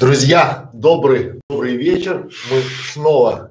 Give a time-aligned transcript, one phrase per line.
[0.00, 2.30] Друзья, добрый, добрый вечер.
[2.52, 2.62] Мы
[2.92, 3.50] снова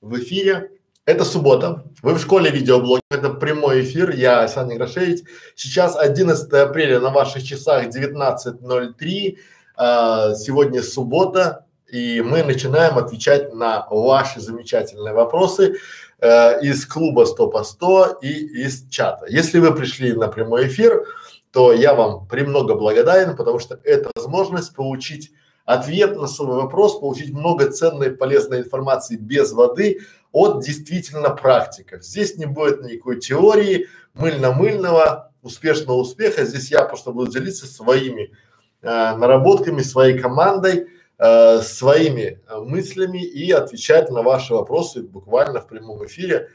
[0.00, 0.72] в эфире.
[1.06, 1.84] Это суббота.
[2.02, 3.00] Вы в школе видеоблог.
[3.10, 4.10] Это прямой эфир.
[4.10, 5.20] Я Саня Грошевич.
[5.54, 9.38] Сейчас 11 апреля на ваших часах 19.03.
[9.76, 11.64] А, сегодня суббота.
[11.86, 15.76] И мы начинаем отвечать на ваши замечательные вопросы
[16.18, 19.26] э, из клуба 100 по 100 и из чата.
[19.28, 21.04] Если вы пришли на прямой эфир,
[21.52, 25.30] то я вам премного благодарен, потому что это возможность получить
[25.64, 30.00] ответ на свой вопрос, получить много ценной полезной информации без воды
[30.32, 32.02] от действительно практиков.
[32.02, 36.44] Здесь не будет никакой теории мыльно-мыльного, успешного успеха.
[36.44, 38.32] Здесь я просто буду делиться своими
[38.80, 38.86] э,
[39.16, 46.04] наработками, своей командой, э, своими э, мыслями и отвечать на ваши вопросы буквально в прямом
[46.06, 46.48] эфире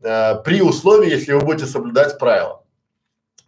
[0.00, 2.62] э, при условии, если вы будете соблюдать правила.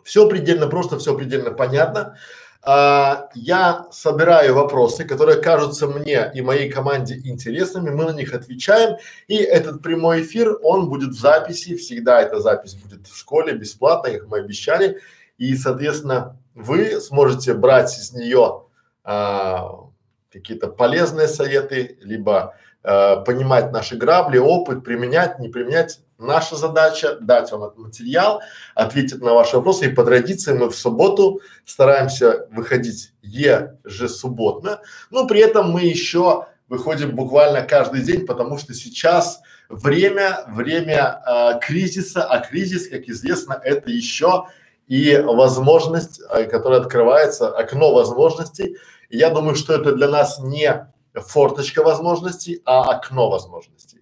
[0.02, 2.16] Все предельно просто, все предельно понятно
[2.62, 8.98] а, я собираю вопросы, которые кажутся мне и моей команде интересными, мы на них отвечаем,
[9.28, 14.10] и этот прямой эфир, он будет в записи, всегда эта запись будет в школе бесплатно,
[14.10, 15.00] как мы обещали,
[15.38, 18.64] и, соответственно, вы сможете брать из нее
[19.04, 19.86] а,
[20.30, 27.50] какие-то полезные советы, либо а, понимать наши грабли, опыт, применять, не применять, Наша задача дать
[27.50, 28.42] вам этот материал,
[28.74, 29.86] ответить на ваши вопросы.
[29.86, 37.16] И по традиции мы в субботу стараемся выходить ежесубботно, но при этом мы еще выходим
[37.16, 39.40] буквально каждый день, потому что сейчас
[39.70, 44.44] время, время э, кризиса, а кризис, как известно, это еще
[44.88, 48.76] и возможность, э, которая открывается, окно возможностей.
[49.08, 53.99] И я думаю, что это для нас не форточка возможностей, а окно возможностей.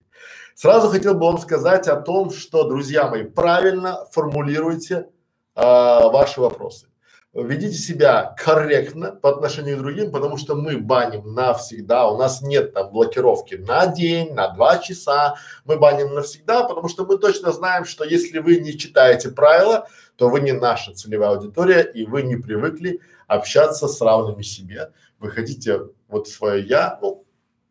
[0.61, 5.09] Сразу хотел бы вам сказать о том, что, друзья мои, правильно формулируйте
[5.55, 6.89] а, ваши вопросы.
[7.33, 12.75] Ведите себя корректно по отношению к другим, потому что мы баним навсегда, у нас нет
[12.75, 17.85] там блокировки на день, на два часа, мы баним навсегда, потому что мы точно знаем,
[17.85, 19.87] что если вы не читаете правила,
[20.17, 24.91] то вы не наша целевая аудитория и вы не привыкли общаться с равными себе.
[25.21, 27.25] Вы хотите вот свое я, ну,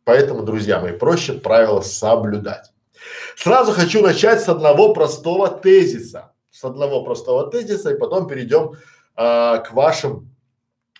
[0.06, 2.72] поэтому, друзья мои, проще правила соблюдать.
[3.38, 8.72] Сразу хочу начать с одного простого тезиса, с одного простого тезиса, и потом перейдем
[9.16, 10.36] а, к вашим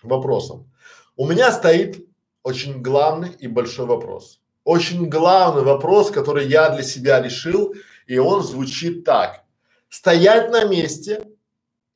[0.04, 0.70] вопросам.
[1.16, 2.06] У меня стоит
[2.44, 4.40] очень главный и большой вопрос.
[4.62, 7.74] Очень главный вопрос, который я для себя решил,
[8.06, 9.42] и он звучит так.
[9.88, 11.26] Стоять на месте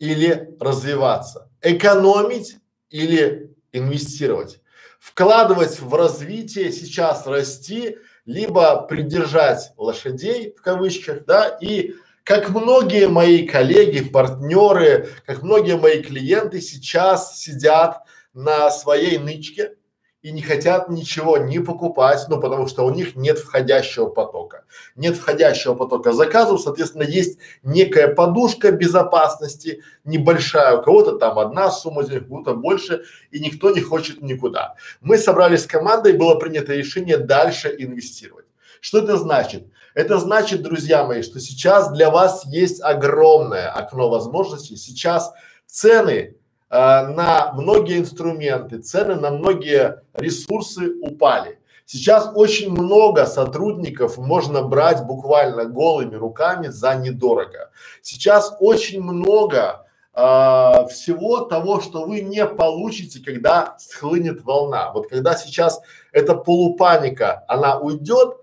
[0.01, 1.53] или развиваться?
[1.61, 2.57] Экономить
[2.91, 4.61] или инвестировать?
[4.99, 11.95] Вкладывать в развитие, сейчас расти либо придержать лошадей в кавычках, да, и
[12.25, 19.75] как многие мои коллеги, партнеры, как многие мои клиенты сейчас сидят на своей нычке,
[20.23, 24.65] и не хотят ничего не покупать, ну потому что у них нет входящего потока.
[24.95, 32.05] Нет входящего потока заказов, соответственно, есть некая подушка безопасности, небольшая, у кого-то там одна сумма
[32.05, 34.77] денег, у кого-то больше, и никто не хочет никуда.
[35.01, 38.47] Мы собрались с командой, было принято решение дальше инвестировать.
[38.81, 39.67] Что это значит?
[39.95, 44.77] Это значит, друзья мои, что сейчас для вас есть огромное окно возможностей.
[44.77, 45.33] Сейчас
[45.67, 46.37] цены
[46.73, 51.59] на многие инструменты, цены на многие ресурсы упали.
[51.85, 57.71] Сейчас очень много сотрудников можно брать буквально голыми руками за недорого.
[58.01, 59.85] Сейчас очень много
[60.15, 64.91] э, всего того, что вы не получите, когда схлынет волна.
[64.93, 65.83] Вот когда сейчас
[66.13, 68.39] эта полупаника, она уйдет,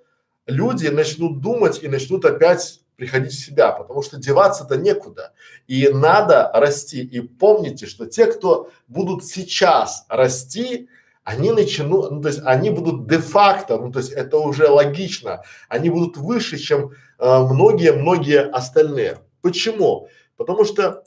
[0.45, 5.33] люди начнут думать и начнут опять приходить в себя, потому что деваться-то некуда.
[5.67, 7.01] И надо расти.
[7.01, 10.89] И помните, что те, кто будут сейчас расти,
[11.23, 15.89] они начнут, ну то есть они будут де-факто, ну то есть это уже логично, они
[15.89, 19.19] будут выше, чем многие-многие э, остальные.
[19.41, 20.09] Почему?
[20.37, 21.03] Потому что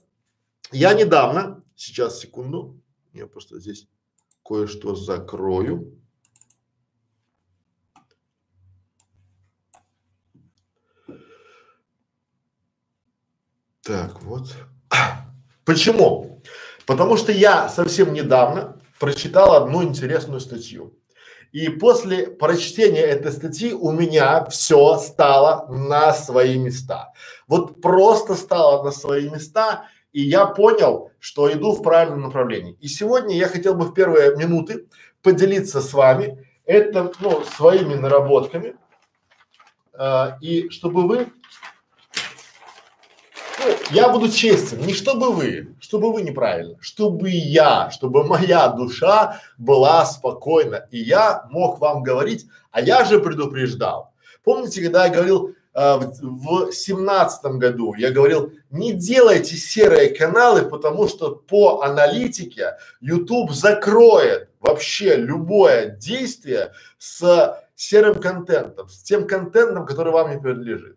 [0.71, 2.81] я недавно, сейчас секунду,
[3.13, 3.87] я просто здесь
[4.45, 5.99] кое-что закрою.
[13.85, 14.49] Так, вот.
[15.65, 16.41] Почему?
[16.87, 20.95] Потому что я совсем недавно прочитал одну интересную статью.
[21.51, 27.13] И после прочтения этой статьи у меня все стало на свои места.
[27.47, 32.77] Вот просто стало на свои места, и я понял, что иду в правильном направлении.
[32.81, 34.87] И сегодня я хотел бы в первые минуты
[35.23, 38.77] поделиться с вами это, ну, своими наработками,
[39.99, 41.27] э, и чтобы вы
[43.91, 50.05] я буду честен, не чтобы вы, чтобы вы неправильно, чтобы я, чтобы моя душа была
[50.05, 54.13] спокойна, и я мог вам говорить, а я же предупреждал.
[54.45, 61.09] Помните, когда я говорил э, в семнадцатом году, я говорил, не делайте серые каналы, потому
[61.09, 70.13] что по аналитике YouTube закроет вообще любое действие с серым контентом, с тем контентом, который
[70.13, 70.97] вам не принадлежит.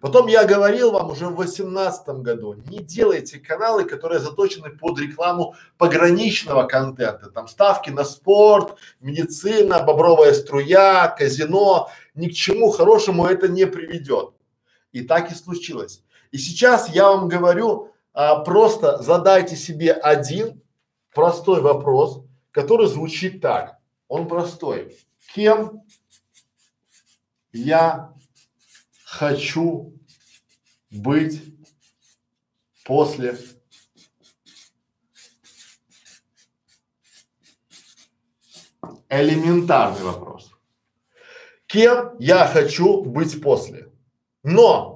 [0.00, 5.54] Потом я говорил вам уже в восемнадцатом году, не делайте каналы, которые заточены под рекламу
[5.78, 13.48] пограничного контента, там ставки на спорт, медицина, бобровая струя, казино, ни к чему хорошему это
[13.48, 14.30] не приведет.
[14.92, 16.02] И так и случилось.
[16.30, 20.62] И сейчас я вам говорю, а, просто задайте себе один
[21.14, 23.78] простой вопрос, который звучит так.
[24.08, 24.96] Он простой.
[25.34, 25.82] Кем
[27.52, 28.12] я
[29.16, 29.98] хочу
[30.90, 31.42] быть
[32.84, 33.38] после
[39.08, 40.50] элементарный вопрос.
[41.66, 43.90] Кем я хочу быть после?
[44.42, 44.95] Но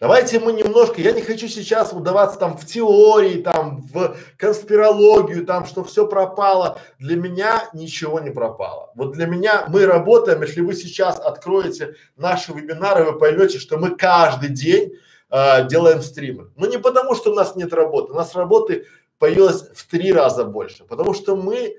[0.00, 5.66] Давайте мы немножко, я не хочу сейчас удаваться там в теории, там в конспирологию, там,
[5.66, 6.78] что все пропало.
[6.98, 8.92] Для меня ничего не пропало.
[8.94, 13.90] Вот для меня мы работаем, если вы сейчас откроете наши вебинары, вы поймете, что мы
[13.90, 14.94] каждый день
[15.30, 16.48] э, делаем стримы.
[16.56, 18.86] Ну не потому, что у нас нет работы, у нас работы
[19.18, 21.76] появилось в три раза больше, потому что мы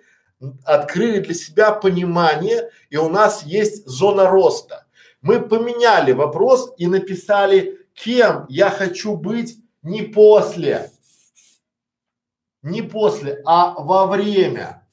[0.64, 4.86] открыли для себя понимание, и у нас есть зона роста.
[5.24, 10.92] Мы поменяли вопрос и написали кем я хочу быть не после,
[12.62, 14.88] не после, а во время.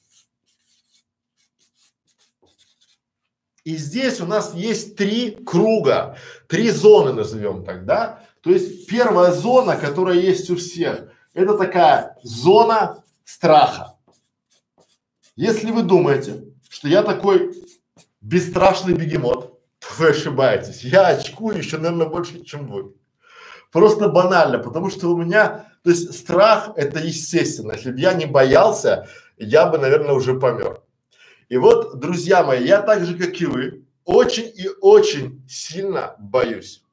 [3.63, 6.17] И здесь у нас есть три круга,
[6.47, 8.23] три зоны назовем так, да?
[8.41, 13.95] То есть первая зона, которая есть у всех, это такая зона страха.
[15.35, 17.53] Если вы думаете, что я такой
[18.21, 19.58] бесстрашный бегемот,
[19.97, 20.83] вы ошибаетесь.
[20.83, 22.93] Я очкую еще, наверное, больше, чем вы.
[23.71, 27.73] Просто банально, потому что у меня, то есть страх это естественно.
[27.73, 29.07] Если бы я не боялся,
[29.37, 30.81] я бы, наверное, уже помер.
[31.49, 36.83] И вот, друзья мои, я так же, как и вы, очень и очень сильно боюсь.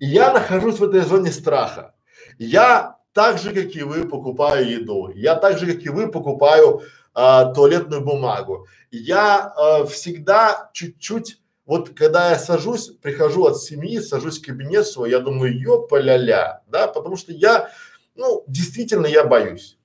[0.00, 1.94] И я нахожусь в этой зоне страха.
[2.38, 5.10] Я так же, как и вы, покупаю еду.
[5.14, 6.82] Я так же, как и вы, покупаю
[7.14, 8.66] а, туалетную бумагу.
[8.90, 15.10] Я а, всегда чуть-чуть вот когда я сажусь, прихожу от семьи, сажусь в кабинет свой,
[15.10, 17.70] я думаю, ёпа-ля-ля, да, потому что я,
[18.14, 19.76] ну, действительно я боюсь.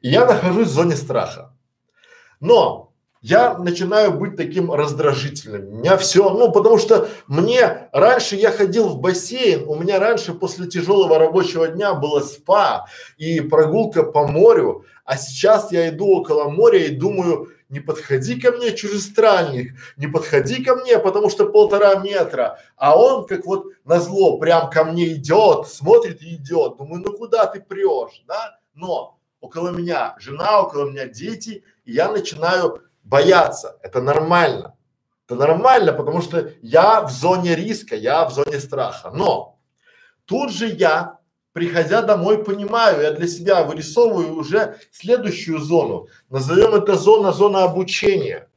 [0.00, 1.54] И я нахожусь в зоне страха.
[2.40, 2.90] Но
[3.20, 5.68] я начинаю быть таким раздражительным.
[5.68, 10.32] У меня все, ну, потому что мне раньше я ходил в бассейн, у меня раньше
[10.32, 12.86] после тяжелого рабочего дня было спа
[13.18, 18.50] и прогулка по морю, а сейчас я иду около моря и думаю, не подходи ко
[18.50, 22.58] мне, чужестранник, не подходи ко мне, потому что полтора метра.
[22.76, 26.76] А он как вот на зло прям ко мне идет, смотрит и идет.
[26.76, 28.58] Думаю, ну куда ты прешь, да?
[28.74, 33.78] Но около меня жена, около меня дети, и я начинаю бояться.
[33.82, 34.76] Это нормально.
[35.26, 39.12] Это нормально, потому что я в зоне риска, я в зоне страха.
[39.14, 39.60] Но
[40.24, 41.19] тут же я
[41.52, 46.08] приходя домой, понимаю, я для себя вырисовываю уже следующую зону.
[46.28, 48.48] Назовем это зона, зона обучения.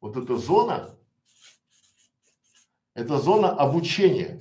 [0.00, 0.96] Вот эта зона,
[2.94, 4.40] это зона обучения.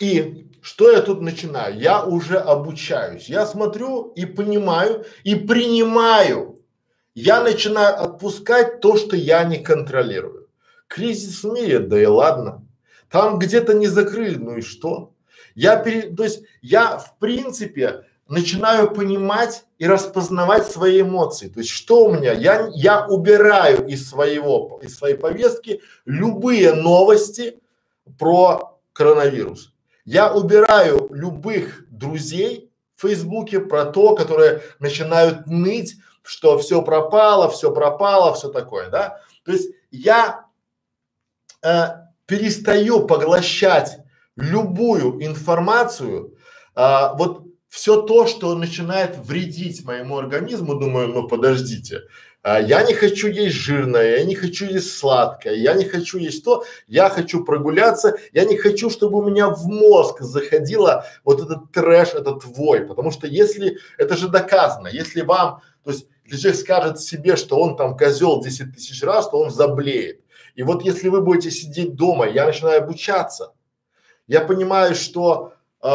[0.00, 1.78] И что я тут начинаю?
[1.78, 3.28] Я уже обучаюсь.
[3.28, 6.53] Я смотрю и понимаю и принимаю
[7.14, 10.48] я начинаю отпускать то, что я не контролирую.
[10.88, 12.66] Кризис в мире, да и ладно.
[13.10, 15.12] Там где-то не закрыли, ну и что?
[15.54, 21.48] Я пере, то есть я в принципе начинаю понимать и распознавать свои эмоции.
[21.48, 22.32] То есть что у меня?
[22.32, 27.60] Я, я убираю из своего, из своей повестки любые новости
[28.18, 29.72] про коронавирус.
[30.04, 37.72] Я убираю любых друзей в Фейсбуке про то, которые начинают ныть, что все пропало, все
[37.72, 39.20] пропало, все такое, да.
[39.44, 40.46] То есть я
[41.62, 41.86] э,
[42.26, 43.98] перестаю поглощать
[44.36, 46.36] любую информацию,
[46.74, 52.02] э, вот все то, что начинает вредить моему организму, думаю, ну подождите,
[52.44, 56.44] а, я не хочу есть жирное, я не хочу есть сладкое, я не хочу есть
[56.44, 61.72] то, я хочу прогуляться, я не хочу, чтобы у меня в мозг заходило вот этот
[61.72, 66.60] трэш, этот вой, потому что если, это же доказано, если вам, то есть если человек
[66.60, 70.20] скажет себе, что он там козел 10 тысяч раз, то он заблеет.
[70.54, 73.52] И вот если вы будете сидеть дома, я начинаю обучаться,
[74.26, 75.88] я понимаю, что э,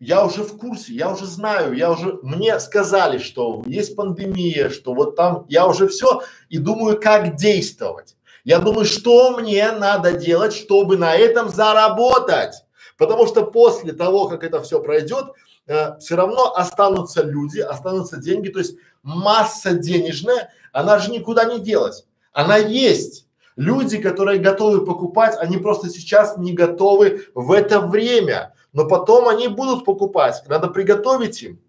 [0.00, 4.94] я уже в курсе, я уже знаю, я уже, мне сказали, что есть пандемия, что
[4.94, 8.16] вот там, я уже все и думаю, как действовать.
[8.44, 12.54] Я думаю, что мне надо делать, чтобы на этом заработать.
[12.96, 15.26] Потому что после того, как это все пройдет,
[15.66, 18.76] э, все равно останутся люди, останутся деньги, то есть
[19.16, 22.06] масса денежная, она же никуда не делась.
[22.32, 23.26] Она есть.
[23.56, 29.48] Люди, которые готовы покупать, они просто сейчас не готовы в это время но потом они
[29.48, 31.60] будут покупать, надо приготовить им.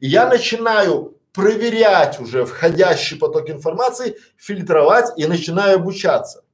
[0.00, 6.44] И я начинаю проверять уже входящий поток информации, фильтровать и начинаю обучаться.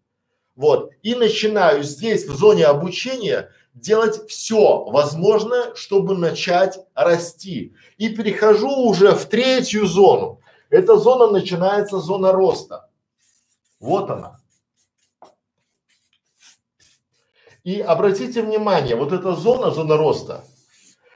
[0.56, 0.90] Вот.
[1.02, 7.74] И начинаю здесь, в зоне обучения, делать все возможное, чтобы начать расти.
[7.98, 10.40] И перехожу уже в третью зону.
[10.70, 12.88] Эта зона начинается зона роста.
[13.78, 14.40] Вот она.
[17.64, 20.44] И обратите внимание, вот эта зона, зона роста,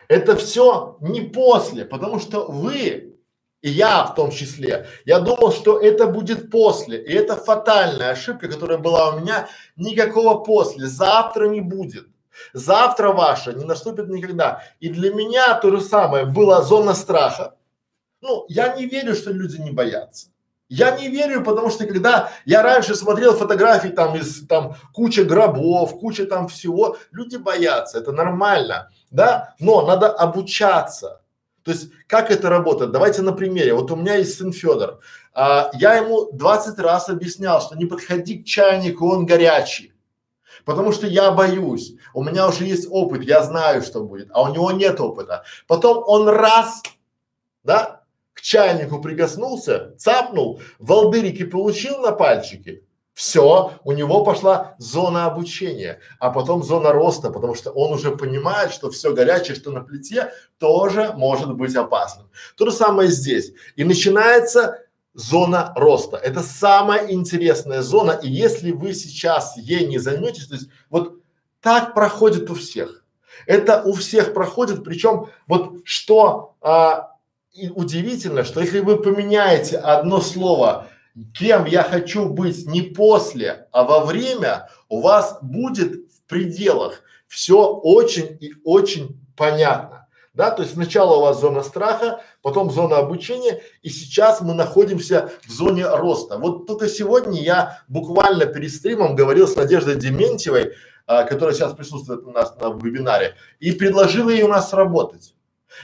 [0.09, 3.17] это все не после, потому что вы,
[3.63, 7.03] и я в том числе, я думал, что это будет после.
[7.03, 9.49] И это фатальная ошибка, которая была у меня.
[9.77, 10.87] Никакого после.
[10.87, 12.07] Завтра не будет.
[12.53, 14.63] Завтра ваше не наступит никогда.
[14.81, 17.55] И для меня то же самое была зона страха.
[18.21, 20.29] Ну, я не верю, что люди не боятся.
[20.69, 25.99] Я не верю, потому что когда я раньше смотрел фотографии там из там куча гробов,
[26.01, 31.21] куча там всего, люди боятся, это нормально, да, но надо обучаться.
[31.65, 32.93] То есть как это работает?
[32.93, 33.75] Давайте на примере.
[33.75, 35.01] Вот у меня есть сын Федор.
[35.33, 39.94] А, я ему 20 раз объяснял, что не подходи к чайнику, он горячий.
[40.65, 41.95] Потому что я боюсь.
[42.15, 45.45] У меня уже есть опыт, я знаю, что будет, а у него нет опыта.
[45.67, 46.83] Потом он раз,
[47.63, 48.03] да,
[48.33, 52.83] к чайнику прикоснулся, цапнул, волдырики получил на пальчике,
[53.15, 58.73] все, у него пошла зона обучения, а потом зона роста, потому что он уже понимает,
[58.73, 62.29] что все горячее, что на плите, тоже может быть опасным.
[62.57, 63.53] То же самое здесь.
[63.77, 64.84] И начинается
[65.15, 66.17] зона роста.
[66.17, 71.21] Это самая интересная зона, и если вы сейчас ей не займетесь, то есть вот
[71.61, 73.05] так проходит у всех.
[73.47, 77.15] Это у всех проходит, причем вот что а,
[77.53, 80.89] и удивительно, что если вы поменяете одно слово,
[81.33, 87.65] кем я хочу быть не после, а во время, у вас будет в пределах все
[87.67, 90.04] очень и очень понятно.
[90.35, 95.31] Да, то есть сначала у вас зона страха, потом зона обучения, и сейчас мы находимся
[95.47, 96.39] в зоне роста.
[96.39, 100.75] Вот только сегодня я буквально перед стримом говорил с Надеждой Дементьевой,
[101.07, 105.37] а, которая сейчас присутствует у нас на вебинаре, и предложил ей у нас работать.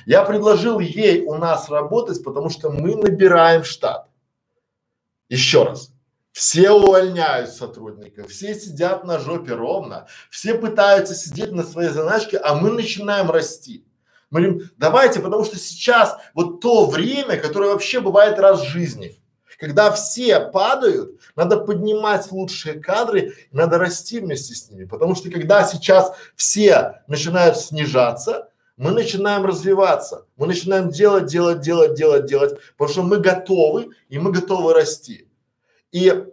[0.05, 4.09] Я предложил ей у нас работать, потому что мы набираем штат.
[5.29, 5.93] Еще раз.
[6.33, 12.55] Все увольняют сотрудников, все сидят на жопе ровно, все пытаются сидеть на своей заначке, а
[12.55, 13.85] мы начинаем расти.
[14.31, 19.21] Мы говорим, давайте, потому что сейчас вот то время, которое вообще бывает раз в жизни,
[19.59, 25.65] когда все падают, надо поднимать лучшие кадры, надо расти вместе с ними, потому что когда
[25.65, 32.91] сейчас все начинают снижаться, мы начинаем развиваться, мы начинаем делать, делать, делать, делать, делать, потому
[32.91, 35.29] что мы готовы и мы готовы расти.
[35.93, 36.25] И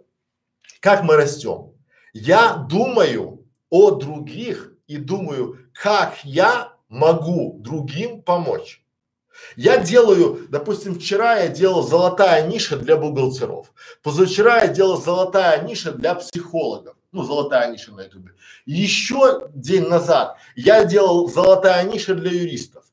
[0.80, 1.72] как мы растем?
[2.14, 8.82] Я думаю о других и думаю, как я могу другим помочь.
[9.56, 15.92] Я делаю, допустим, вчера я делал золотая ниша для бухгалтеров, позавчера я делал золотая ниша
[15.92, 18.32] для психологов ну, золотая ниша на ютубе.
[18.66, 22.84] Еще день назад я делал золотая ниша для юристов.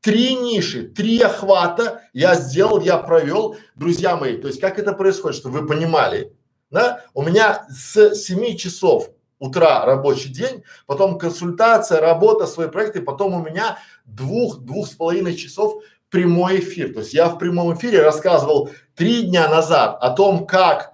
[0.00, 4.36] Три ниши, три охвата я сделал, я провел, друзья мои.
[4.36, 6.32] То есть как это происходит, чтобы вы понимали,
[6.70, 7.04] да?
[7.12, 13.42] У меня с 7 часов утра рабочий день, потом консультация, работа, свои проекты, потом у
[13.42, 16.92] меня двух, двух с половиной часов прямой эфир.
[16.92, 20.92] То есть я в прямом эфире рассказывал три дня назад о том, как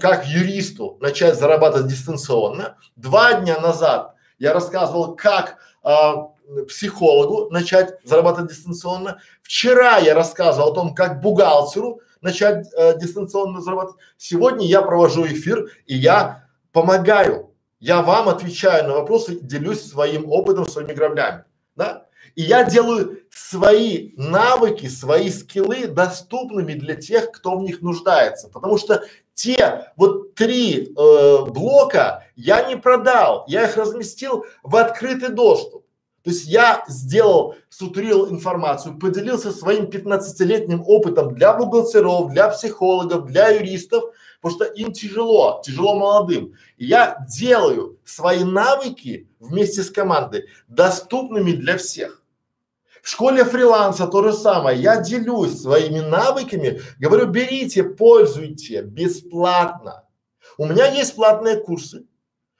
[0.00, 2.76] как юристу начать зарабатывать дистанционно.
[2.96, 6.32] Два дня назад я рассказывал, как а,
[6.68, 9.20] психологу начать зарабатывать дистанционно.
[9.42, 14.00] Вчера я рассказывал о том, как бухгалтеру начать э, дистанционно зарабатывать.
[14.16, 17.51] Сегодня я провожу эфир и я помогаю.
[17.82, 21.42] Я вам отвечаю на вопросы, делюсь своим опытом, своими граблями.
[21.74, 22.06] Да?
[22.36, 28.48] И я делаю свои навыки, свои скиллы доступными для тех, кто в них нуждается.
[28.48, 29.02] Потому что
[29.34, 35.84] те вот три э, блока я не продал, я их разместил в открытый доступ.
[36.22, 43.48] То есть я сделал, структурировал информацию, поделился своим 15-летним опытом для бухгалтеров, для психологов, для
[43.48, 44.04] юристов,
[44.42, 46.54] потому что им тяжело, тяжело молодым.
[46.76, 52.22] Я делаю свои навыки вместе с командой доступными для всех.
[53.02, 54.80] В школе фриланса то же самое.
[54.80, 60.04] Я делюсь своими навыками, говорю, берите, пользуйте бесплатно.
[60.58, 62.06] У меня есть платные курсы,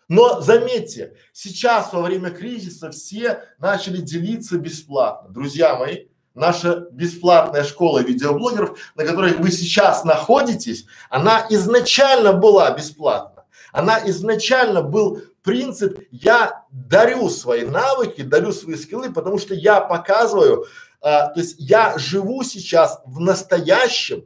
[0.09, 5.31] но заметьте, сейчас во время кризиса все начали делиться бесплатно.
[5.31, 13.45] Друзья мои, наша бесплатная школа видеоблогеров, на которой вы сейчас находитесь, она изначально была бесплатна.
[13.73, 20.67] Она изначально был принцип, я дарю свои навыки, дарю свои скиллы, потому что я показываю,
[21.01, 24.25] а, то есть я живу сейчас в настоящем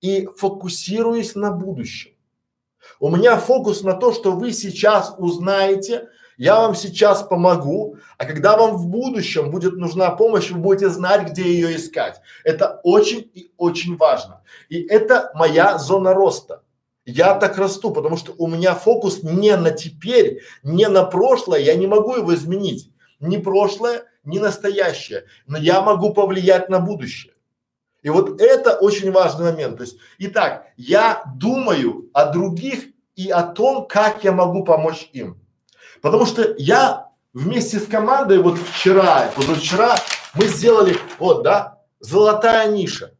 [0.00, 2.12] и фокусируюсь на будущем.
[2.98, 6.08] У меня фокус на то, что вы сейчас узнаете,
[6.40, 11.30] я вам сейчас помогу, а когда вам в будущем будет нужна помощь, вы будете знать,
[11.30, 12.22] где ее искать.
[12.44, 14.42] Это очень и очень важно.
[14.70, 16.62] И это моя зона роста.
[17.04, 21.74] Я так расту, потому что у меня фокус не на теперь, не на прошлое, я
[21.74, 22.90] не могу его изменить.
[23.20, 27.34] Ни прошлое, ни настоящее, но я могу повлиять на будущее.
[28.00, 29.76] И вот это очень важный момент.
[29.76, 35.39] То есть, итак, я думаю о других и о том, как я могу помочь им.
[36.00, 39.96] Потому что я вместе с командой вот вчера, позавчера
[40.34, 43.12] мы сделали, вот, да, золотая ниша.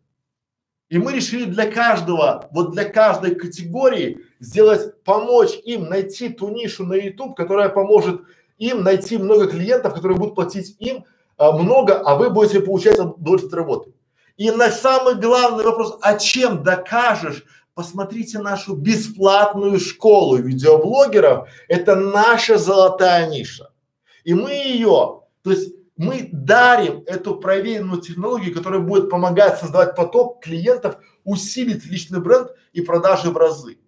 [0.89, 6.85] И мы решили для каждого, вот для каждой категории сделать, помочь им найти ту нишу
[6.85, 8.23] на YouTube, которая поможет
[8.59, 11.05] им найти много клиентов, которые будут платить им
[11.37, 13.93] а, много, а вы будете получать удовольствие работы.
[14.37, 17.45] И на самый главный вопрос, а чем докажешь?
[17.81, 21.49] Посмотрите нашу бесплатную школу видеоблогеров.
[21.67, 23.71] Это наша золотая ниша.
[24.23, 30.45] И мы ее, то есть мы дарим эту проверенную технологию, которая будет помогать создавать поток
[30.45, 33.79] клиентов, усилить личный бренд и продажи в разы.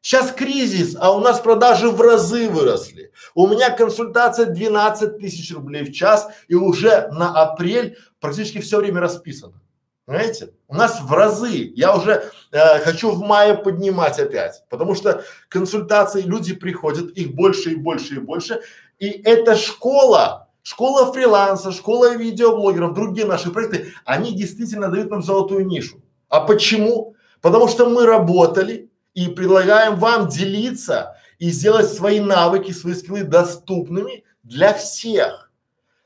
[0.00, 3.10] Сейчас кризис, а у нас продажи в разы выросли.
[3.34, 9.00] У меня консультация 12 тысяч рублей в час и уже на апрель практически все время
[9.00, 9.60] расписано.
[10.06, 10.50] Понимаете?
[10.68, 11.72] У нас в разы.
[11.74, 17.72] Я уже э, хочу в мае поднимать опять, потому что консультации люди приходят, их больше
[17.72, 18.60] и больше и больше.
[18.98, 25.66] И эта школа, Школа фриланса, школа видеоблогеров, другие наши проекты, они действительно дают нам золотую
[25.66, 26.00] нишу.
[26.30, 27.14] А почему?
[27.42, 34.24] Потому что мы работали и предлагаем вам делиться и сделать свои навыки, свои скиллы доступными
[34.42, 35.43] для всех.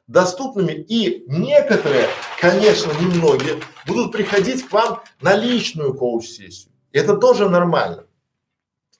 [0.08, 0.72] Доступными.
[0.72, 2.06] И некоторые,
[2.40, 6.72] конечно, немногие, будут приходить к вам на личную коуч-сессию.
[6.92, 8.06] Это тоже нормально.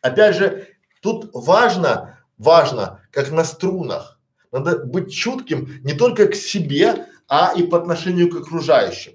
[0.03, 0.69] Опять же,
[1.01, 4.21] тут важно, важно, как на струнах
[4.53, 9.13] надо быть чутким не только к себе, а и по отношению к окружающим.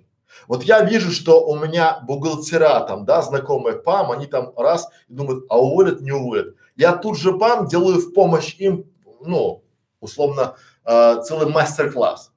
[0.47, 5.45] Вот я вижу, что у меня бухгалтера там, да, знакомые ПАМ, они там раз думают,
[5.49, 6.55] а уволят, не уволят.
[6.75, 8.85] Я тут же ПАМ делаю в помощь им,
[9.21, 9.63] ну,
[9.99, 12.31] условно, э, целый мастер-класс.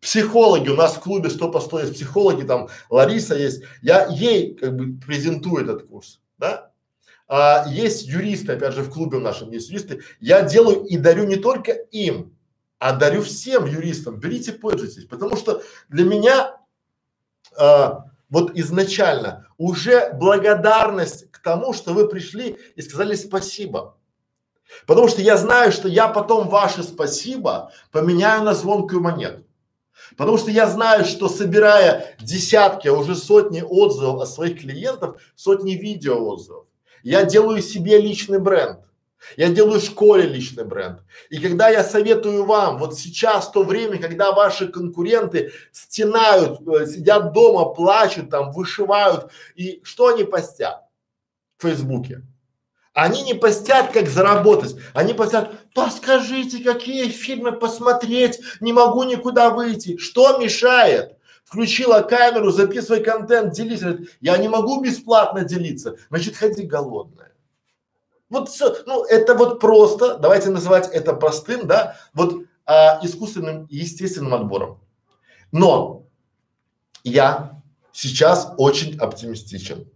[0.00, 4.54] Психологи, у нас в клубе 100 по 100 есть психологи, там Лариса есть, я ей
[4.54, 6.70] как бы презентую этот курс, да,
[7.28, 10.00] а, есть юристы, опять же, в клубе нашем есть юристы.
[10.18, 12.34] Я делаю и дарю не только им,
[12.78, 14.18] а дарю всем юристам.
[14.18, 16.56] Берите, пользуйтесь, потому что для меня
[17.56, 23.97] а, вот изначально уже благодарность к тому, что вы пришли и сказали спасибо.
[24.86, 29.44] Потому что я знаю, что я потом ваше спасибо поменяю на звонкую монету.
[30.16, 35.72] Потому что я знаю, что собирая десятки, а уже сотни отзывов от своих клиентов, сотни
[35.72, 36.66] видео отзывов,
[37.02, 38.80] я делаю себе личный бренд.
[39.36, 41.00] Я делаю школе личный бренд.
[41.28, 47.32] И когда я советую вам, вот сейчас то время, когда ваши конкуренты стенают, э, сидят
[47.32, 50.84] дома, плачут там, вышивают, и что они постят
[51.58, 52.22] в Фейсбуке?
[52.98, 54.74] Они не постят, как заработать.
[54.92, 59.96] Они постят, подскажите, какие фильмы посмотреть, не могу никуда выйти.
[59.98, 61.14] Что мешает?
[61.44, 63.82] включила камеру, записывай контент, делись.
[64.20, 65.96] Я не могу бесплатно делиться.
[66.10, 67.32] Значит, ходи голодная.
[68.28, 74.34] Вот все, ну это вот просто, давайте называть это простым, да, вот а, искусственным, естественным
[74.34, 74.80] отбором.
[75.52, 76.04] Но
[77.04, 79.88] я сейчас очень оптимистичен.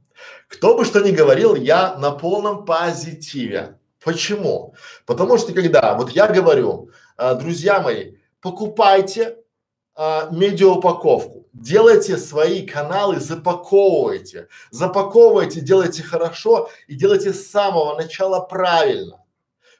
[0.48, 3.78] Кто бы что ни говорил, я на полном позитиве.
[4.04, 4.74] Почему?
[5.06, 9.38] Потому что когда, вот я говорю, а, друзья мои, покупайте
[9.94, 11.46] а, медиаупаковку.
[11.52, 14.48] Делайте свои каналы, запаковывайте.
[14.70, 19.22] Запаковывайте, делайте хорошо и делайте с самого начала правильно.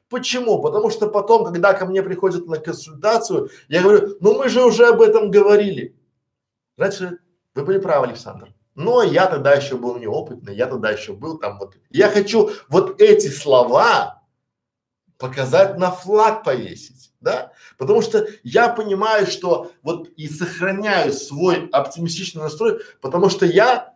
[0.09, 0.61] Почему?
[0.61, 4.87] Потому что потом, когда ко мне приходят на консультацию, я говорю, ну мы же уже
[4.87, 5.96] об этом говорили.
[6.76, 7.20] Значит,
[7.55, 8.52] вы были правы, Александр.
[8.74, 11.76] Но я тогда еще был неопытный, я тогда еще был там вот.
[11.90, 14.22] Я хочу вот эти слова
[15.18, 17.52] показать на флаг повесить, да?
[17.78, 23.94] Потому что я понимаю, что вот и сохраняю свой оптимистичный настрой, потому что я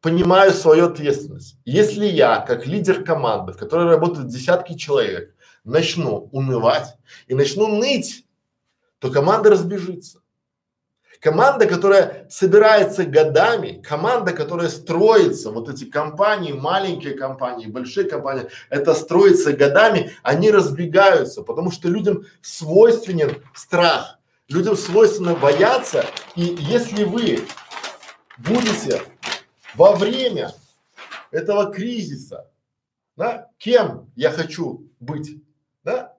[0.00, 1.56] понимаю свою ответственность.
[1.64, 5.34] Если я, как лидер команды, в которой работают десятки человек,
[5.64, 8.26] начну унывать и начну ныть,
[8.98, 10.20] то команда разбежится.
[11.24, 18.92] Команда, которая собирается годами, команда, которая строится, вот эти компании, маленькие компании, большие компании, это
[18.92, 24.18] строится годами, они разбегаются, потому что людям свойственен страх,
[24.50, 26.04] людям свойственно бояться,
[26.36, 27.40] и если вы
[28.36, 29.00] будете
[29.76, 30.52] во время
[31.30, 32.50] этого кризиса,
[33.16, 35.42] да, кем я хочу быть,
[35.84, 36.18] да,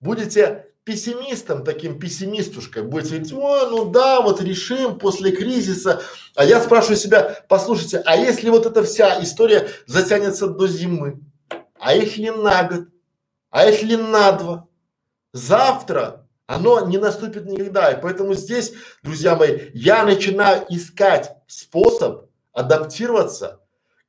[0.00, 6.02] будете пессимистом, таким пессимистушкой, будете говорить, о, ну да, вот решим после кризиса.
[6.34, 11.20] А я спрашиваю себя, послушайте, а если вот эта вся история затянется до зимы,
[11.78, 12.88] а если на год,
[13.50, 14.68] а если на два,
[15.32, 17.92] завтра оно не наступит никогда.
[17.92, 23.60] И поэтому здесь, друзья мои, я начинаю искать способ адаптироваться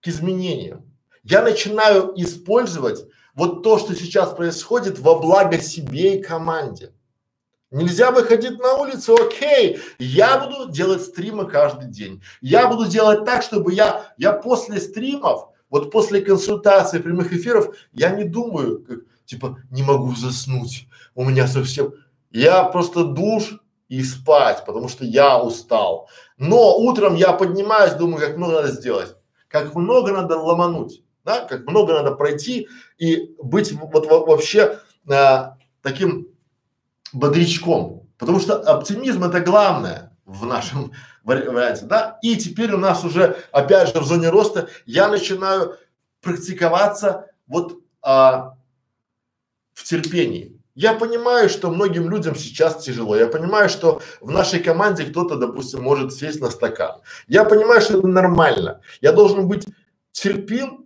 [0.01, 0.91] к изменениям.
[1.23, 3.05] Я начинаю использовать
[3.35, 6.93] вот то, что сейчас происходит во благо себе и команде.
[7.71, 12.21] Нельзя выходить на улицу, окей, я буду делать стримы каждый день.
[12.39, 18.11] Я буду делать так, чтобы я, я после стримов, вот после консультации, прямых эфиров, я
[18.11, 21.93] не думаю, как, типа, не могу заснуть, у меня совсем,
[22.29, 26.09] я просто душ и спать, потому что я устал.
[26.37, 29.15] Но утром я поднимаюсь, думаю, как много надо сделать,
[29.47, 36.27] как много надо ломануть да, как много надо пройти и быть вот вообще а, таким
[37.13, 40.91] бодрячком, потому что оптимизм это главное в нашем
[41.23, 42.19] варианте, да.
[42.21, 45.77] И теперь у нас уже, опять же, в зоне роста я начинаю
[46.21, 48.55] практиковаться вот а,
[49.73, 50.59] в терпении.
[50.75, 53.15] Я понимаю, что многим людям сейчас тяжело.
[53.15, 57.01] Я понимаю, что в нашей команде кто-то, допустим, может сесть на стакан.
[57.27, 58.81] Я понимаю, что это нормально.
[58.99, 59.67] Я должен быть
[60.11, 60.82] терпим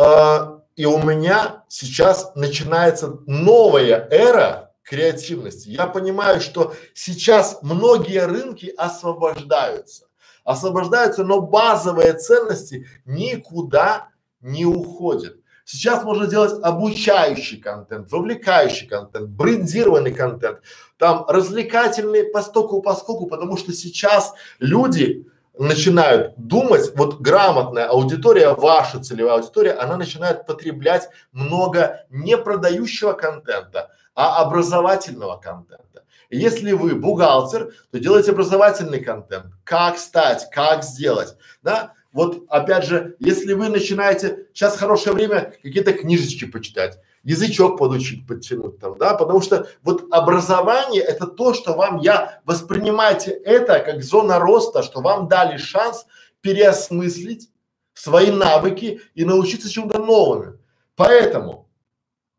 [0.00, 5.68] а, и у меня сейчас начинается новая эра креативности.
[5.68, 10.06] Я понимаю, что сейчас многие рынки освобождаются.
[10.42, 14.08] Освобождаются, но базовые ценности никуда
[14.40, 15.36] не уходят.
[15.66, 20.60] Сейчас можно делать обучающий контент, вовлекающий контент, брендированный контент,
[20.96, 29.34] там развлекательный постоку поскольку, потому что сейчас люди начинают думать, вот грамотная аудитория, ваша целевая
[29.34, 36.04] аудитория, она начинает потреблять много не продающего контента, а образовательного контента.
[36.30, 39.52] Если вы бухгалтер, то делайте образовательный контент.
[39.64, 41.92] Как стать, как сделать, да?
[42.12, 48.78] Вот опять же, если вы начинаете, сейчас хорошее время какие-то книжечки почитать, язычок подучить, подтянуть
[48.78, 54.38] там, да, потому что вот образование это то, что вам я воспринимайте это как зона
[54.38, 56.06] роста, что вам дали шанс
[56.40, 57.50] переосмыслить
[57.94, 60.58] свои навыки и научиться чему-то новому.
[60.96, 61.68] Поэтому,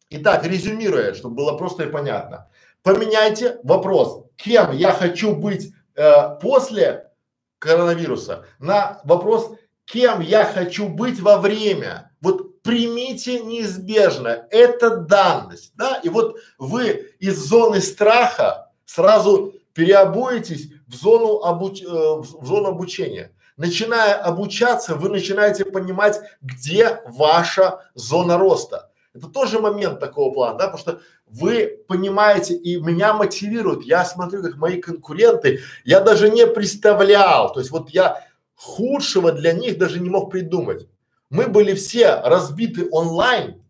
[0.10, 2.50] итак, резюмируя, чтобы было просто и понятно,
[2.84, 7.12] поменяйте вопрос, кем я хочу быть э, после
[7.60, 9.52] коронавируса на вопрос,
[9.86, 12.12] кем я хочу быть во время.
[12.22, 20.95] Вот примите неизбежно, это данность, да, и вот вы из зоны страха сразу переобуетесь в
[20.95, 23.32] зону обуч, э, в зону обучения.
[23.58, 28.91] Начиная обучаться, вы начинаете понимать, где ваша зона роста.
[29.13, 33.84] Это тоже момент такого плана, да, потому что вы понимаете и меня мотивирует.
[33.84, 39.54] Я смотрю, как мои конкуренты, я даже не представлял, то есть вот я худшего для
[39.54, 40.88] них даже не мог придумать.
[41.32, 43.63] Мы были все разбиты онлайн,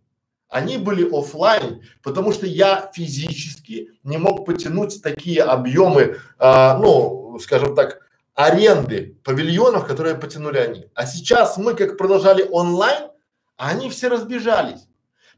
[0.50, 7.76] они были офлайн, потому что я физически не мог потянуть такие объемы, а, ну, скажем
[7.76, 8.00] так,
[8.34, 10.88] аренды павильонов, которые потянули они.
[10.96, 13.12] А сейчас мы как продолжали онлайн,
[13.58, 14.88] а они все разбежались.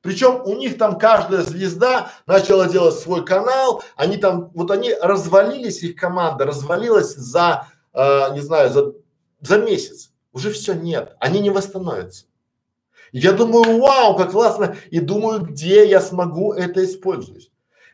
[0.02, 5.84] Причем у них там каждая звезда начала делать свой канал, они там, вот они развалились,
[5.84, 8.94] их команда развалилась за, э, не знаю, за,
[9.42, 12.26] за месяц уже все нет, они не восстановятся.
[13.12, 17.52] Я думаю, вау, как классно, и думаю, где я смогу это использовать.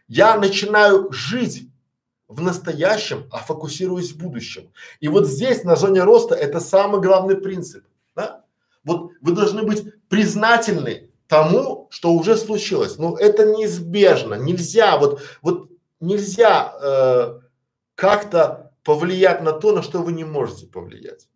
[0.07, 1.69] Я начинаю жить
[2.29, 4.71] в настоящем, а фокусируюсь в будущем.
[5.01, 7.83] И вот здесь на зоне роста это самый главный принцип.
[8.15, 8.45] Да?
[8.83, 12.97] Вот вы должны быть признательны тому, что уже случилось.
[12.97, 14.35] Ну это неизбежно.
[14.35, 17.39] Нельзя вот вот нельзя э,
[17.95, 21.27] как-то повлиять на то, на что вы не можете повлиять.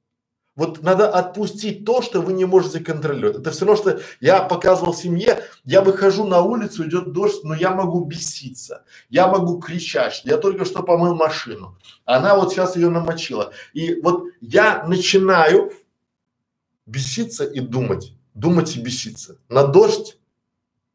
[0.55, 3.39] Вот надо отпустить то, что вы не можете контролировать.
[3.39, 7.71] Это все равно, что я показывал семье, я выхожу на улицу, идет дождь, но я
[7.71, 13.51] могу беситься, я могу кричать, я только что помыл машину, она вот сейчас ее намочила.
[13.73, 15.71] И вот я начинаю
[16.85, 19.37] беситься и думать, думать и беситься.
[19.49, 20.19] На дождь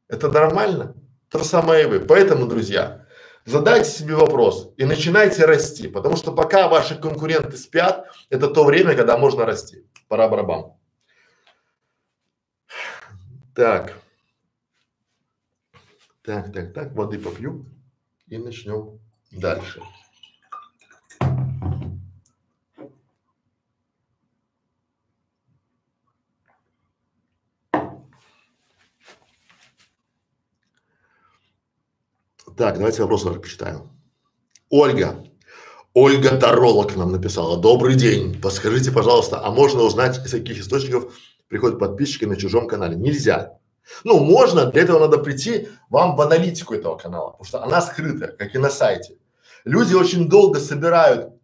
[0.06, 0.94] это нормально?
[1.30, 2.00] То же самое и вы.
[2.00, 3.06] Поэтому, друзья,
[3.48, 8.94] Задайте себе вопрос и начинайте расти, потому что пока ваши конкуренты спят, это то время,
[8.94, 9.86] когда можно расти.
[10.06, 10.74] Пора барабан.
[13.54, 13.94] Так.
[16.22, 17.64] Так, так, так, воды попью
[18.26, 19.80] и начнем дальше.
[32.58, 33.88] Так, давайте вопросы почитаем.
[34.68, 35.24] Ольга.
[35.94, 37.56] Ольга Таролог нам написала.
[37.56, 38.40] Добрый день.
[38.40, 41.16] Подскажите, пожалуйста, а можно узнать, из каких источников
[41.46, 42.96] приходят подписчики на чужом канале?
[42.96, 43.60] Нельзя.
[44.02, 48.26] Ну, можно, для этого надо прийти вам в аналитику этого канала, потому что она скрыта,
[48.26, 49.18] как и на сайте.
[49.64, 51.34] Люди очень долго собирают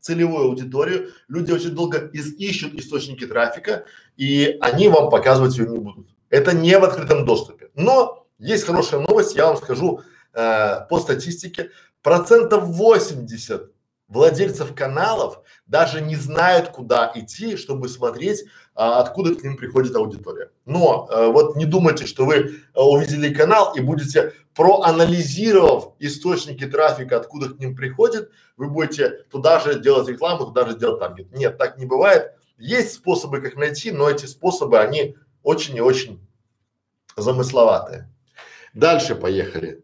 [0.00, 3.86] целевую аудиторию, люди очень долго из, ищут источники трафика,
[4.18, 6.08] и они вам показывать ее не будут.
[6.28, 7.70] Это не в открытом доступе.
[7.74, 10.02] Но есть хорошая новость, я вам скажу,
[10.34, 11.70] э, по статистике,
[12.02, 13.72] процентов 80
[14.12, 20.50] владельцев каналов даже не знают, куда идти, чтобы смотреть, а, откуда к ним приходит аудитория.
[20.66, 27.16] Но а, вот не думайте, что вы а, увидели канал и будете проанализировав источники трафика,
[27.16, 31.32] откуда к ним приходит, вы будете туда же делать рекламу, туда же делать таргет.
[31.32, 32.32] Нет, так не бывает.
[32.58, 36.20] Есть способы, как найти, но эти способы, они очень и очень
[37.16, 38.10] замысловатые.
[38.74, 39.81] Дальше поехали.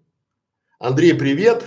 [0.80, 1.64] Андрей, привет.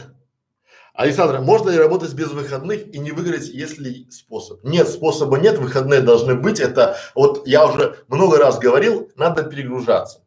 [0.93, 4.63] Александр, можно ли работать без выходных и не выиграть, если способ?
[4.63, 6.61] Нет, способа нет, выходные должны быть.
[6.61, 10.21] Это вот я уже много раз говорил, надо перегружаться.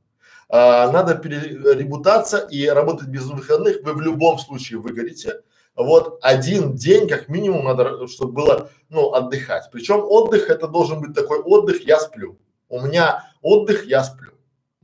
[0.50, 3.82] А, надо переребутаться и работать без выходных.
[3.84, 5.40] Вы в любом случае выгорите.
[5.74, 9.70] Вот один день как минимум надо, чтобы было, ну, отдыхать.
[9.72, 12.38] Причем отдых это должен быть такой отдых, я сплю.
[12.68, 14.32] У меня отдых, я сплю.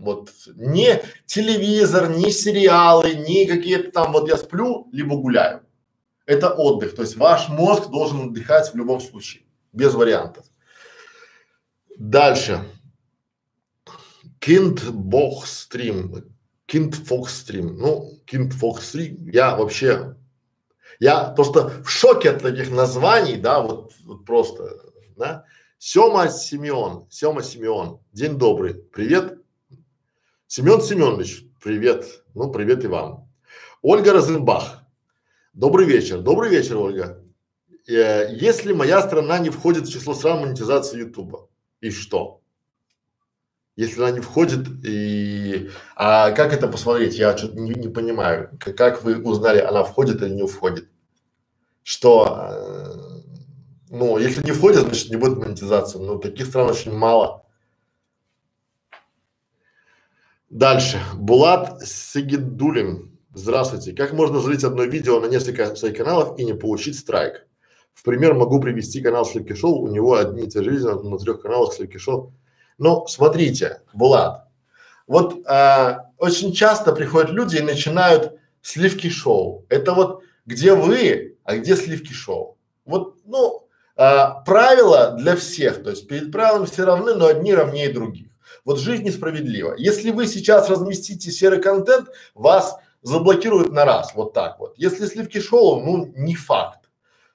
[0.00, 5.62] Вот не телевизор, не сериалы, не какие-то там вот я сплю, либо гуляю.
[6.24, 6.94] Это отдых.
[6.94, 9.42] То есть ваш мозг должен отдыхать в любом случае,
[9.74, 10.46] без вариантов.
[11.98, 12.64] Дальше.
[14.40, 16.14] Kind Бог стрим.
[16.66, 17.76] Kind Fox стрим.
[17.76, 19.28] Ну, Kind Fox стрим.
[19.28, 20.16] Я вообще,
[20.98, 24.80] я просто в шоке от таких названий, да, вот, вот просто,
[25.18, 25.44] да.
[25.76, 29.39] Сема Симеон, Сема Симеон, день добрый, привет,
[30.52, 32.24] Семен Семенович, привет.
[32.34, 33.30] Ну, привет и вам.
[33.82, 34.82] Ольга Розенбах.
[35.52, 36.18] Добрый вечер.
[36.22, 37.22] Добрый вечер, Ольга.
[37.86, 41.48] Э, если моя страна не входит в число стран монетизации Ютуба,
[41.80, 42.40] и что?
[43.76, 47.16] Если она не входит, и а как это посмотреть?
[47.16, 48.50] Я что-то не, не понимаю.
[48.58, 50.88] Как, вы узнали, она входит или не входит?
[51.84, 53.20] Что, э,
[53.90, 56.00] ну, если не входит, значит не будет монетизации.
[56.00, 57.46] Но таких стран очень мало.
[60.50, 61.00] Дальше.
[61.14, 63.16] Булат Сигидулин.
[63.32, 63.92] Здравствуйте.
[63.92, 67.46] Как можно залить одно видео на несколько своих каналов и не получить страйк?
[67.94, 71.18] В пример могу привести канал Сливки Шоу, у него одни и те же видео на
[71.18, 72.34] трех каналах Сливки Шоу.
[72.78, 74.48] Но смотрите, Булат,
[75.06, 79.66] вот а, очень часто приходят люди и начинают Сливки Шоу.
[79.68, 82.58] Это вот где вы, а где Сливки Шоу.
[82.84, 87.92] Вот, ну, а, правила для всех, то есть перед правилами все равны, но одни равнее
[87.92, 88.30] других.
[88.64, 89.74] Вот жизнь несправедлива.
[89.76, 94.74] Если вы сейчас разместите серый контент, вас заблокируют на раз, вот так вот.
[94.76, 96.80] Если сливки шоу, ну, не факт.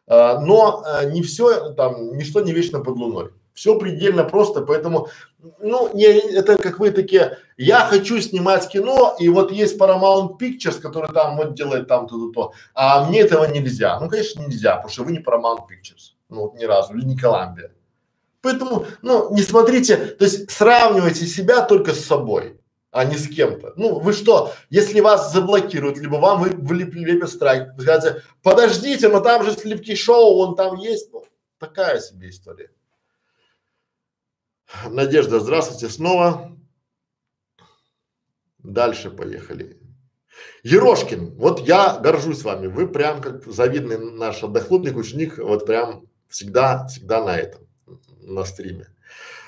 [0.08, 3.32] А, но а, не все, там, ничто не вечно под луной.
[3.54, 5.08] Все предельно просто, поэтому,
[5.60, 10.82] ну, не, это как вы такие, я хочу снимать кино, и вот есть Paramount Pictures,
[10.82, 13.98] который там вот делает там то-то-то, а мне этого нельзя.
[14.00, 17.16] Ну, конечно, нельзя, потому что вы не Paramount Pictures, ну, вот ни разу, или не
[17.16, 17.72] Columbia.
[18.46, 23.74] Поэтому, ну, не смотрите, то есть сравнивайте себя только с собой, а не с кем-то.
[23.76, 29.20] Ну, вы что, если вас заблокируют, либо вам вы, влепят страйк, вы скажете, подождите, но
[29.20, 31.26] там же сливки шоу, он там есть, ну,
[31.58, 32.70] такая себе история.
[34.88, 36.56] Надежда, здравствуйте снова.
[38.60, 39.82] Дальше поехали.
[40.62, 46.86] Ерошкин, вот я горжусь вами, вы прям как завидный наш одноклубник, ученик, вот прям всегда,
[46.86, 47.65] всегда на этом
[48.26, 48.88] на стриме.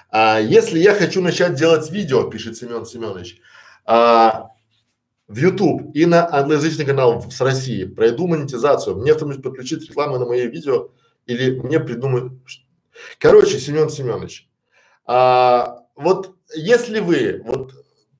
[0.10, 3.40] А, если я хочу начать делать видео, пишет Семен Семенович,
[3.86, 4.50] а,
[5.28, 10.18] в YouTube и на англоязычный канал с России, пройду монетизацию, мне в том подключить рекламу
[10.18, 10.92] на мои видео
[11.26, 12.32] или мне придумать,
[13.20, 14.50] Короче, Семен Семенович,
[15.06, 17.74] а, вот если вы, вот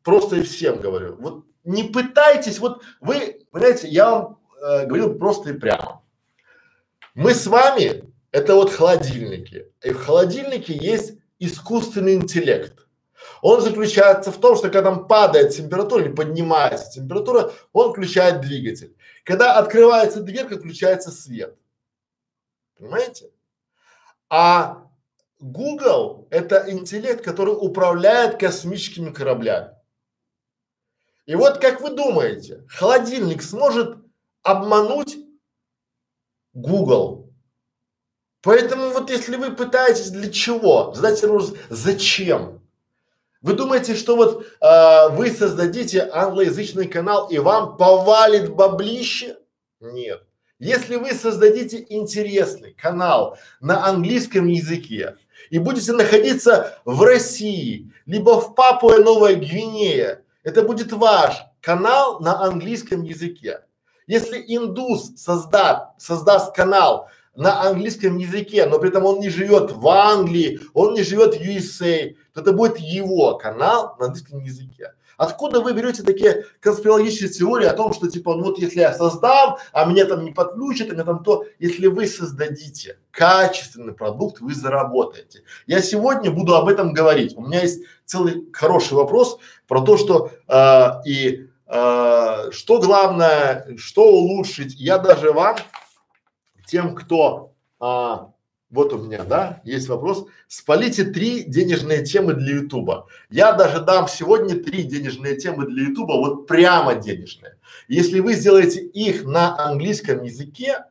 [0.04, 5.50] просто и всем говорю, вот не пытайтесь, вот вы, понимаете, я вам э, говорил просто
[5.50, 6.02] и прямо.
[7.14, 9.72] Мы с вами это вот холодильники.
[9.84, 12.88] И в холодильнике есть искусственный интеллект.
[13.42, 18.96] Он заключается в том, что когда там падает температура или поднимается температура, он включает двигатель.
[19.24, 21.56] Когда открывается дверка, включается свет.
[22.78, 23.32] Понимаете?
[24.30, 24.88] А
[25.40, 29.72] Google– это интеллект, который управляет космическими кораблями.
[31.26, 33.98] И вот как вы думаете, холодильник сможет
[34.44, 35.18] обмануть
[36.54, 37.27] Google?
[38.48, 40.94] Поэтому вот если вы пытаетесь для чего?
[40.96, 42.62] Задайте вопрос, зачем?
[43.42, 49.36] Вы думаете, что вот э, вы создадите англоязычный канал и вам повалит баблище?
[49.82, 50.24] Нет.
[50.60, 55.18] Если вы создадите интересный канал на английском языке
[55.50, 62.42] и будете находиться в России, либо в Папуа Новая Гвинея, это будет ваш канал на
[62.42, 63.60] английском языке.
[64.08, 69.88] Если индус создаст, создаст канал на английском языке, но при этом он не живет в
[69.88, 74.94] Англии, он не живет в USA, то это будет его канал на английском языке.
[75.18, 79.58] Откуда вы берете такие конспирологические теории о том, что типа, ну вот если я создам,
[79.72, 84.54] а меня там не подключат, а меня там то, если вы создадите качественный продукт, вы
[84.54, 85.44] заработаете.
[85.66, 87.36] Я сегодня буду об этом говорить.
[87.36, 94.04] У меня есть целый хороший вопрос про то, что э, и э, что главное, что
[94.04, 94.76] улучшить.
[94.76, 95.58] Я даже вам,
[96.68, 98.32] тем, кто а,
[98.70, 100.26] вот у меня, да, есть вопрос.
[100.48, 103.08] Спалите три денежные темы для Ютуба.
[103.30, 107.58] Я даже дам сегодня три денежные темы для Ютуба, вот прямо денежные.
[107.88, 110.84] Если вы сделаете их на английском языке,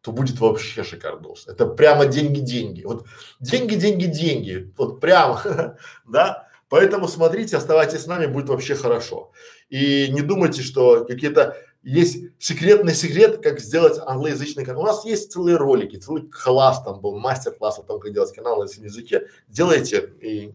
[0.00, 1.48] то будет вообще шикардос.
[1.48, 2.84] Это прямо деньги-деньги.
[2.84, 3.06] Вот
[3.40, 4.72] деньги, деньги, деньги.
[4.76, 6.46] Вот прямо, да.
[6.68, 9.32] Поэтому смотрите, оставайтесь с нами, будет вообще хорошо.
[9.68, 14.82] И не думайте, что какие-то есть секретный секрет, как сделать англоязычный канал.
[14.82, 18.56] У нас есть целые ролики, целый класс там был, мастер-класс о том, как делать канал
[18.56, 19.28] на английском языке.
[19.46, 20.52] Делайте и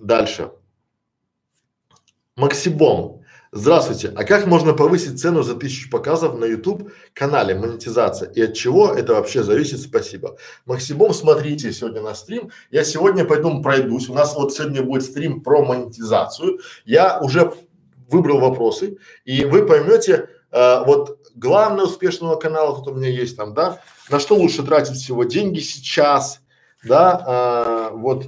[0.00, 0.52] дальше.
[2.36, 3.20] Максибом.
[3.52, 4.12] Здравствуйте.
[4.16, 8.94] А как можно повысить цену за тысячу показов на YouTube канале монетизация и от чего
[8.94, 9.80] это вообще зависит?
[9.80, 10.38] Спасибо.
[10.64, 12.50] Максимум, смотрите сегодня на стрим.
[12.70, 14.08] Я сегодня пойду пройдусь.
[14.08, 16.60] У нас вот сегодня будет стрим про монетизацию.
[16.86, 17.52] Я уже
[18.10, 23.54] выбрал вопросы, и вы поймете, э, вот главное успешного канала, тут у меня есть там,
[23.54, 26.40] да, на что лучше тратить всего деньги сейчас,
[26.84, 28.26] да, э, вот,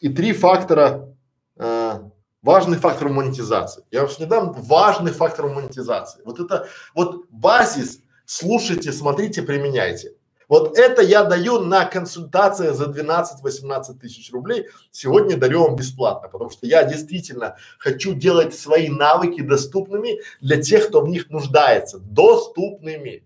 [0.00, 1.08] и три фактора,
[1.56, 2.00] э,
[2.42, 3.84] важный фактор монетизации.
[3.90, 6.22] Я вам не дам важный фактор монетизации.
[6.24, 10.12] Вот это, вот базис, слушайте, смотрите, применяйте.
[10.48, 14.68] Вот это я даю на консультации за 12-18 тысяч рублей.
[14.90, 20.88] Сегодня дарю вам бесплатно, потому что я действительно хочу делать свои навыки доступными для тех,
[20.88, 21.98] кто в них нуждается.
[21.98, 23.24] Доступными.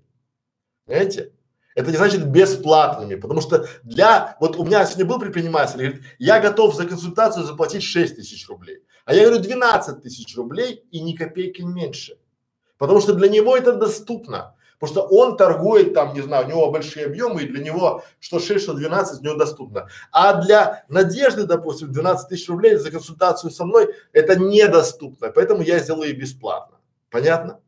[0.87, 1.33] Понимаете?
[1.75, 6.41] Это не значит бесплатными, потому что для, вот у меня сегодня был предприниматель, говорит, я
[6.41, 8.83] готов за консультацию заплатить 6 тысяч рублей.
[9.05, 12.19] А я говорю 12 тысяч рублей и ни копейки меньше.
[12.79, 14.57] Потому что для него это доступно.
[14.79, 18.39] Потому что он торгует там, не знаю, у него большие объемы, и для него что
[18.39, 19.89] 6, что 12 у него доступно.
[20.13, 25.79] А для Надежды, допустим, 12 тысяч рублей за консультацию со мной это недоступно, поэтому я
[25.79, 26.79] сделаю и бесплатно.
[27.11, 27.61] Понятно?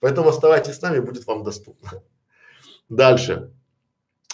[0.00, 2.02] Поэтому оставайтесь с нами, будет вам доступно.
[2.88, 3.52] Дальше.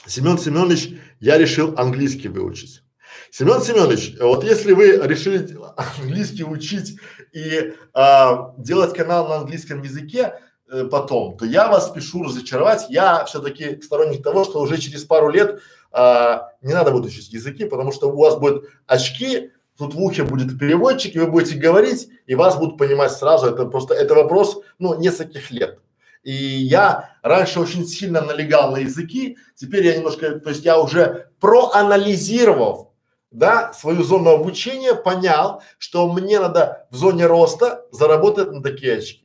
[0.06, 2.82] Семен Семенович, я решил английский выучить.
[3.30, 6.98] Семен Семенович, вот если вы решили английский учить
[7.32, 10.34] и а, делать канал на английском языке,
[10.72, 12.86] э, потом, то я вас спешу разочаровать.
[12.88, 15.60] Я все-таки сторонник того, что уже через пару лет
[15.92, 20.24] а, не надо будет учить языки, потому что у вас будут очки, тут в ухе
[20.24, 23.46] будет переводчик, и вы будете говорить, и вас будут понимать сразу.
[23.46, 25.78] Это просто, это вопрос, ну, нескольких лет.
[26.22, 31.28] И я раньше очень сильно налегал на языки, теперь я немножко, то есть я уже
[31.40, 32.88] проанализировав,
[33.30, 39.21] да, свою зону обучения, понял, что мне надо в зоне роста заработать на такие очки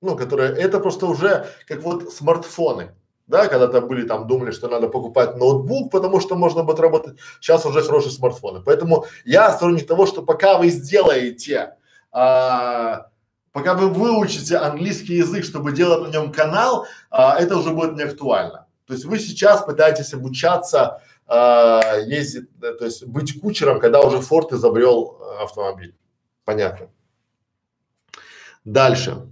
[0.00, 2.92] ну, которые, это просто уже как вот смартфоны,
[3.26, 7.66] да, когда-то были там, думали, что надо покупать ноутбук, потому что можно будет работать, сейчас
[7.66, 8.62] уже хорошие смартфоны.
[8.64, 11.74] Поэтому я сторонник того, что пока вы сделаете,
[12.10, 13.08] а,
[13.52, 18.02] пока вы выучите английский язык, чтобы делать на нем канал, а, это уже будет не
[18.02, 18.66] актуально.
[18.86, 24.52] То есть вы сейчас пытаетесь обучаться а, ездить, то есть быть кучером, когда уже Форд
[24.52, 25.94] изобрел а, автомобиль.
[26.46, 26.88] Понятно.
[28.64, 29.28] Дальше.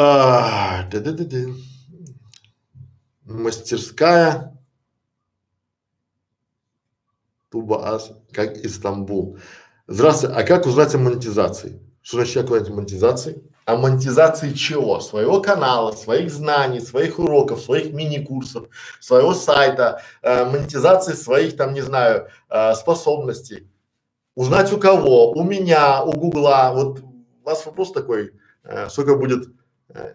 [0.00, 1.54] Да -да -да -да.
[3.24, 4.56] Мастерская
[7.50, 9.36] Туба Ас, как Истамбул.
[9.86, 11.82] Здравствуйте, а как узнать о монетизации?
[12.00, 13.42] Что значит как узнать о монетизации?
[13.66, 15.00] О монетизации чего?
[15.00, 18.68] Своего канала, своих знаний, своих уроков, своих мини-курсов,
[19.00, 23.68] своего сайта, э, монетизации своих там, не знаю, э, способностей.
[24.34, 25.32] Узнать у кого?
[25.32, 26.72] У меня, у Гугла.
[26.74, 28.32] Вот у вас вопрос такой,
[28.64, 29.59] э, сколько будет,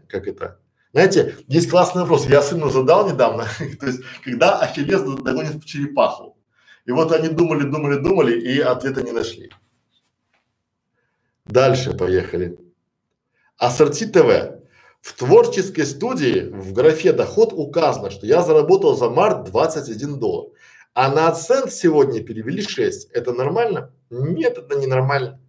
[0.08, 0.60] как это,
[0.92, 3.46] знаете, есть классный вопрос, я сыну задал недавно,
[3.80, 6.38] то есть, когда Ахиллес догонит черепаху.
[6.86, 9.52] И вот они думали, думали, думали и ответа не нашли.
[11.46, 12.58] Дальше поехали.
[13.58, 14.62] Ассорти ТВ.
[15.02, 20.52] В творческой студии в графе доход указано, что я заработал за март 21 доллар.
[20.94, 23.12] А на AdSense сегодня перевели 6.
[23.12, 23.92] Это нормально?
[24.10, 25.40] Нет, это не нормально.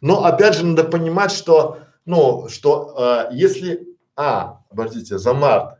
[0.00, 1.78] Но опять же надо понимать, что,
[2.10, 3.86] ну, что э, если,
[4.16, 5.78] а, подождите, за март,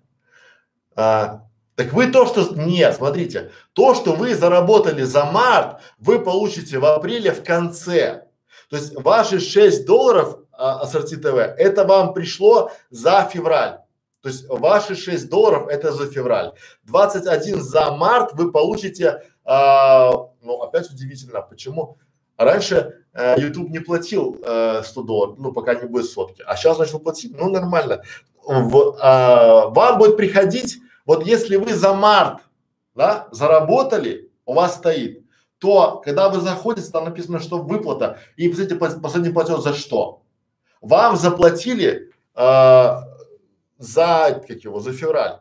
[0.95, 1.43] а,
[1.75, 6.87] так вы то, что, нет, смотрите, то, что вы заработали за март, вы получите в
[6.87, 8.27] апреле в конце.
[8.69, 13.81] То есть ваши 6 долларов а, ассорти ТВ, это вам пришло за февраль.
[14.23, 16.53] То есть ваши 6 долларов это за февраль.
[16.85, 20.13] 21 за март вы получите, а,
[20.43, 21.99] ну опять удивительно, почему?
[22.41, 26.79] Раньше э, YouTube не платил э, 100 долларов, ну пока не будет сотки, а сейчас
[26.79, 28.03] начал платить, ну нормально.
[28.43, 32.41] В, а, вам будет приходить, вот если вы за март,
[32.95, 35.23] да, заработали, у вас стоит,
[35.59, 40.23] то когда вы заходите, там написано, что выплата, и посмотрите, последний платеж за что?
[40.81, 42.89] Вам заплатили э,
[43.77, 45.41] за, как его, за февраль.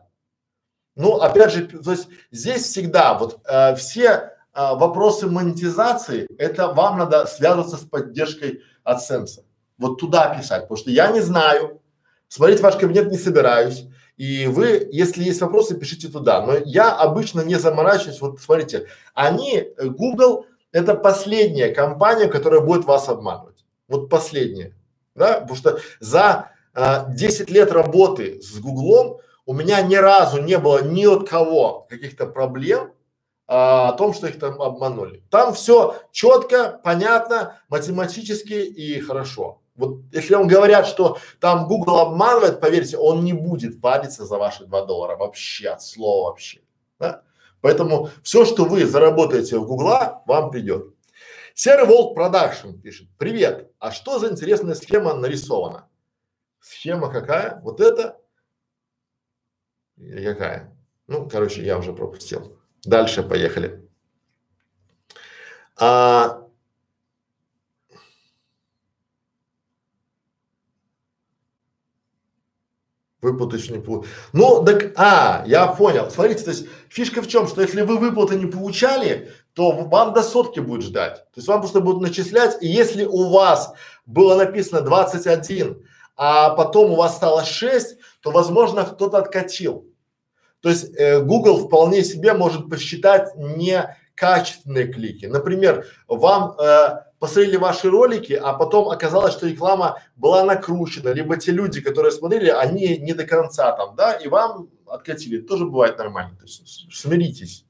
[0.96, 6.98] Ну, опять же, то есть здесь всегда вот э, все э, вопросы монетизации, это вам
[6.98, 9.44] надо связываться с поддержкой AdSense.
[9.78, 11.82] Вот туда писать, потому что я не знаю,
[12.28, 13.86] смотреть ваш кабинет не собираюсь.
[14.18, 16.46] И вы, если есть вопросы, пишите туда.
[16.46, 18.20] Но я обычно не заморачиваюсь.
[18.20, 23.64] Вот смотрите, они, Google, это последняя компания, которая будет вас обманывать.
[23.88, 24.76] Вот последняя,
[25.16, 30.58] да, потому что за а, 10 лет работы с Гуглом у меня ни разу не
[30.60, 32.94] было ни от кого каких-то проблем
[33.52, 35.24] а, о том, что их там обманули.
[35.32, 39.64] Там все четко, понятно, математически и хорошо.
[39.74, 44.66] Вот если вам говорят, что там Google обманывает, поверьте, он не будет париться за ваши
[44.66, 46.62] 2 доллара вообще, от слова вообще.
[47.00, 47.24] Да?
[47.62, 50.94] Поэтому все, что вы заработаете в Гугла, вам придет.
[51.56, 53.08] Серый Волк Продакшн пишет.
[53.18, 55.90] Привет, а что за интересная схема нарисована?
[56.60, 57.60] Схема какая?
[57.64, 58.22] Вот это?
[59.98, 60.72] Какая?
[61.08, 62.59] Ну, короче, я уже пропустил.
[62.84, 63.88] Дальше поехали.
[65.78, 66.50] А,
[73.22, 74.10] Выплаты не получили.
[74.32, 76.10] Ну, так, а, я понял.
[76.10, 80.24] Смотрите, то есть фишка в чем, что если вы выплаты не получали, то вам до
[80.24, 81.16] сотки будет ждать.
[81.16, 83.74] То есть вам просто будут начислять, и если у вас
[84.06, 89.89] было написано 21, а потом у вас стало 6, то возможно кто-то откатил.
[90.62, 95.26] То есть э, Google вполне себе может посчитать некачественные клики.
[95.26, 101.52] Например, вам э, посмотрели ваши ролики, а потом оказалось, что реклама была накручена, либо те
[101.52, 105.40] люди, которые смотрели, они не до конца там, да, и вам откатили.
[105.42, 106.36] тоже бывает нормально.
[106.38, 107.66] То есть смиритесь.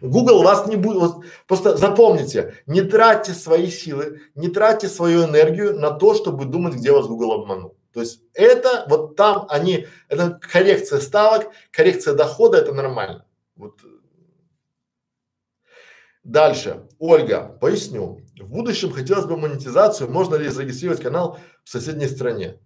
[0.00, 5.78] Google вас не будет, вот, просто запомните, не тратьте свои силы, не тратьте свою энергию
[5.78, 7.77] на то, чтобы думать, где вас Google обманул.
[7.92, 13.24] То есть это вот там они, это коррекция ставок, коррекция дохода, это нормально.
[13.56, 13.80] Вот
[16.28, 16.86] Дальше.
[16.98, 18.20] Ольга, поясню.
[18.38, 20.10] В будущем хотелось бы монетизацию.
[20.10, 22.58] Можно ли зарегистрировать канал в соседней стране?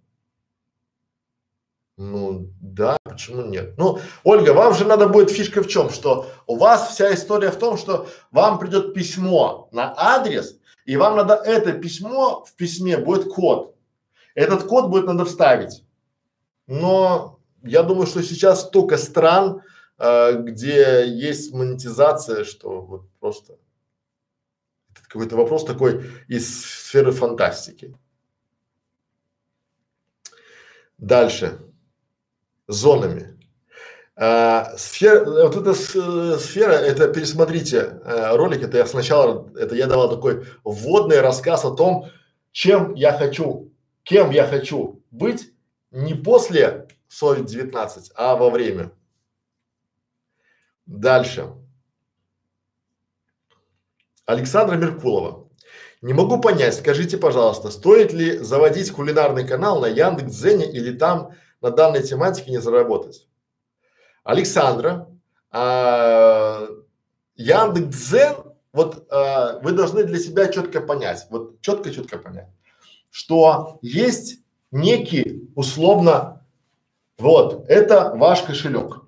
[1.95, 3.77] Ну да, почему нет?
[3.77, 7.57] Ну, Ольга, вам же надо будет фишка в чем, что у вас вся история в
[7.57, 13.31] том, что вам придет письмо на адрес, и вам надо это письмо, в письме будет
[13.31, 13.72] код.
[14.35, 15.83] Этот код будет надо вставить.
[16.67, 19.61] Но я думаю, что сейчас столько стран,
[19.97, 23.57] э, где есть монетизация, что вот просто
[25.13, 27.95] какой-то вопрос такой из сферы фантастики.
[30.97, 31.59] Дальше.
[32.67, 33.39] Зонами.
[34.15, 40.09] А, сфера, вот эта сфера, это пересмотрите а, ролик, это я сначала, это я давал
[40.09, 42.09] такой вводный рассказ о том,
[42.51, 43.72] чем я хочу,
[44.03, 45.51] кем я хочу быть
[45.91, 46.87] не после
[47.21, 48.91] COVID-19, а во время.
[50.85, 51.53] Дальше.
[54.25, 55.49] Александра Меркулова.
[56.01, 61.31] Не могу понять, скажите, пожалуйста, стоит ли заводить кулинарный канал на Яндекс.Дзене или там
[61.61, 63.27] на данной тематике не заработать?
[64.23, 65.07] Александра,
[65.49, 66.67] а,
[67.35, 72.49] Яндекс.Дзен, вот э, вы должны для себя четко понять, вот четко-четко понять,
[73.13, 74.39] что есть
[74.71, 76.47] некий условно,
[77.19, 79.03] вот, это ваш кошелек.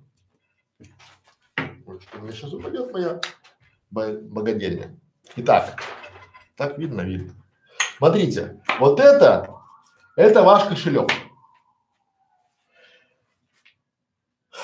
[1.57, 3.19] Что мне сейчас упадет моя
[3.89, 4.95] богадельня.
[5.37, 5.81] Итак,
[6.55, 7.33] так видно, видно.
[7.97, 9.55] Смотрите, вот это,
[10.15, 11.09] это ваш кошелек.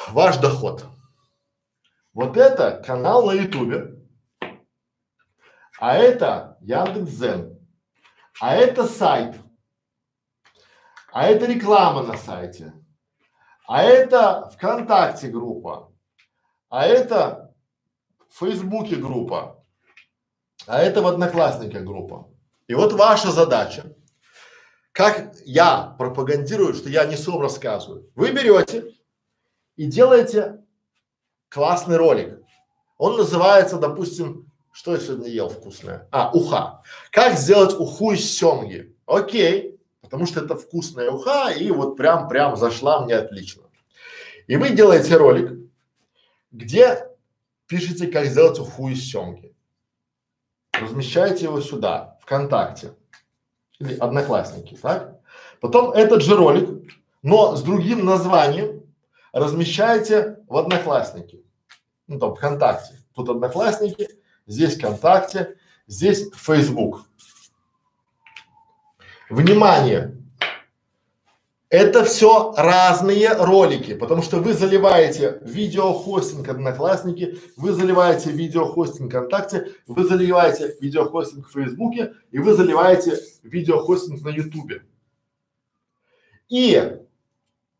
[0.09, 0.85] Ваш доход.
[2.13, 4.05] Вот это канал на ютубе,
[5.79, 7.60] а это Яндекс.Зен,
[8.39, 9.35] а это сайт,
[11.11, 12.73] а это реклама на сайте,
[13.67, 15.91] а это ВКонтакте группа,
[16.69, 17.53] а это
[18.29, 19.63] в Фейсбуке группа,
[20.67, 22.29] а это в Одноклассниках группа.
[22.67, 23.95] И вот ваша задача,
[24.93, 28.09] как я пропагандирую, что я несу, рассказываю.
[28.15, 28.93] Вы берете
[29.75, 30.63] и делаете
[31.49, 32.39] классный ролик.
[32.97, 36.07] Он называется, допустим, что я сегодня ел вкусное?
[36.11, 36.81] А, уха.
[37.11, 38.95] Как сделать уху из семги?
[39.05, 43.63] Окей, потому что это вкусная уха и вот прям-прям зашла мне отлично.
[44.47, 45.57] И вы делаете ролик,
[46.51, 47.07] где
[47.67, 49.55] пишете, как сделать уху из семги.
[50.73, 52.95] Размещаете его сюда, ВКонтакте
[53.79, 55.19] или Одноклассники, так?
[55.59, 56.91] Потом этот же ролик,
[57.21, 58.83] но с другим названием
[59.31, 61.41] размещаете в Одноклассники
[62.11, 62.95] ну там ВКонтакте.
[63.15, 64.07] Тут Одноклассники,
[64.51, 65.55] здесь ВКонтакте,
[65.87, 67.05] здесь Facebook.
[69.29, 70.17] Внимание!
[71.69, 80.03] Это все разные ролики, потому что вы заливаете видеохостинг Одноклассники, вы заливаете видеохостинг ВКонтакте, вы
[80.03, 84.83] заливаете видеохостинг в Фейсбуке и вы заливаете видеохостинг на Ютубе.
[86.49, 86.97] И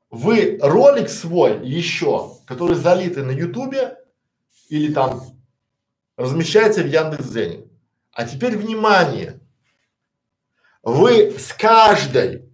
[0.09, 3.97] вы ролик свой еще, который залитый на Ютубе,
[4.69, 5.22] или там
[6.22, 7.65] размещается в Яндекс.Дзене.
[8.13, 9.39] А теперь внимание!
[10.84, 12.49] Вы с каждой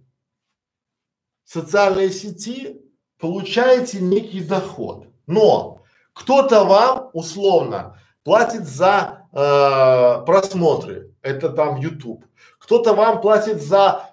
[1.44, 2.80] социальной сети
[3.18, 12.24] получаете некий доход, но кто-то вам условно платит за э, просмотры, это там YouTube,
[12.58, 14.07] кто-то вам платит за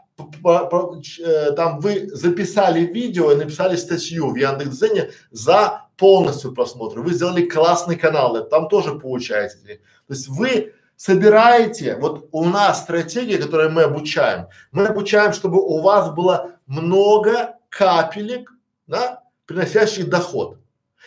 [1.55, 7.95] там вы записали видео и написали статью в Яндекс.Дзене за полностью просмотр, вы сделали классный
[7.95, 9.81] канал, это там тоже получаете.
[10.07, 15.81] То есть вы собираете, вот у нас стратегия, которую мы обучаем, мы обучаем, чтобы у
[15.81, 18.51] вас было много капелек,
[18.87, 20.57] да, приносящих доход.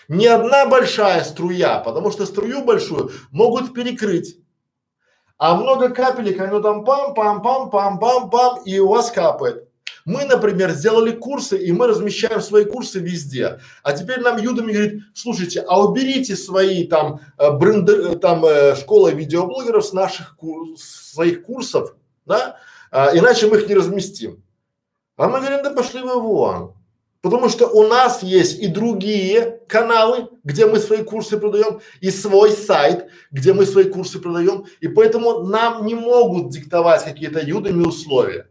[0.08, 4.38] Не одна большая струя, потому что струю большую могут перекрыть.
[5.38, 9.68] А много капелек, оно там пам-пам-пам-пам-пам-пам, и у вас капает.
[10.04, 13.60] Мы, например, сделали курсы, и мы размещаем свои курсы везде.
[13.82, 18.74] А теперь нам Юдами говорит, слушайте, а уберите свои там э, бренды, э, там э,
[18.74, 22.56] школы видеоблогеров с наших кур, своих курсов, да,
[22.90, 24.42] а, иначе мы их не разместим.
[25.16, 26.74] А мы говорим, да пошли вы вон.
[27.20, 32.52] Потому что у нас есть и другие каналы, где мы свои курсы продаем, и свой
[32.52, 38.48] сайт, где мы свои курсы продаем, и поэтому нам не могут диктовать какие-то юдами условия.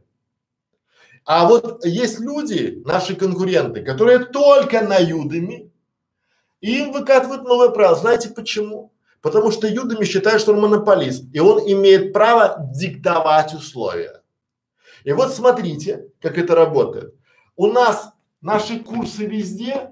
[1.23, 5.71] А вот есть люди, наши конкуренты, которые только на Юдами,
[6.61, 7.95] и им выкатывают новое правило.
[7.95, 8.93] Знаете почему?
[9.21, 14.21] Потому что Юдами считает, что он монополист, и он имеет право диктовать условия.
[15.03, 17.13] И вот смотрите, как это работает.
[17.55, 18.11] У нас
[18.41, 19.91] наши курсы везде,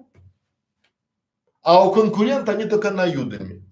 [1.61, 3.63] а у конкурента они только на Юдами.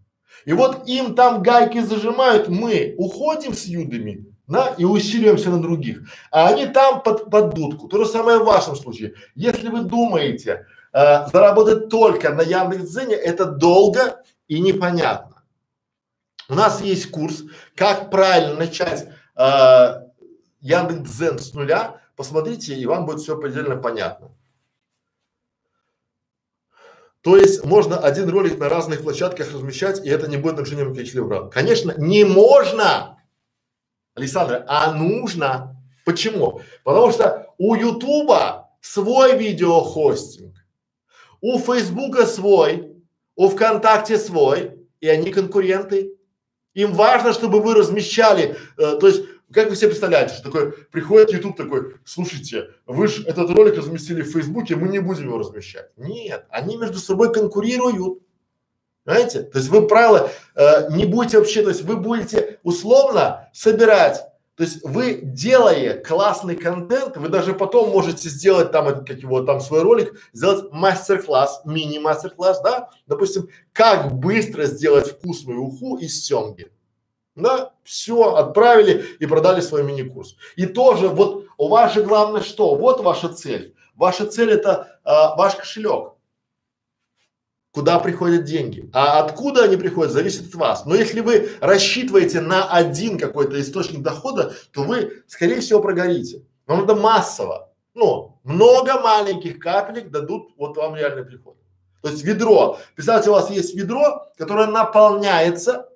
[0.45, 6.09] И вот им там гайки зажимают, мы уходим с Юдами, да, и усиливаемся на других.
[6.31, 7.87] А они там под, под дудку.
[7.87, 9.13] То же самое в вашем случае.
[9.35, 15.43] Если вы думаете э, заработать только на Яндекс.Дзене, это долго и непонятно.
[16.49, 17.43] У нас есть курс,
[17.75, 20.01] как правильно начать э,
[20.59, 22.01] Яндекс.Дзен с нуля.
[22.17, 24.31] Посмотрите, и вам будет все предельно понятно.
[27.23, 31.25] То есть можно один ролик на разных площадках размещать, и это не будет нарушением количества
[31.25, 31.49] прав.
[31.51, 33.17] Конечно, не можно
[34.13, 35.81] Александр, а нужно.
[36.03, 36.61] Почему?
[36.83, 40.53] Потому что у Ютуба свой видеохостинг,
[41.39, 42.93] у Фейсбука свой,
[43.37, 46.17] у ВКонтакте свой, и они конкуренты.
[46.73, 49.23] Им важно, чтобы вы размещали, э, то есть
[49.53, 54.21] как вы себе представляете, что такое, приходит YouTube такой, слушайте, вы же этот ролик разместили
[54.21, 55.91] в Фейсбуке, мы не будем его размещать.
[55.95, 58.23] Нет, они между собой конкурируют.
[59.05, 59.43] Знаете?
[59.43, 64.23] То есть вы правило э, не будете вообще, то есть вы будете условно собирать
[64.55, 69.59] То есть вы делая классный контент, вы даже потом можете сделать там, как его, там
[69.59, 76.71] свой ролик, сделать мастер-класс, мини-мастер-класс, да, допустим, как быстро сделать вкусную уху из семги.
[77.35, 80.35] Да, все, отправили и продали свой мини-курс.
[80.55, 82.75] И тоже вот у вас же главное что?
[82.75, 83.75] Вот ваша цель.
[83.95, 86.13] Ваша цель это а, ваш кошелек.
[87.71, 88.87] Куда приходят деньги?
[88.93, 90.85] А откуда они приходят, зависит от вас.
[90.85, 96.45] Но если вы рассчитываете на один какой-то источник дохода, то вы, скорее всего, прогорите.
[96.67, 97.73] Вам надо массово.
[97.95, 101.57] Ну, много маленьких капелек дадут вот вам реальный приход.
[102.03, 102.77] То есть ведро.
[102.95, 105.89] Представьте, у вас есть ведро, которое наполняется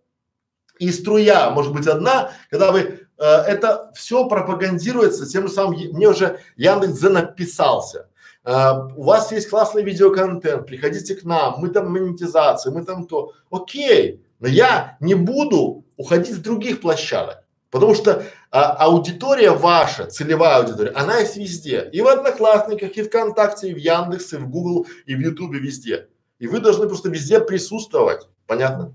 [0.80, 2.80] и струя может быть одна, когда вы
[3.18, 8.08] э, это все пропагандируется тем же самым, мне уже Яндекс.Дзен написался.
[8.44, 13.34] Э, у вас есть классный видеоконтент, приходите к нам, мы там монетизация, мы там то.
[13.50, 17.44] Окей, но я не буду уходить с других площадок.
[17.70, 21.90] Потому что а, аудитория ваша, целевая аудитория, она есть везде.
[21.92, 26.08] И в Одноклассниках, и ВКонтакте, и в Яндексе, и в Google, и в Ютубе, везде.
[26.40, 28.28] И вы должны просто везде присутствовать.
[28.46, 28.94] Понятно?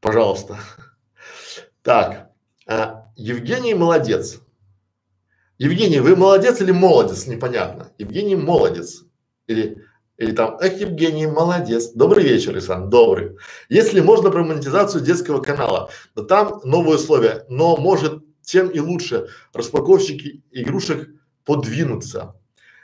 [0.00, 0.58] Пожалуйста.
[1.82, 2.30] Так,
[2.66, 4.40] а, Евгений молодец.
[5.58, 7.26] Евгений, вы молодец или молодец?
[7.26, 7.90] Непонятно.
[7.98, 9.04] Евгений молодец.
[9.48, 9.84] Или,
[10.16, 11.92] или там, эх, Евгений, молодец.
[11.92, 13.36] Добрый вечер, Исан, добрый.
[13.68, 19.28] Если можно про монетизацию детского канала, то там новые условия, но может тем и лучше
[19.52, 21.08] распаковщики игрушек
[21.44, 22.36] подвинуться.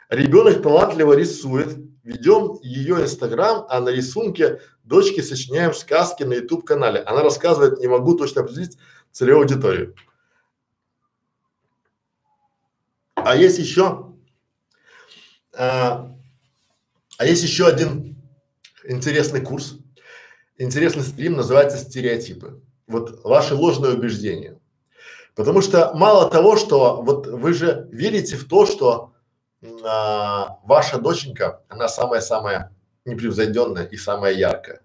[0.09, 7.01] Ребенок талантливо рисует, ведем ее инстаграм, а на рисунке дочки сочиняем сказки на YouTube канале.
[7.01, 8.79] Она рассказывает, не могу точно определить
[9.11, 9.97] целевую аудиторию.
[13.15, 14.13] А есть еще,
[15.57, 16.15] а,
[17.17, 18.17] а есть еще один
[18.87, 19.79] интересный курс,
[20.59, 22.61] интересный стрим, называется стереотипы.
[22.87, 24.61] Вот ваши ложные убеждения.
[25.35, 29.14] Потому что мало того, что вот вы же верите в то, что
[29.85, 32.73] а, ваша доченька, она самая-самая
[33.05, 34.81] непревзойденная и самая яркая.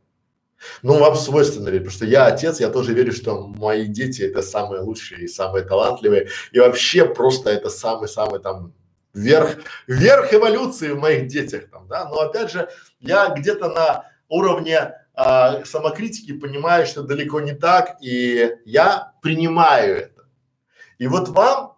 [0.81, 4.41] Ну, вам свойственно верить, потому что я отец, я тоже верю, что мои дети это
[4.41, 6.27] самые лучшие и самые талантливые.
[6.51, 8.73] И вообще просто это самый-самый там
[9.13, 9.57] верх,
[9.87, 12.09] верх эволюции в моих детях там, да.
[12.09, 12.69] Но опять же,
[12.99, 20.25] я где-то на уровне а, самокритики понимаю, что далеко не так, и я принимаю это.
[20.97, 21.68] И вот вам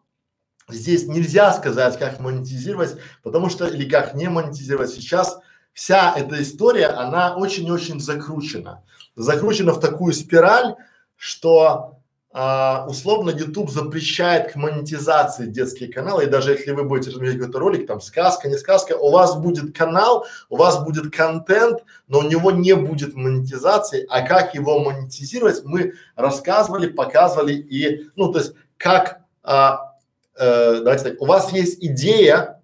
[0.72, 4.92] здесь нельзя сказать, как монетизировать, потому что или как не монетизировать.
[4.92, 5.40] Сейчас
[5.74, 8.84] вся эта история, она очень-очень закручена.
[9.16, 10.76] Закручена в такую спираль,
[11.16, 12.02] что
[12.34, 17.60] а, условно YouTube запрещает к монетизации детские каналы, и даже если вы будете размещать какой-то
[17.60, 22.24] ролик, там сказка, не сказка, у вас будет канал, у вас будет контент, но у
[22.24, 28.54] него не будет монетизации, а как его монетизировать, мы рассказывали, показывали и, ну, то есть,
[28.78, 29.91] как, а,
[30.38, 32.62] э, давайте так, у вас есть идея,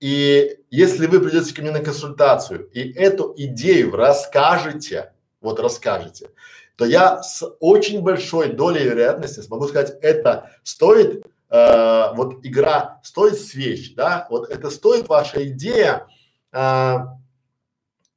[0.00, 6.30] и если вы придете ко мне на консультацию и эту идею расскажете, вот расскажете,
[6.76, 13.40] то я с очень большой долей вероятности смогу сказать, это стоит, э, вот игра стоит
[13.40, 16.06] свеч, да, вот это стоит ваша идея
[16.52, 16.96] э,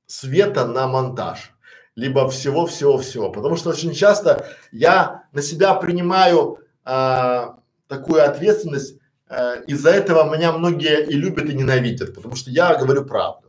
[0.06, 1.54] света на монтаж,
[1.96, 7.48] либо всего-всего-всего, потому что очень часто я на себя принимаю э,
[7.92, 8.96] такую ответственность
[9.32, 13.48] Э, из-за этого меня многие и любят, и ненавидят, потому что я говорю правду.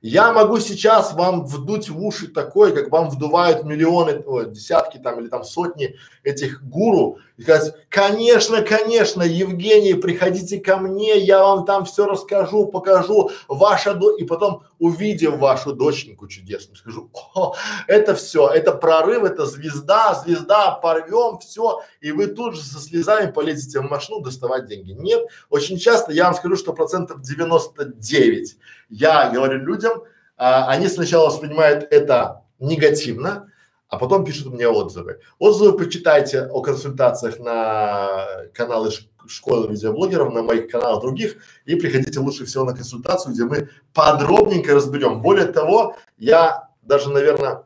[0.00, 5.20] Я могу сейчас вам вдуть в уши такое, как вам вдувают миллионы, о, десятки там
[5.20, 11.64] или там сотни этих гуру и сказать, конечно, конечно, Евгений, приходите ко мне, я вам
[11.64, 17.54] там все расскажу, покажу, ваша до и потом увидев вашу доченьку чудесную, скажу, о,
[17.86, 23.30] это все, это прорыв, это звезда, звезда, порвем, все, и вы тут же со слезами
[23.30, 24.92] полезете в машину доставать деньги.
[24.92, 28.58] Нет, очень часто я вам скажу, что процентов 99
[28.90, 30.02] я говорю людям,
[30.36, 33.49] а, они сначала воспринимают это негативно,
[33.90, 35.20] а потом пишут мне отзывы.
[35.40, 38.90] Отзывы почитайте о консультациях на каналы
[39.26, 44.74] школы видеоблогеров, на моих каналах других и приходите лучше всего на консультацию, где мы подробненько
[44.74, 45.20] разберем.
[45.20, 47.64] Более того, я даже, наверное,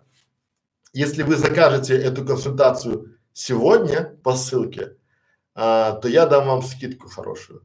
[0.94, 4.96] если вы закажете эту консультацию сегодня по ссылке,
[5.54, 7.62] а, то я дам вам скидку хорошую.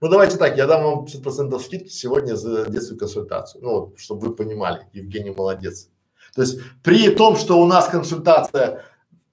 [0.00, 3.62] Ну давайте так, я дам вам 50% скидки сегодня за детскую консультацию.
[3.64, 5.90] Ну вот, чтобы вы понимали, Евгений молодец.
[6.34, 8.84] То есть при том, что у нас консультация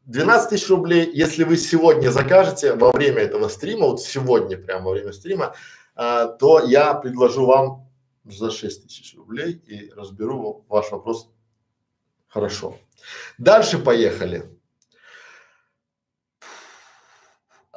[0.05, 4.91] 12 тысяч рублей, если вы сегодня закажете во время этого стрима, вот сегодня прямо во
[4.91, 5.55] время стрима,
[5.95, 7.89] а, то я предложу вам
[8.25, 11.29] за 6 тысяч рублей и разберу ваш вопрос
[12.27, 12.77] хорошо.
[13.37, 14.57] Дальше поехали.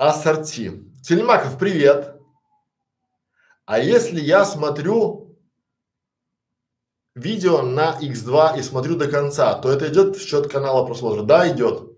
[0.01, 0.83] ассорти.
[1.03, 2.17] Телемаков, привет.
[3.67, 5.30] А если я смотрю
[7.21, 11.23] видео на X2 и смотрю до конца, то это идет в счет канала просмотра?
[11.23, 11.91] Да, идет.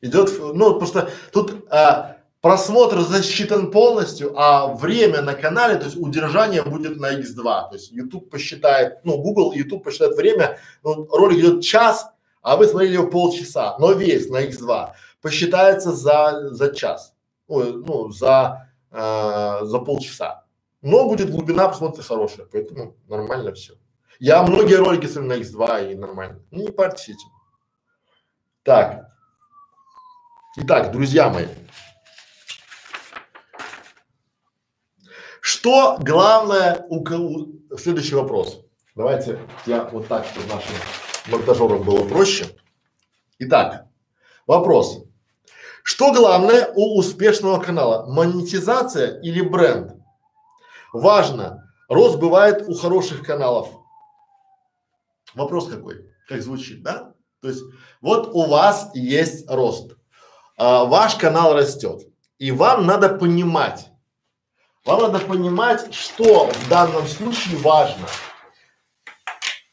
[0.00, 6.62] Идет, ну просто тут а, просмотр засчитан полностью, а время на канале, то есть удержание
[6.62, 7.42] будет на X2.
[7.42, 12.08] То есть YouTube посчитает, ну Google YouTube посчитает время, ну, ролик идет час,
[12.42, 14.90] а вы смотрели его полчаса, но весь на X2
[15.20, 17.14] посчитается за, за час,
[17.46, 20.44] Ой, ну, за, э, за полчаса.
[20.82, 23.74] Но будет глубина просмотра хорошая, поэтому нормально все.
[24.22, 26.42] Я многие ролики смотрю на X2 и нормально.
[26.50, 27.16] Ну, не парьтесь.
[28.62, 29.08] Так.
[30.58, 31.46] Итак, друзья мои.
[35.40, 38.62] Что главное у, у следующий вопрос.
[38.94, 40.74] Давайте я вот так, чтобы нашим
[41.28, 42.44] монтажерам было проще.
[43.38, 43.86] Итак,
[44.46, 45.02] вопрос.
[45.82, 48.04] Что главное у успешного канала?
[48.04, 49.94] Монетизация или бренд?
[50.92, 51.72] Важно.
[51.88, 53.79] Рост бывает у хороших каналов.
[55.34, 56.10] Вопрос какой?
[56.28, 57.14] Как звучит, да?
[57.40, 57.62] То есть
[58.00, 59.96] вот у вас есть рост,
[60.56, 62.02] а, ваш канал растет,
[62.38, 63.88] и вам надо понимать,
[64.84, 68.06] вам надо понимать, что в данном случае важно.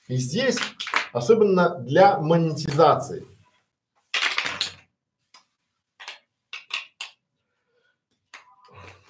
[0.07, 0.57] И здесь
[1.11, 3.25] особенно для монетизации.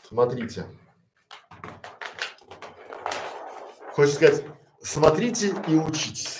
[0.07, 0.65] Смотрите.
[3.93, 4.45] Хочется сказать,
[4.87, 6.39] смотрите и учитесь.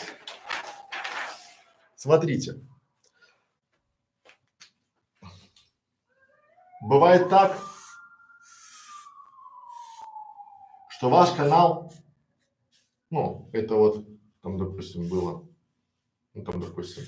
[1.96, 2.62] Смотрите.
[6.82, 7.60] Бывает так,
[10.90, 11.92] что ваш канал,
[13.10, 14.08] ну, это вот,
[14.42, 15.46] там, допустим, было,
[16.34, 17.04] ну, там, допустим,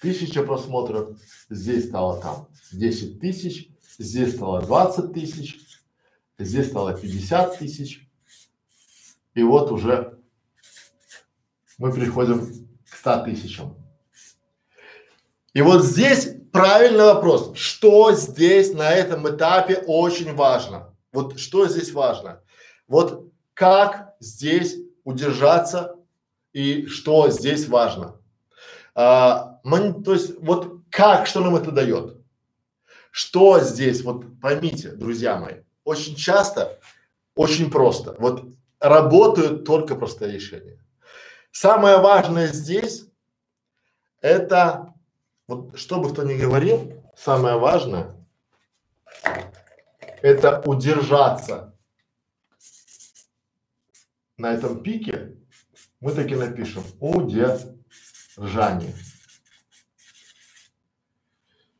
[0.00, 1.16] тысяча просмотров,
[1.48, 5.60] здесь стало там 10 тысяч, здесь стало 20 тысяч,
[6.38, 8.10] здесь стало 50 тысяч,
[9.34, 10.15] и вот уже
[11.78, 12.46] мы приходим
[12.90, 13.76] к 100 тысячам.
[15.52, 20.94] И вот здесь правильный вопрос, что здесь на этом этапе очень важно.
[21.12, 22.42] Вот что здесь важно?
[22.88, 25.96] Вот как здесь удержаться
[26.52, 28.20] и что здесь важно?
[28.94, 32.16] А, мы, то есть вот как, что нам это дает?
[33.10, 36.78] Что здесь, вот поймите, друзья мои, очень часто,
[37.34, 38.44] очень просто, вот
[38.78, 40.78] работают только простые решения.
[41.58, 43.06] Самое важное здесь
[44.20, 44.92] это,
[45.48, 48.14] вот что бы кто ни говорил, самое важное
[50.20, 51.74] это удержаться
[54.36, 55.34] на этом пике,
[56.00, 58.92] мы таки напишем удержание.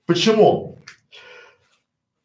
[0.07, 0.79] Почему?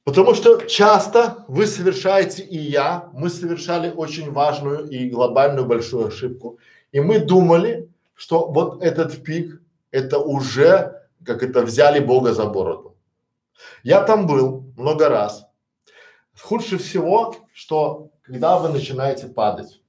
[0.05, 6.57] Потому что часто вы совершаете и я, мы совершали очень важную и глобальную большую ошибку.
[6.91, 9.61] И мы думали, что вот этот пик,
[9.91, 12.95] это уже, как это, взяли Бога за бороду.
[13.83, 15.45] Я там был много раз.
[16.39, 19.81] Худше всего, что когда вы начинаете падать.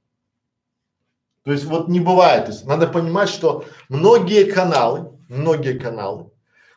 [1.44, 6.30] То есть вот не бывает, то есть надо понимать, что многие каналы, многие каналы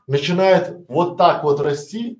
[0.07, 2.19] начинают вот так вот расти,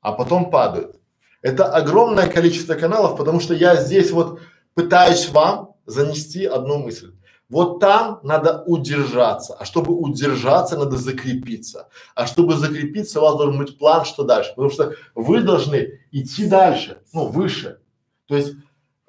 [0.00, 0.96] а потом падают.
[1.42, 4.40] Это огромное количество каналов, потому что я здесь вот
[4.74, 7.14] пытаюсь вам занести одну мысль.
[7.48, 11.88] Вот там надо удержаться, а чтобы удержаться, надо закрепиться.
[12.14, 16.46] А чтобы закрепиться, у вас должен быть план, что дальше, потому что вы должны идти
[16.46, 17.80] дальше, ну выше.
[18.26, 18.52] То есть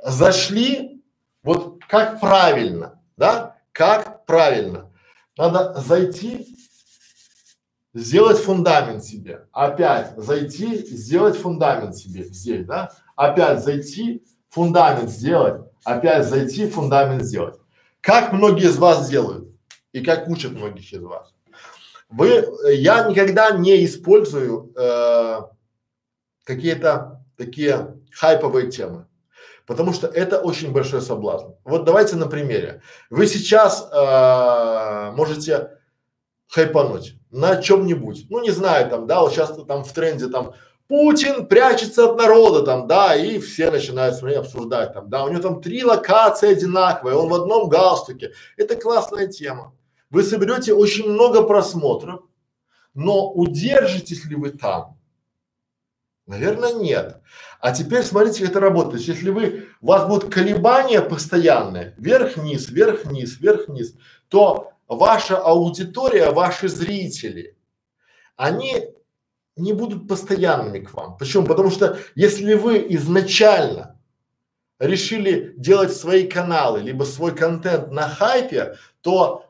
[0.02, 1.04] зашли,
[1.44, 3.58] вот как правильно, да?
[3.74, 4.90] Как правильно?
[5.38, 6.48] Надо зайти,
[7.94, 9.48] сделать фундамент себе.
[9.52, 12.92] Опять зайти, сделать фундамент себе здесь, да?
[13.18, 15.62] Опять зайти, фундамент сделать.
[15.84, 17.59] Опять зайти, фундамент сделать.
[18.02, 19.50] Как многие из вас делают
[19.92, 21.34] и как учат многих из вас.
[22.10, 25.42] Вы, я никогда не использую э,
[26.44, 29.08] какие-то такие хайповые темы.
[29.68, 31.52] Потому что это очень большой соблазн.
[31.64, 32.82] Вот давайте на примере.
[33.12, 35.78] Вы сейчас э, можете
[36.48, 38.26] хайпануть на чем-нибудь.
[38.30, 40.54] Ну не знаю там, да, вот сейчас там в тренде там
[40.90, 45.40] Путин прячется от народа там, да, и все начинают смотреть, обсуждать там, да, у него
[45.40, 48.34] там три локации одинаковые, он в одном галстуке.
[48.58, 49.76] Это классная тема.
[50.10, 52.24] Вы соберете очень много просмотров,
[52.96, 54.98] но удержитесь ли вы там?
[56.26, 57.22] Наверное, нет.
[57.60, 59.04] А теперь смотрите, как это работает.
[59.04, 63.94] Если вы, у вас будут колебания постоянные, вверх-вниз, вверх-вниз, вверх-вниз,
[64.28, 67.56] то ваша аудитория, ваши зрители,
[68.36, 68.96] они
[69.60, 71.18] не будут постоянными к вам.
[71.18, 71.46] Почему?
[71.46, 74.00] Потому что если вы изначально
[74.80, 79.46] решили делать свои каналы, либо свой контент на хайпе, то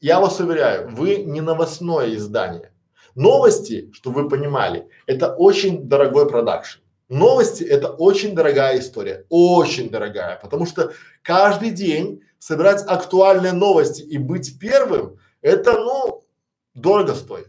[0.00, 2.70] я вас уверяю, вы не новостное издание.
[3.14, 6.80] Новости, чтобы вы понимали, это очень дорогой продакшн.
[7.08, 10.92] Новости это очень дорогая история, очень дорогая, потому что
[11.22, 16.24] каждый день собирать актуальные новости и быть первым, это ну
[16.74, 17.48] дорого стоит.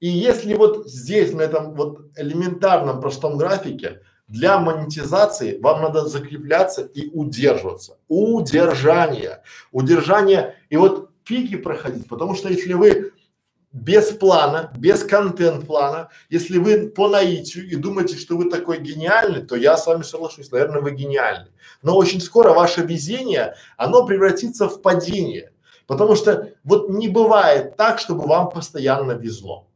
[0.00, 6.82] И если вот здесь, на этом вот элементарном простом графике, для монетизации вам надо закрепляться
[6.82, 7.98] и удерживаться.
[8.08, 9.42] Удержание.
[9.72, 13.12] Удержание и вот пики проходить, потому что если вы
[13.72, 19.54] без плана, без контент-плана, если вы по наитию и думаете, что вы такой гениальный, то
[19.54, 21.50] я с вами соглашусь, наверное, вы гениальный.
[21.82, 25.52] Но очень скоро ваше везение, оно превратится в падение.
[25.86, 29.68] Потому что вот не бывает так, чтобы вам постоянно везло.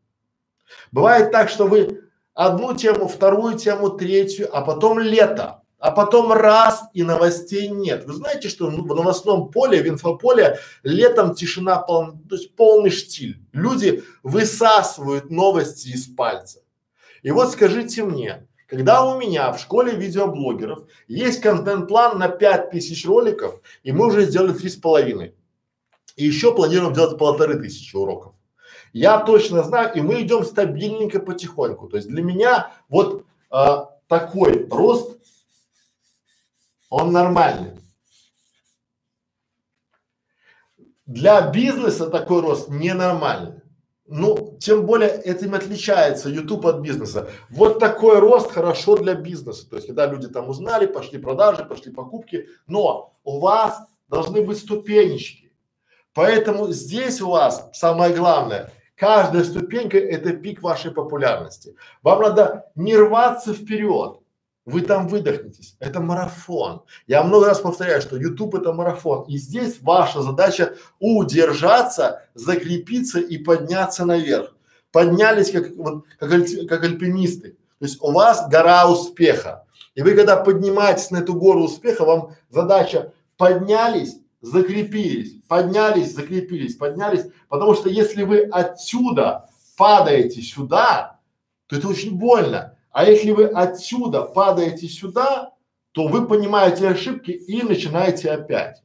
[0.92, 2.02] Бывает так, что вы
[2.34, 8.04] одну тему, вторую тему, третью, а потом лето, а потом раз и новостей нет.
[8.04, 13.40] Вы знаете, что в новостном поле, в инфополе летом тишина, пол, то есть полный штиль.
[13.52, 16.60] Люди высасывают новости из пальца.
[17.22, 23.06] И вот скажите мне, когда у меня в школе видеоблогеров есть контент-план на пять тысяч
[23.06, 25.34] роликов, и мы уже сделали три с половиной,
[26.16, 28.34] и еще планируем делать полторы тысячи уроков.
[28.92, 31.88] Я точно знаю, и мы идем стабильненько потихоньку.
[31.88, 35.18] То есть для меня вот а, такой рост,
[36.88, 37.78] он нормальный.
[41.06, 43.60] Для бизнеса такой рост ненормальный.
[44.06, 47.28] Ну, тем более этим отличается YouTube от бизнеса.
[47.48, 49.70] Вот такой рост хорошо для бизнеса.
[49.70, 54.58] То есть, когда люди там узнали, пошли продажи, пошли покупки, но у вас должны быть
[54.58, 55.52] ступенечки.
[56.12, 61.74] Поэтому здесь у вас самое главное Каждая ступенька– это пик вашей популярности.
[62.02, 64.18] Вам надо не рваться вперед.
[64.66, 65.74] Вы там выдохнетесь.
[65.80, 66.82] Это марафон.
[67.06, 69.22] Я много раз повторяю, что YouTube это марафон.
[69.22, 74.54] И здесь ваша задача удержаться, закрепиться и подняться наверх.
[74.92, 77.52] Поднялись как, вот, как, альпи, как альпинисты.
[77.78, 79.64] То есть у вас гора успеха.
[79.94, 87.26] И вы когда поднимаетесь на эту гору успеха, вам задача поднялись, закрепились, поднялись, закрепились, поднялись,
[87.48, 91.20] потому что если вы отсюда падаете сюда,
[91.66, 92.76] то это очень больно.
[92.90, 95.52] А если вы отсюда падаете сюда,
[95.92, 98.82] то вы понимаете ошибки и начинаете опять.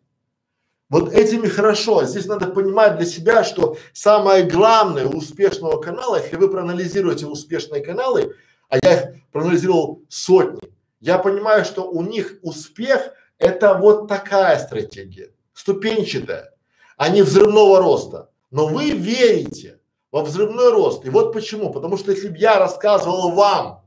[0.89, 2.06] Вот этими хорошо.
[2.06, 7.84] Здесь надо понимать для себя, что самое главное у успешного канала, если вы проанализируете успешные
[7.84, 8.36] каналы,
[8.70, 15.34] а я их проанализировал сотни, я понимаю, что у них успех это вот такая стратегия
[15.56, 16.53] ступенчатая,
[16.97, 18.30] а не взрывного роста.
[18.51, 19.80] Но вы верите
[20.12, 21.06] во взрывной рост.
[21.06, 21.74] И вот почему.
[21.74, 23.86] Потому что если бы я рассказывал вам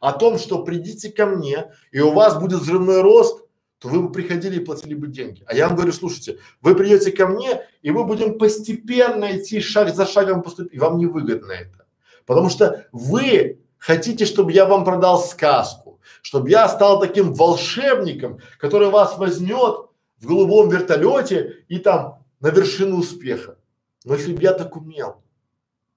[0.00, 3.44] о том, что придите ко мне, и у вас будет взрывной рост,
[3.78, 5.42] то вы бы приходили и платили бы деньги.
[5.46, 9.94] А я вам говорю, слушайте, вы придете ко мне, и мы будем постепенно идти шаг
[9.94, 10.80] за шагом поступить.
[10.80, 11.86] Вам не выгодно это.
[12.26, 18.88] Потому что вы хотите, чтобы я вам продал сказку, чтобы я стал таким волшебником, который
[18.88, 19.86] вас возьмет
[20.24, 23.58] в голубом вертолете и там на вершину успеха.
[24.04, 25.22] Но если бы я так умел,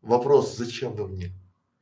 [0.02, 1.32] вопрос, зачем вы мне?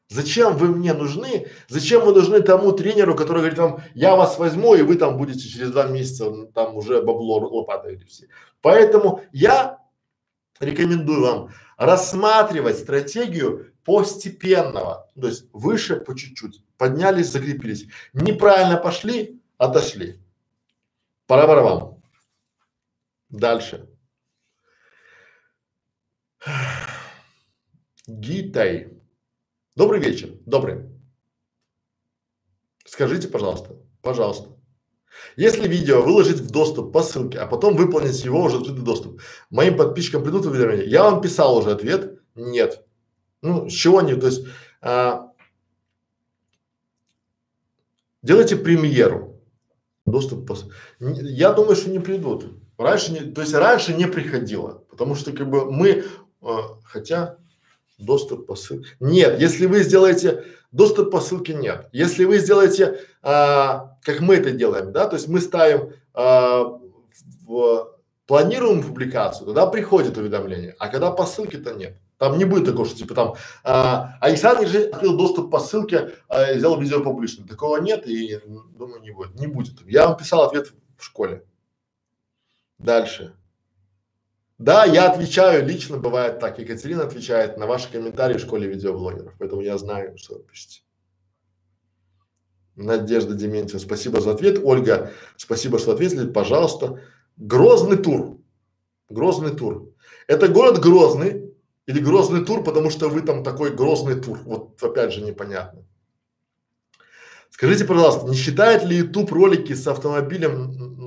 [0.08, 1.48] Зачем вы мне нужны?
[1.68, 5.50] Зачем вы нужны тому тренеру, который говорит вам, я вас возьму, и вы там будете
[5.50, 8.28] через два месяца там уже бабло лопатой все.
[8.62, 9.80] Поэтому я
[10.60, 17.88] рекомендую вам рассматривать стратегию постепенного, то есть выше по чуть-чуть, поднялись, закрепились.
[18.14, 20.20] Неправильно пошли, отошли.
[21.28, 21.95] Пора пора вам.
[23.30, 23.90] Дальше.
[28.08, 28.94] Гитай.
[29.76, 30.30] Добрый вечер.
[30.46, 30.90] Добрый.
[32.86, 34.56] Скажите, пожалуйста, пожалуйста.
[35.38, 39.78] Если видео выложить в доступ по ссылке, а потом выполнить его уже открытый доступ, моим
[39.78, 40.86] подписчикам придут уведомления?
[40.86, 42.20] Я вам писал уже ответ.
[42.36, 42.86] Нет.
[43.42, 44.16] Ну, с чего не?
[44.16, 44.46] То есть
[44.82, 45.32] а,
[48.22, 49.42] делайте премьеру.
[50.06, 50.56] Доступ по...
[51.00, 52.46] Я думаю, что не придут.
[52.78, 56.04] Раньше не, то есть раньше не приходило, потому что как бы мы,
[56.42, 57.38] э, хотя
[57.98, 61.88] доступ по ссылке, нет, если вы сделаете, доступ по ссылке нет.
[61.94, 66.80] Если вы сделаете, а, как мы это делаем, да, то есть мы ставим а,
[67.46, 67.96] в
[68.28, 71.98] планируем публикацию, тогда приходит уведомление, а когда по ссылке, то нет.
[72.18, 76.54] Там не будет такого, что типа там а, Александр же открыл доступ по ссылке, а,
[76.54, 77.48] сделал видео публичным.
[77.48, 79.36] Такого нет и думаю не будет.
[79.36, 79.82] Не будет.
[79.86, 81.44] Я вам писал ответ в школе.
[82.78, 83.36] Дальше.
[84.58, 86.60] Да, я отвечаю лично, бывает так.
[86.60, 90.82] Екатерина отвечает на ваши комментарии в школе видеоблогеров, поэтому я знаю, что вы пишете.
[92.76, 94.60] Надежда Дементьева, спасибо за ответ.
[94.64, 96.30] Ольга, спасибо, что ответили.
[96.30, 97.02] Пожалуйста.
[97.38, 98.40] Грозный тур.
[99.10, 99.94] Грозный тур.
[100.28, 101.54] Это город Грозный
[101.86, 104.40] или Грозный тур, потому что вы там такой Грозный тур.
[104.44, 105.86] Вот опять же непонятно.
[107.50, 111.05] Скажите, пожалуйста, не считает ли YouTube ролики с автомобилем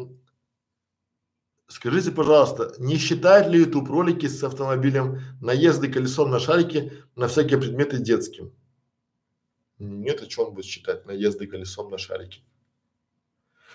[1.68, 7.58] Скажите, пожалуйста, не считает ли YouTube ролики с автомобилем наезды колесом на шарике на всякие
[7.58, 8.52] предметы детским?
[9.78, 12.40] Нет, что он будет считать наезды колесом на шарике?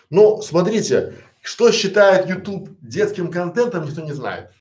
[0.10, 4.52] Ну, смотрите, что считает YouTube детским контентом, никто не знает.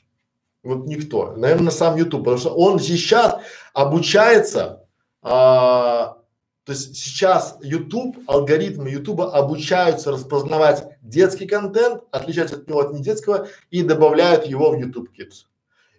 [0.62, 1.34] Вот никто.
[1.34, 3.40] Наверное, сам YouTube, потому что он сейчас
[3.72, 4.86] обучается
[5.22, 6.18] а,
[6.64, 13.48] то есть сейчас YouTube, алгоритмы YouTube обучаются распознавать детский контент, отличать от него от недетского
[13.70, 15.46] и добавляют его в YouTube Kids.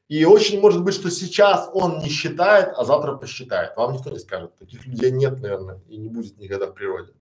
[0.07, 3.76] И очень может быть, что сейчас он не считает, а завтра посчитает.
[3.76, 4.55] Вам никто не скажет.
[4.57, 7.14] Таких людей нет, наверное, и не будет никогда в природе.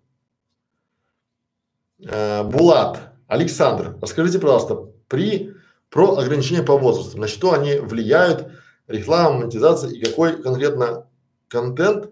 [2.05, 4.74] Э, Булат, Александр, расскажите, пожалуйста,
[5.09, 5.55] при
[5.88, 8.51] про ограничения по возрасту, на что они влияют,
[8.88, 11.07] реклама, монетизация и какой конкретно
[11.49, 12.11] контент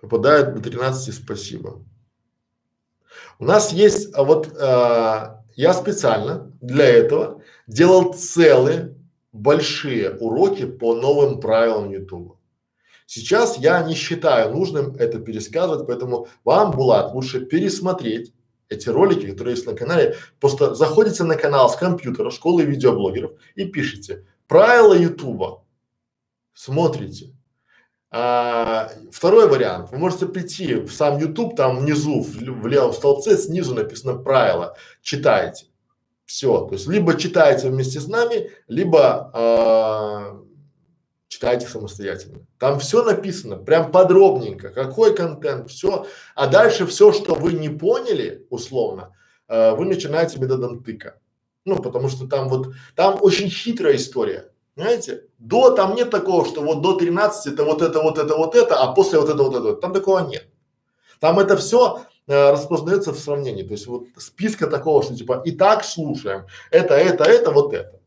[0.00, 1.84] попадает до 13, спасибо.
[3.38, 8.96] У нас есть, а вот а, я специально для этого делал целые
[9.32, 12.36] большие уроки по новым правилам YouTube.
[13.06, 18.34] Сейчас я не считаю нужным это пересказывать, поэтому вам, Булат, лучше пересмотреть
[18.68, 20.16] эти ролики, которые есть на канале.
[20.40, 25.62] Просто заходите на канал с компьютера, школы видеоблогеров и пишите правила YouTube.
[26.52, 27.34] Смотрите,
[28.10, 29.90] а, второй вариант.
[29.90, 34.76] Вы можете прийти в сам YouTube, там внизу, в, в левом столбце, снизу написано правила.
[35.02, 35.66] Читайте.
[36.24, 36.66] Все.
[36.66, 40.42] То есть, либо читайте вместе с нами, либо а,
[41.28, 42.46] читайте самостоятельно.
[42.58, 46.06] Там все написано, прям подробненько, какой контент, все.
[46.34, 49.14] А дальше все, что вы не поняли, условно,
[49.48, 51.18] а, вы начинаете методом тыка.
[51.64, 54.50] Ну, потому что там вот, там очень хитрая история.
[54.78, 55.24] Понимаете?
[55.40, 58.76] До там нет такого, что вот до 13 это вот это, вот это, вот это,
[58.76, 59.74] а после вот это, вот это.
[59.74, 60.46] Там такого нет.
[61.18, 63.64] Там это все э, распознается в сравнении.
[63.64, 68.00] То есть вот списка такого, что типа и так слушаем, это, это, это, вот это.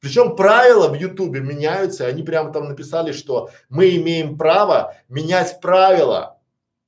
[0.00, 6.38] Причем правила в Ютубе меняются, они прямо там написали, что мы имеем право менять правила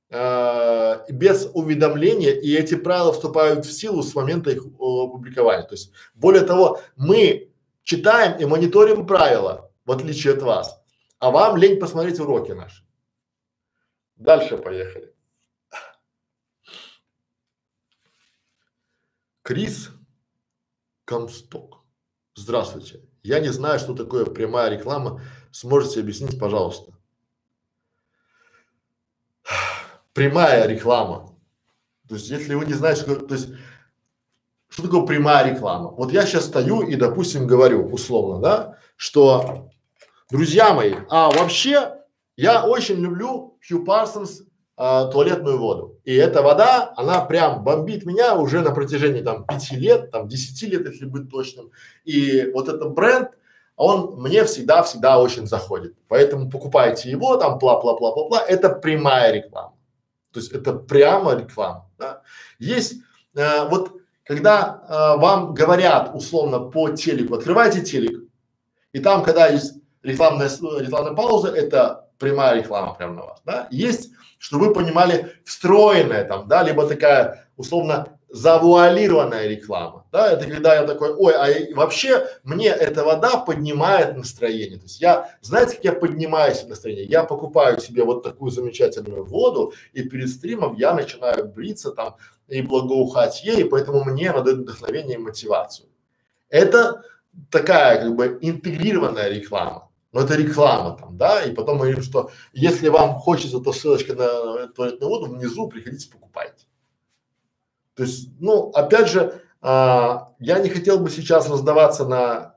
[0.09, 5.67] э, без уведомления, и эти правила вступают в силу с момента их опубликования.
[5.67, 7.48] То есть более того, мы
[7.89, 10.79] читаем и мониторим правила, в отличие от вас.
[11.17, 12.85] А вам лень посмотреть уроки наши.
[14.15, 15.15] Дальше поехали.
[19.41, 19.89] Крис
[21.03, 21.83] Комсток.
[22.35, 23.01] Здравствуйте.
[23.23, 25.23] Я не знаю, что такое прямая реклама.
[25.51, 26.93] Сможете объяснить, пожалуйста?
[30.13, 31.35] Прямая реклама.
[32.07, 33.49] То есть, если вы не знаете, то есть
[34.79, 35.89] что такое прямая реклама?
[35.89, 39.69] Вот я сейчас стою и, допустим, говорю условно, да, что,
[40.31, 41.95] друзья мои, а вообще
[42.37, 44.43] я очень люблю Hugh Parsons
[44.77, 45.99] а, туалетную воду.
[46.05, 50.67] И эта вода, она прям бомбит меня уже на протяжении там пяти лет, там десяти
[50.67, 51.71] лет, если быть точным.
[52.05, 53.31] И вот этот бренд,
[53.75, 55.95] он мне всегда-всегда очень заходит.
[56.07, 58.45] Поэтому покупайте его, там пла-пла-пла-пла-пла.
[58.47, 59.73] Это прямая реклама.
[60.31, 61.89] То есть это прямо реклама.
[61.97, 62.21] Да?
[62.59, 63.01] Есть
[63.35, 63.98] э, вот
[64.29, 68.25] когда э, вам говорят условно по телеку, открывайте телек,
[68.93, 69.73] и там, когда есть
[70.03, 70.47] рекламная,
[70.79, 73.67] рекламная пауза, это прямая реклама прямо на вас, да.
[73.71, 80.75] Есть, что вы понимали, встроенная там, да, либо такая условно завуалированная реклама, да, это когда
[80.75, 85.85] я такой, ой, а вообще мне эта вода поднимает настроение, то есть я, знаете, как
[85.85, 91.47] я поднимаюсь настроение, я покупаю себе вот такую замечательную воду и перед стримом я начинаю
[91.47, 92.17] бриться там
[92.49, 95.89] и благоухать ей, поэтому мне дает вдохновение и мотивацию.
[96.49, 97.03] Это
[97.51, 102.31] такая как бы интегрированная реклама, но это реклама там, да, и потом мы говорим, что
[102.53, 106.65] если вам хочется, то ссылочка на туалетную воду внизу, приходите, покупайте.
[107.95, 112.55] То есть, ну, опять же, а, я не хотел бы сейчас раздаваться на,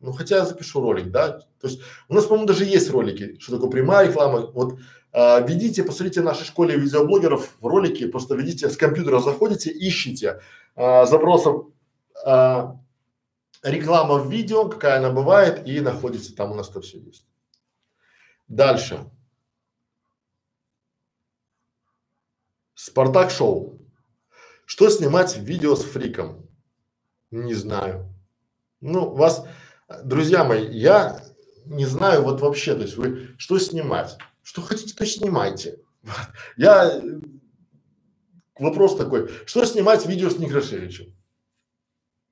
[0.00, 3.56] ну, хотя я запишу ролик, да, то есть у нас, по-моему, даже есть ролики, что
[3.56, 4.78] такое прямая реклама, вот
[5.12, 10.40] а, ведите, посмотрите в нашей школе видеоблогеров в ролики, просто ведите с компьютера, заходите, ищите
[10.74, 11.74] а, запросом
[12.24, 12.78] а,
[13.62, 17.26] реклама в видео, какая она бывает, и находите, там у нас это все есть.
[18.48, 19.10] Дальше.
[22.74, 23.78] Спартак шоу.
[24.64, 26.48] Что снимать видео с фриком?
[27.30, 28.12] Не знаю.
[28.80, 29.46] Ну, вас,
[30.02, 31.22] друзья мои, я
[31.66, 34.18] не знаю вот вообще, то есть вы что снимать?
[34.42, 35.78] Что хотите, то снимайте.
[36.56, 37.00] Я
[38.58, 41.14] вопрос такой, что снимать видео с Некрашевичем?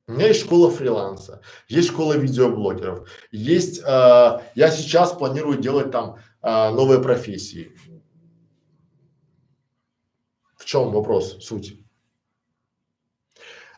[0.06, 6.18] У меня есть школа фриланса, есть школа видеоблогеров, есть, а, я сейчас планирую делать там
[6.42, 7.70] а, новые профессии.
[10.56, 11.78] В чем вопрос, суть?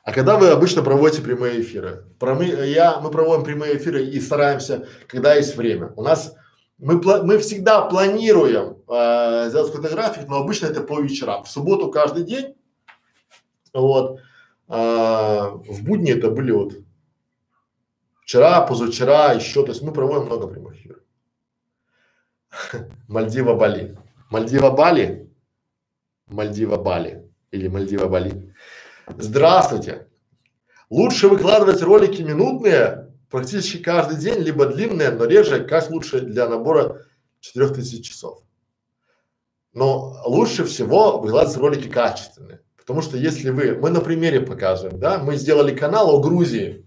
[0.05, 2.07] А когда вы обычно проводите прямые эфиры?
[2.18, 5.93] Промо, я, мы проводим прямые эфиры и стараемся, когда есть время.
[5.97, 6.35] У нас
[6.83, 11.45] мы, мы всегда планируем э, сделать какой-то график, но обычно это по вечерам.
[11.45, 12.57] В субботу каждый день.
[13.72, 14.18] Вот.
[14.68, 16.74] Э, в будни это были вот
[18.22, 19.62] вчера, позавчера, еще.
[19.62, 20.99] То есть мы проводим много прямых эфиров.
[23.09, 23.97] Мальдива Бали.
[24.28, 25.30] Мальдива Бали?
[26.26, 27.30] Мальдива Бали.
[27.53, 28.57] Или Мальдива Бали.
[29.18, 30.09] Здравствуйте.
[30.91, 37.07] Лучше выкладывать ролики минутные практически каждый день, либо длинные, но реже, как лучше для набора
[37.41, 38.43] 4000 часов.
[39.72, 42.61] Но лучше всего выкладывать ролики качественные.
[42.76, 46.87] Потому что если вы, мы на примере покажем, да, мы сделали канал о Грузии,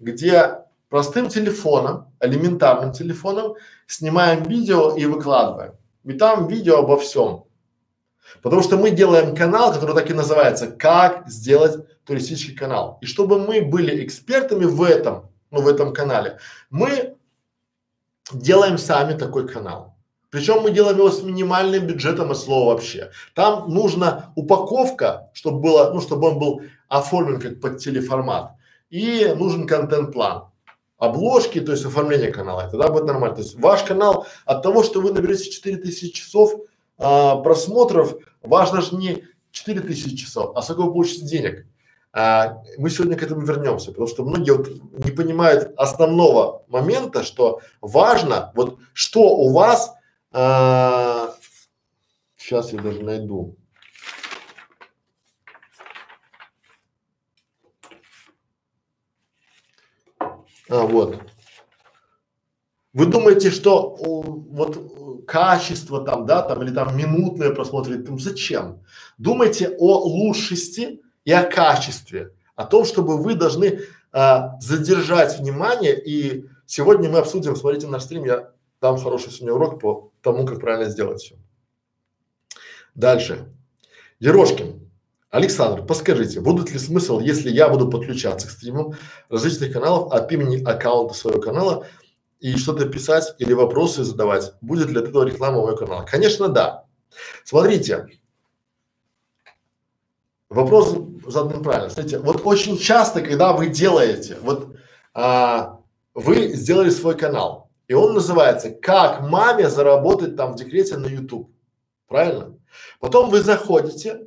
[0.00, 0.58] где
[0.88, 3.54] простым телефоном, элементарным телефоном
[3.86, 5.74] снимаем видео и выкладываем.
[6.02, 7.44] И там видео обо всем.
[8.42, 12.98] Потому что мы делаем канал, который так и называется «Как сделать туристический канал».
[13.02, 16.38] И чтобы мы были экспертами в этом, ну, в этом канале,
[16.70, 17.16] мы
[18.32, 19.96] делаем сами такой канал.
[20.30, 23.10] Причем мы делаем его с минимальным бюджетом от слова вообще.
[23.34, 28.52] Там нужна упаковка, чтобы было, ну, чтобы он был оформлен как под телеформат.
[28.90, 30.50] И нужен контент-план.
[30.98, 33.36] Обложки, то есть оформление канала, и тогда будет нормально.
[33.36, 36.54] То есть ваш канал от того, что вы наберете 4000 часов
[36.98, 41.66] а, просмотров, важно же не 4000 часов, а сколько вы получите денег.
[42.18, 44.68] А, мы сегодня к этому вернемся, потому что многие вот
[45.04, 49.92] не понимают основного момента, что важно, вот что у вас,
[50.32, 51.34] а,
[52.38, 53.58] сейчас я даже найду.
[60.70, 61.20] А, вот.
[62.94, 68.82] Вы думаете, что о, вот качество там, да, там или там минутное просмотры, там зачем?
[69.18, 73.80] Думайте о лучшести и о качестве, о том, чтобы вы должны
[74.12, 76.00] а, задержать внимание.
[76.02, 80.60] И сегодня мы обсудим, смотрите наш стрим, я дам хороший сегодня урок по тому, как
[80.60, 81.36] правильно сделать все.
[82.94, 83.52] Дальше.
[84.20, 84.88] Ерошкин.
[85.30, 88.94] Александр, подскажите, будет ли смысл, если я буду подключаться к стримам
[89.28, 91.86] различных каналов от имени аккаунта своего канала
[92.38, 94.52] и что-то писать или вопросы задавать?
[94.60, 96.06] Будет ли от этого реклама моего канала?
[96.08, 96.84] Конечно, да.
[97.44, 98.06] Смотрите,
[100.48, 100.96] Вопрос
[101.28, 101.90] задан правильно.
[101.90, 104.76] Смотрите, вот очень часто, когда вы делаете, вот
[105.14, 105.80] а,
[106.14, 111.50] вы сделали свой канал, и он называется «Как маме заработать там в декрете на YouTube».
[112.08, 112.56] Правильно?
[113.00, 114.22] Потом вы заходите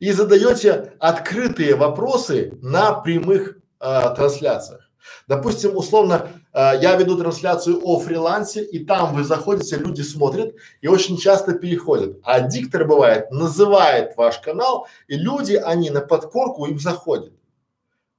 [0.00, 4.90] и задаете открытые вопросы на прямых а, трансляциях.
[5.26, 10.88] Допустим, условно, э, я веду трансляцию о фрилансе, и там вы заходите, люди смотрят и
[10.88, 12.18] очень часто переходят.
[12.22, 17.32] А диктор бывает, называет ваш канал, и люди, они на подкорку им заходят.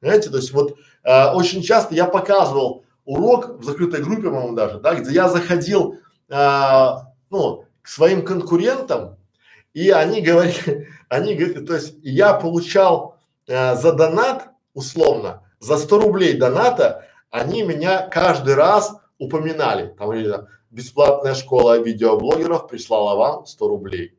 [0.02, 4.80] Знаете, то есть вот э, очень часто я показывал урок в закрытой группе, по-моему, даже,
[4.80, 5.98] да, где я заходил,
[6.30, 6.90] э,
[7.30, 9.18] ну, к своим конкурентам,
[9.74, 13.18] и они говорили, они говорят, то есть я получал
[13.48, 19.96] э, за донат условно за 100 рублей доната они меня каждый раз упоминали.
[19.98, 20.32] Там или
[20.70, 24.16] бесплатная школа видеоблогеров прислала вам 100 рублей.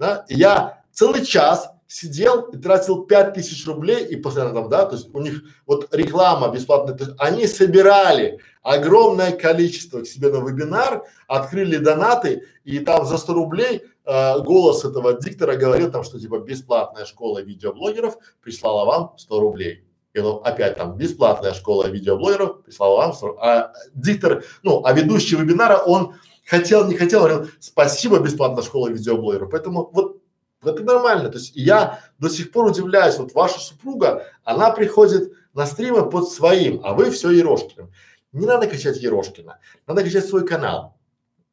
[0.00, 0.24] Да?
[0.28, 5.14] И я целый час сидел и тратил 5000 рублей и постоянно там, да, то есть
[5.14, 11.04] у них вот реклама бесплатная, то есть они собирали огромное количество к себе на вебинар,
[11.28, 16.40] открыли донаты и там за 100 рублей э, голос этого диктора говорил там, что типа
[16.40, 19.85] бесплатная школа видеоблогеров прислала вам 100 рублей.
[20.16, 26.14] И опять там бесплатная школа видеоблогеров прислала вам, а диктор, ну, а ведущий вебинара, он
[26.46, 29.50] хотел, не хотел, говорил, спасибо, бесплатная школа видеоблогеров.
[29.50, 30.22] Поэтому вот
[30.62, 31.28] это нормально.
[31.28, 36.30] То есть я до сих пор удивляюсь, вот ваша супруга, она приходит на стримы под
[36.30, 37.92] своим, а вы все Ерошкиным.
[38.32, 40.96] Не надо качать Ерошкина, надо качать свой канал.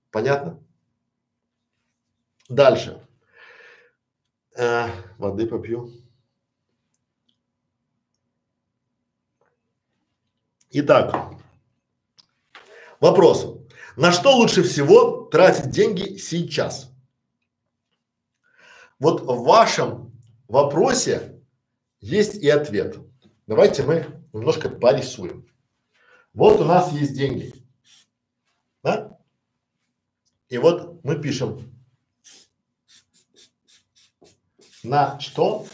[0.10, 0.58] Понятно?
[2.48, 2.98] Дальше.
[4.56, 4.88] Э,
[5.18, 5.92] воды попью.
[10.76, 11.36] Итак,
[13.00, 13.60] вопрос.
[13.96, 16.90] На что лучше всего тратить деньги сейчас?
[18.98, 21.40] Вот в вашем вопросе
[22.00, 22.98] есть и ответ.
[23.46, 25.48] Давайте мы немножко порисуем.
[26.34, 27.54] Вот у нас есть деньги,
[28.82, 29.20] да?
[30.50, 31.72] И вот мы пишем
[34.82, 35.68] на что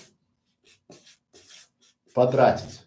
[2.14, 2.78] потратить.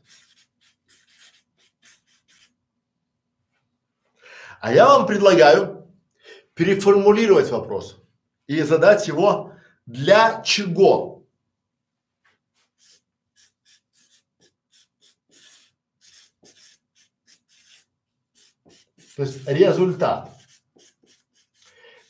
[4.63, 5.93] А я вам предлагаю
[6.55, 8.01] переформулировать вопрос
[8.47, 9.53] и задать его
[9.87, 11.27] для чего?
[19.17, 20.31] То есть результат.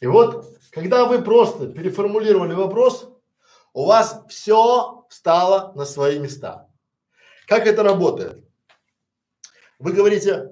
[0.00, 3.08] И вот, когда вы просто переформулировали вопрос,
[3.72, 6.68] у вас все стало на свои места.
[7.46, 8.44] Как это работает?
[9.78, 10.51] Вы говорите,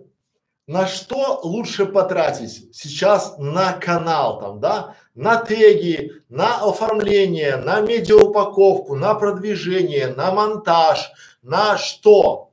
[0.70, 8.94] на что лучше потратить сейчас на канал там, да, на теги, на оформление, на медиаупаковку,
[8.94, 11.10] на продвижение, на монтаж,
[11.42, 12.52] на что?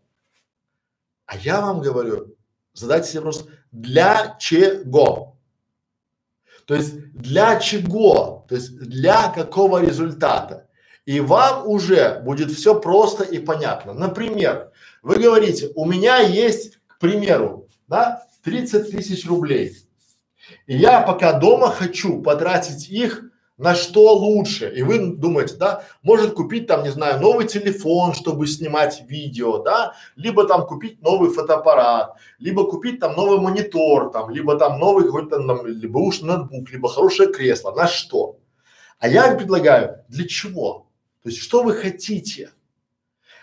[1.28, 2.36] А я вам говорю,
[2.74, 5.36] задайте себе вопрос, для чего?
[6.66, 8.48] То есть для чего?
[8.50, 10.68] То есть для какого результата?
[11.06, 13.94] И вам уже будет все просто и понятно.
[13.94, 14.72] Например,
[15.04, 19.76] вы говорите, у меня есть, к примеру, да, 30 тысяч рублей.
[20.66, 23.24] И я пока дома хочу потратить их
[23.58, 24.72] на что лучше.
[24.76, 29.94] И вы думаете, да, может купить там, не знаю, новый телефон, чтобы снимать видео, да,
[30.16, 35.46] либо там купить новый фотоаппарат, либо купить там новый монитор, там, либо там новый какой-то,
[35.46, 37.72] там, либо уж ноутбук, либо хорошее кресло.
[37.72, 38.38] На что?
[39.00, 40.88] А я им предлагаю, для чего?
[41.24, 42.52] То есть, что вы хотите?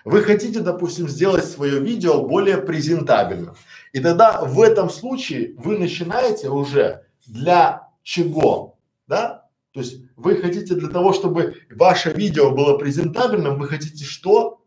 [0.05, 3.57] Вы хотите, допустим, сделать свое видео более презентабельным.
[3.93, 8.77] И тогда в этом случае вы начинаете уже для чего,
[9.07, 9.49] да?
[9.73, 14.63] То есть вы хотите для того, чтобы ваше видео было презентабельным, вы хотите что?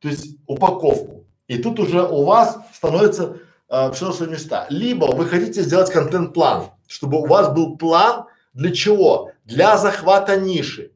[0.00, 1.24] То есть упаковку.
[1.48, 3.38] И тут уже у вас становится
[3.68, 4.66] э, все на свои места.
[4.68, 9.32] Либо вы хотите сделать контент-план, чтобы у вас был план для чего?
[9.44, 10.92] Для захвата ниши.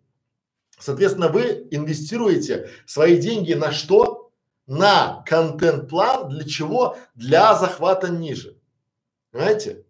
[0.85, 4.31] Соответственно, вы инвестируете свои деньги на что?
[4.66, 6.28] На контент-план.
[6.28, 6.98] Для чего?
[7.15, 8.59] Для захвата ниже.
[9.32, 9.86] Понимаете?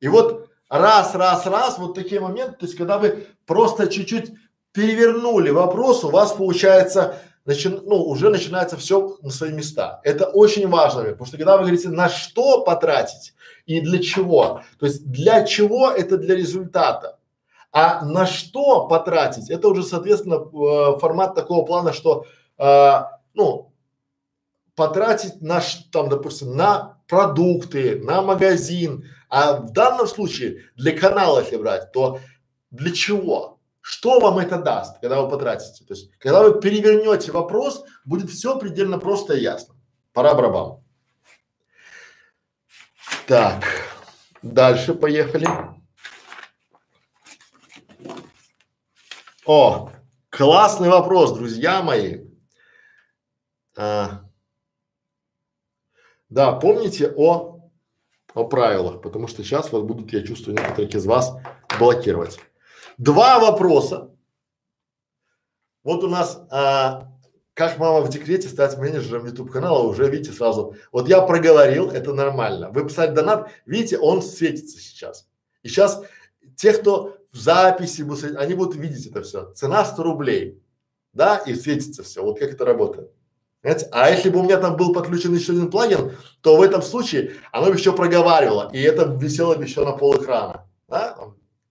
[0.00, 4.32] И вот раз, раз, раз, вот такие моменты, то есть когда вы просто чуть-чуть
[4.72, 10.02] перевернули вопрос, у вас получается, начи, ну, уже начинается все на свои места.
[10.04, 13.32] Это очень важно, потому что когда вы говорите, на что потратить
[13.64, 17.18] и для чего, то есть для чего это для результата.
[17.74, 19.50] А на что потратить?
[19.50, 22.24] Это уже, соответственно, э, формат такого плана, что,
[22.56, 23.02] э,
[23.34, 23.72] ну,
[24.76, 25.60] потратить на,
[25.90, 29.10] там, допустим, на продукты, на магазин.
[29.28, 32.20] А в данном случае для канала, если брать, то
[32.70, 33.58] для чего?
[33.80, 35.84] Что вам это даст, когда вы потратите?
[35.84, 39.74] То есть, когда вы перевернете вопрос, будет все предельно просто и ясно.
[40.12, 40.78] Пора барабан.
[43.26, 43.64] Так,
[44.42, 45.48] дальше поехали.
[49.46, 49.90] О,
[50.30, 52.24] классный вопрос, друзья мои.
[53.76, 54.22] А,
[56.30, 57.70] да, помните о,
[58.32, 61.36] о правилах, потому что сейчас вас будут, я чувствую, некоторых из вас
[61.78, 62.38] блокировать.
[62.96, 64.16] Два вопроса.
[65.82, 67.12] Вот у нас, а,
[67.52, 70.74] как мама в декрете стать менеджером YouTube канала, уже видите сразу.
[70.90, 72.70] Вот я проговорил, это нормально.
[72.70, 75.28] Вы писали донат, видите, он светится сейчас.
[75.62, 76.02] И сейчас
[76.56, 79.52] те, кто в записи будут, они будут видеть это все.
[79.54, 80.62] Цена 100 рублей,
[81.12, 82.22] да, и светится все.
[82.22, 83.10] Вот как это работает.
[83.60, 83.88] Понимаете?
[83.90, 86.12] А если бы у меня там был подключен еще один плагин,
[86.42, 90.16] то в этом случае оно бы еще проговаривало, и это висело бы еще на пол
[90.16, 91.16] экрана, да?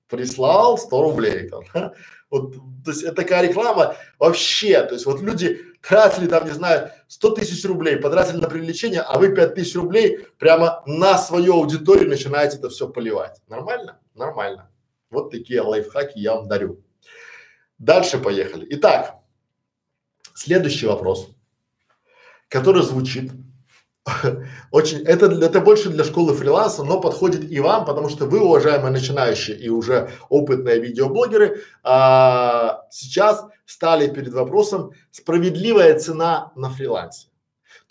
[0.10, 1.94] Прислал 100 рублей там, да?
[2.30, 6.92] Вот, то есть это такая реклама вообще, то есть вот люди тратили там, не знаю,
[7.08, 12.10] 100 тысяч рублей, потратили на привлечение, а вы 5 тысяч рублей прямо на свою аудиторию
[12.10, 13.40] начинаете это все поливать.
[13.48, 14.00] Нормально?
[14.16, 14.70] Нормально.
[15.14, 16.84] Вот такие лайфхаки я вам дарю.
[17.78, 18.68] Дальше поехали.
[18.72, 19.16] Итак,
[20.34, 21.30] следующий вопрос,
[22.50, 23.32] который звучит
[24.72, 28.92] очень, это, это больше для школы фриланса, но подходит и вам, потому что вы, уважаемые
[28.92, 37.28] начинающие и уже опытные видеоблогеры, а, сейчас стали перед вопросом справедливая цена на фрилансе.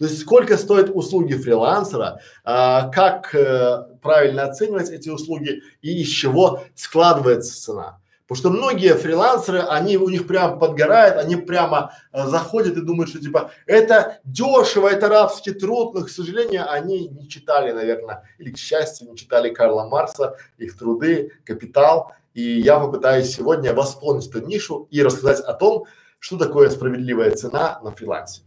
[0.02, 6.08] То есть сколько стоят услуги фрилансера, а, как э, правильно оценивать эти услуги и из
[6.08, 8.00] чего складывается цена.
[8.26, 13.10] Потому что многие фрилансеры, они у них прям подгорает, они прямо э, заходят и думают,
[13.10, 18.50] что типа это дешево, это рабский труд, но к сожалению они не читали, наверное, или
[18.50, 22.12] к счастью не читали Карла Марса, их труды, Капитал.
[22.34, 25.84] И я попытаюсь сегодня восполнить эту нишу и рассказать о том,
[26.18, 28.42] что такое справедливая цена на фрилансе.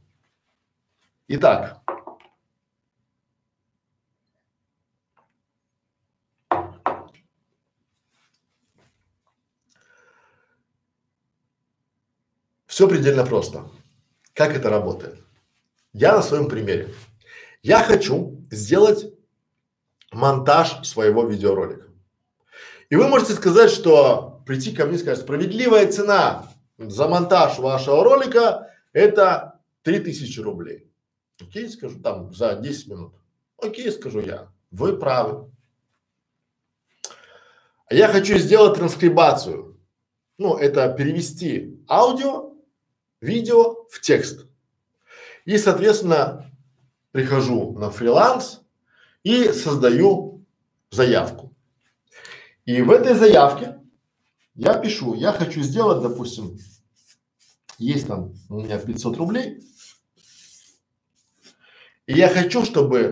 [1.28, 1.82] Итак,
[12.68, 13.68] все предельно просто.
[14.34, 15.20] Как это работает?
[15.94, 16.94] Я на своем примере.
[17.64, 19.12] Я хочу сделать
[20.12, 21.88] монтаж своего видеоролика.
[22.90, 28.04] И вы можете сказать, что прийти ко мне и сказать, справедливая цена за монтаж вашего
[28.04, 30.92] ролика это 3000 рублей.
[31.42, 33.14] Окей, скажу там за 10 минут.
[33.58, 34.52] Окей, скажу я.
[34.72, 35.52] Вы правы.
[37.88, 39.80] А я хочу сделать транскрибацию.
[40.38, 42.54] Ну, это перевести аудио,
[43.22, 44.48] видео в текст.
[45.46, 46.52] И, соответственно,
[47.12, 48.62] прихожу на фриланс
[49.24, 50.46] и создаю
[50.90, 51.54] заявку.
[52.66, 53.80] И в этой заявке
[54.56, 56.58] я пишу, я хочу сделать, допустим,
[57.78, 59.62] есть там у меня 500 рублей,
[62.08, 63.12] и я хочу, чтобы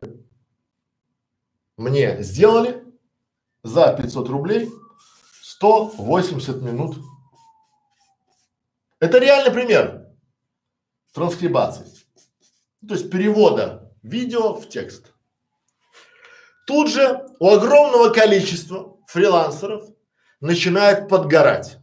[1.77, 2.83] мне сделали
[3.63, 4.69] за 500 рублей
[5.41, 6.97] 180 минут.
[8.99, 10.07] Это реальный пример
[11.13, 11.85] транскрибации,
[12.87, 15.13] то есть перевода видео в текст.
[16.65, 19.83] Тут же у огромного количества фрилансеров
[20.39, 21.77] начинает подгорать.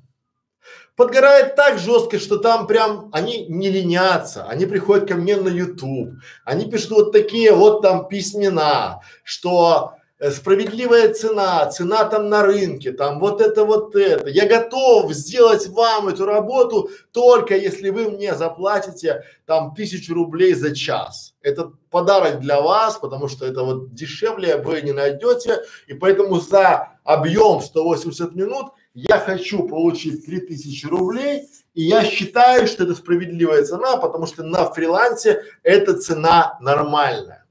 [1.00, 6.10] Подгорает так жестко, что там прям они не ленятся, они приходят ко мне на YouTube,
[6.44, 12.92] они пишут вот такие вот там письмена, что э, справедливая цена, цена там на рынке,
[12.92, 14.28] там вот это вот это.
[14.28, 20.76] Я готов сделать вам эту работу только если вы мне заплатите там тысячу рублей за
[20.76, 21.32] час.
[21.40, 26.90] Это подарок для вас, потому что это вот дешевле вы не найдете, и поэтому за
[27.04, 33.96] объем 180 минут я хочу получить 3000 рублей, и я считаю, что это справедливая цена,
[33.96, 37.46] потому что на фрилансе эта цена нормальная.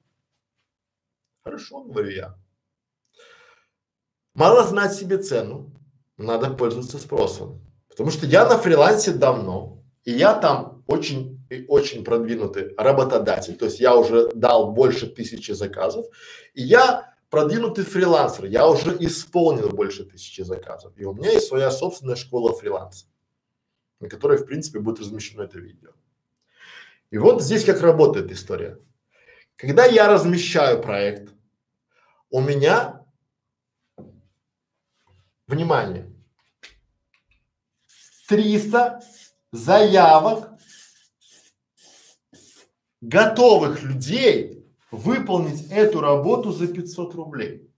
[1.43, 2.35] Хорошо, говорю я.
[4.33, 5.71] Мало знать себе цену,
[6.17, 7.61] надо пользоваться спросом.
[7.87, 13.55] Потому что я на фрилансе давно, и я там очень, очень продвинутый работодатель.
[13.55, 16.05] То есть я уже дал больше тысячи заказов,
[16.53, 20.93] и я продвинутый фрилансер, я уже исполнил больше тысячи заказов.
[20.97, 23.05] И у меня есть своя собственная школа фриланса,
[23.99, 25.91] на которой, в принципе, будет размещено это видео.
[27.11, 28.79] И вот здесь как работает история.
[29.55, 31.33] Когда я размещаю проект,
[32.29, 33.05] у меня,
[35.47, 36.13] внимание,
[38.27, 39.01] 300
[39.51, 40.51] заявок
[43.01, 44.58] готовых людей
[44.91, 47.69] выполнить эту работу за 500 рублей.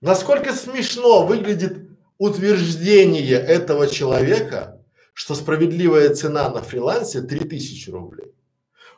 [0.00, 1.88] Насколько смешно выглядит
[2.18, 8.34] утверждение этого человека, что справедливая цена на фрилансе 3000 рублей.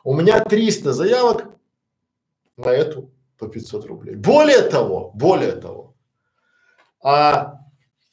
[0.03, 1.49] У меня 300 заявок
[2.57, 4.15] на эту по 500 рублей.
[4.15, 5.95] Более того, более того,
[7.03, 7.59] а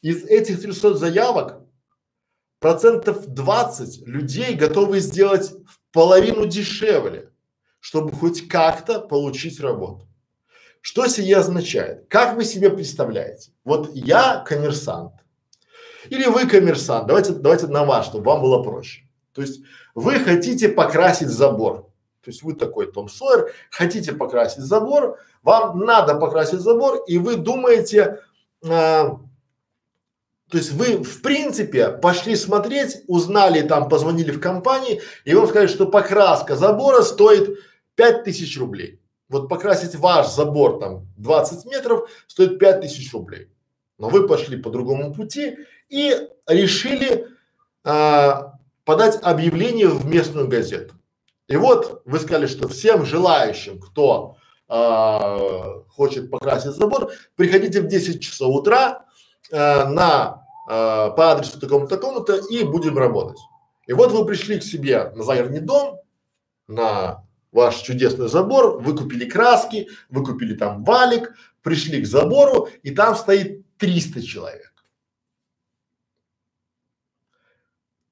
[0.02, 1.60] из этих 300 заявок
[2.58, 7.30] процентов 20 людей готовы сделать в половину дешевле,
[7.80, 10.08] чтобы хоть как-то получить работу.
[10.80, 12.08] Что сие означает?
[12.08, 13.52] Как вы себе представляете?
[13.64, 15.12] Вот я коммерсант.
[16.10, 17.06] Или вы коммерсант.
[17.06, 19.02] Давайте, давайте на вас, чтобы вам было проще.
[19.32, 19.62] То есть
[19.94, 21.92] вы хотите покрасить забор.
[22.22, 27.36] То есть вы такой Том Сойер, хотите покрасить забор, вам надо покрасить забор, и вы
[27.36, 28.20] думаете,
[28.64, 29.18] а,
[30.52, 35.66] то есть вы в принципе пошли смотреть, узнали там, позвонили в компании и вам сказали,
[35.66, 37.58] что покраска забора стоит
[37.94, 39.00] пять тысяч рублей.
[39.30, 43.48] Вот покрасить ваш забор там 20 метров стоит пять тысяч рублей.
[43.96, 45.56] Но вы пошли по другому пути
[45.88, 46.14] и
[46.46, 47.28] решили
[47.82, 50.96] а, подать объявление в местную газету.
[51.48, 54.36] И вот вы сказали, что всем желающим, кто
[54.68, 59.06] а, хочет покрасить забор, приходите в 10 часов утра
[59.52, 63.38] а, на э, по адресу такому-то, такому-то и будем работать.
[63.86, 66.00] И вот вы пришли к себе на загородный дом,
[66.68, 72.92] на ваш чудесный забор, вы купили краски, вы купили там валик, пришли к забору, и
[72.92, 74.72] там стоит 300 человек.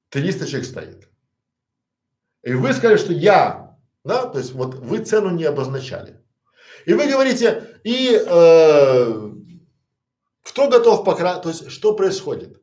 [0.09, 1.09] 300 человек стоит.
[2.43, 6.21] И вы сказали, что я, да, то есть вот вы цену не обозначали.
[6.85, 9.31] И вы говорите, и э,
[10.43, 11.43] кто готов покрасить?
[11.43, 12.61] То есть что происходит?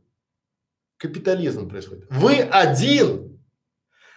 [0.96, 2.06] Капитализм происходит.
[2.10, 3.40] Вы один,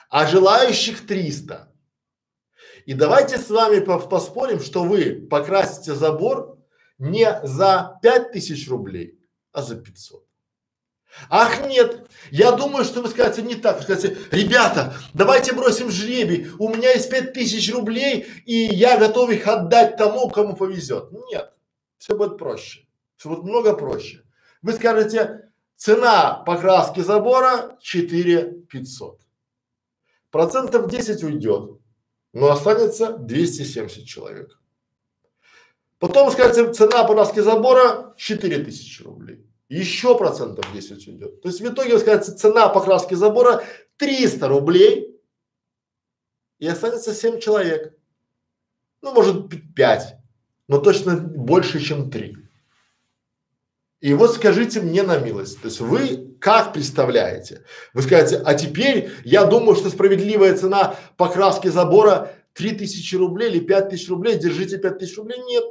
[0.10, 1.72] а желающих 300.
[2.86, 6.58] И давайте с вами поспорим, что вы покрасите забор
[6.98, 9.20] не за 5000 рублей,
[9.52, 10.26] а за 500.
[11.30, 16.48] Ах нет, я думаю, что вы скажете не так, вы скажете, ребята, давайте бросим жребий,
[16.58, 21.12] у меня есть пять тысяч рублей, и я готов их отдать тому, кому повезет.
[21.30, 21.52] Нет,
[21.98, 22.88] все будет проще.
[23.22, 24.24] Все вот много проще.
[24.64, 29.22] Вы скажете, Цена покраски забора 4 500.
[30.32, 31.80] Процентов 10 уйдет,
[32.34, 34.60] но останется 270 человек.
[36.00, 39.46] Потом, скажем, цена покраски забора 4000 рублей.
[39.70, 41.42] Еще процентов 10 уйдет.
[41.44, 43.64] То есть в итоге, скажется, цена покраски забора
[43.98, 45.22] 300 рублей
[46.58, 47.96] и останется 7 человек.
[49.04, 50.16] Ну, может, 5,
[50.68, 52.41] но точно больше, чем 3.
[54.02, 57.64] И вот скажите мне на милость, то есть вы как представляете?
[57.94, 64.10] Вы скажете, а теперь я думаю, что справедливая цена покраски забора 3000 рублей или 5000
[64.10, 65.38] рублей, держите 5000 рублей.
[65.48, 65.64] Нет.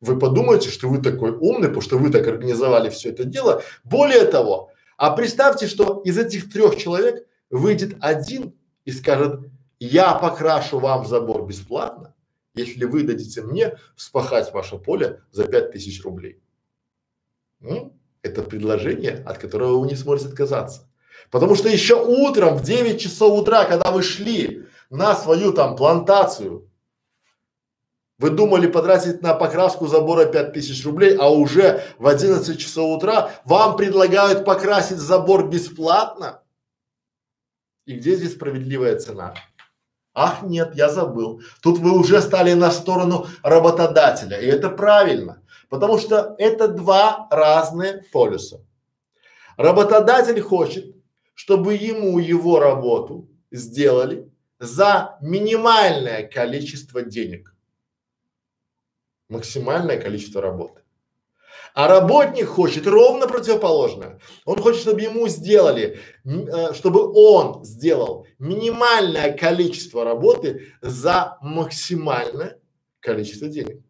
[0.00, 3.62] Вы подумаете, что вы такой умный, потому что вы так организовали все это дело.
[3.84, 8.54] Более того, а представьте, что из этих трех человек выйдет один
[8.84, 9.40] и скажет,
[9.78, 12.12] я покрашу вам забор бесплатно,
[12.54, 16.40] если вы дадите мне вспахать ваше поле за пять тысяч рублей.
[17.60, 20.88] Ну, это предложение, от которого вы не сможете отказаться.
[21.30, 26.70] Потому что еще утром в 9 часов утра, когда вы шли на свою там плантацию,
[28.18, 33.76] вы думали потратить на покраску забора 5000 рублей, а уже в 11 часов утра вам
[33.76, 36.42] предлагают покрасить забор бесплатно?
[37.84, 39.34] И где здесь справедливая цена?
[40.14, 41.42] Ах нет, я забыл.
[41.60, 45.42] Тут вы уже стали на сторону работодателя, и это правильно.
[45.68, 48.64] Потому что это два разные полюса.
[49.56, 50.94] Работодатель хочет,
[51.34, 57.54] чтобы ему его работу сделали за минимальное количество денег.
[59.28, 60.82] Максимальное количество работы.
[61.74, 64.18] А работник хочет ровно противоположное.
[64.46, 72.58] Он хочет, чтобы ему сделали, э, чтобы он сделал минимальное количество работы за максимальное
[73.00, 73.85] количество денег.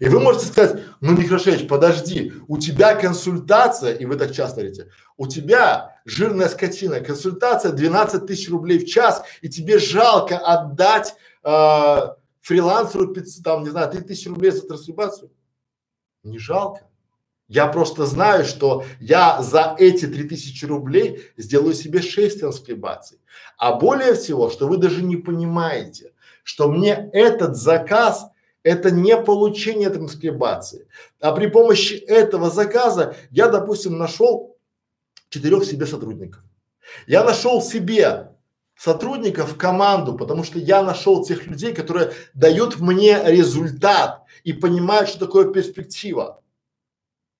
[0.00, 4.88] И вы можете сказать, ну Михрашевич, подожди, у тебя консультация, и вы так часто говорите,
[5.16, 11.14] у тебя жирная скотина, консультация 12 тысяч рублей в час, и тебе жалко отдать
[11.44, 11.96] э,
[12.40, 13.14] фрилансеру,
[13.44, 15.30] там, не знаю, 3 тысячи рублей за трансформацию.
[16.24, 16.88] Не жалко.
[17.48, 23.20] Я просто знаю, что я за эти три тысячи рублей сделаю себе шесть транскрибаций.
[23.56, 28.26] А более всего, что вы даже не понимаете, что мне этот заказ
[28.62, 30.88] это не получение транскрибации.
[31.20, 34.56] А при помощи этого заказа я, допустим, нашел
[35.28, 36.42] четырех себе сотрудников.
[37.06, 38.32] Я нашел себе
[38.76, 45.08] сотрудников в команду, потому что я нашел тех людей, которые дают мне результат и понимают,
[45.08, 46.42] что такое перспектива.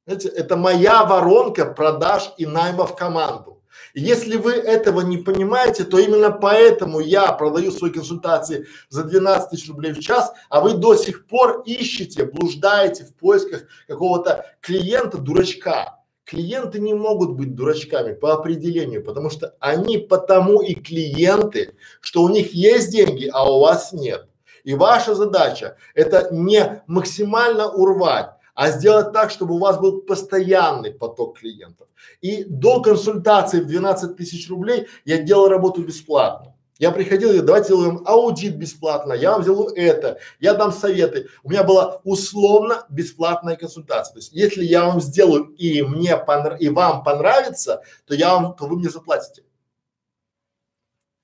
[0.07, 3.57] Знаете, это моя воронка продаж и найма в команду.
[3.94, 9.68] Если вы этого не понимаете, то именно поэтому я продаю свои консультации за 12 тысяч
[9.68, 15.98] рублей в час, а вы до сих пор ищете, блуждаете в поисках какого-то клиента-дурачка.
[16.24, 22.28] Клиенты не могут быть дурачками по определению, потому что они потому и клиенты, что у
[22.28, 24.28] них есть деньги, а у вас нет.
[24.62, 30.90] И ваша задача это не максимально урвать, а сделать так, чтобы у вас был постоянный
[30.90, 31.86] поток клиентов.
[32.20, 36.56] И до консультации в 12 тысяч рублей я делал работу бесплатно.
[36.80, 41.28] Я приходил и давайте сделаем аудит бесплатно, я вам сделаю это, я дам советы.
[41.44, 44.14] У меня была условно бесплатная консультация.
[44.14, 46.60] То есть, если я вам сделаю и мне понрав...
[46.60, 49.44] и вам понравится, то я вам, то вы мне заплатите.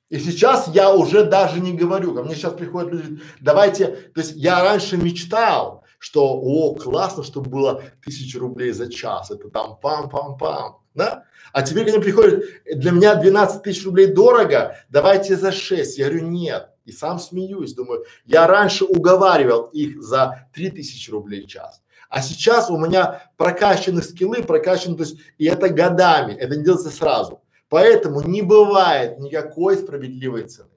[0.08, 4.34] И сейчас я уже даже не говорю, ко мне сейчас приходят люди, давайте, то есть
[4.36, 10.74] я раньше мечтал, что о, классно, чтобы было тысяча рублей за час, это там пам-пам-пам,
[10.92, 11.24] да?
[11.50, 15.96] А теперь, когда приходят, для меня 12 тысяч рублей дорого, давайте за 6.
[15.96, 16.68] Я говорю, нет.
[16.84, 21.80] И сам смеюсь, думаю, я раньше уговаривал их за 3 тысячи рублей в час.
[22.10, 26.90] А сейчас у меня прокачаны скиллы, прокачаны, то есть, и это годами, это не делается
[26.90, 27.40] сразу.
[27.70, 30.68] Поэтому не бывает никакой справедливой цены.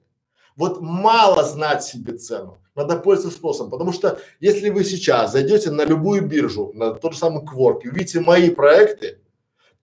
[0.58, 5.84] Вот мало знать себе цену, надо пользоваться спросом, потому что если вы сейчас зайдете на
[5.84, 9.20] любую биржу, на тот же самый Quark и увидите мои проекты,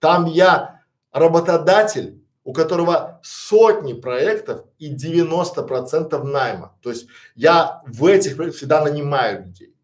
[0.00, 0.82] там я
[1.12, 6.76] работодатель, у которого сотни проектов и 90 процентов найма.
[6.82, 9.74] То есть я в этих проектах всегда нанимаю людей.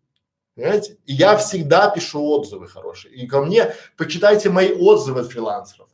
[0.55, 0.98] Понимаете?
[1.06, 3.14] И я всегда пишу отзывы хорошие.
[3.14, 5.89] И ко мне почитайте мои отзывы от фрилансеров.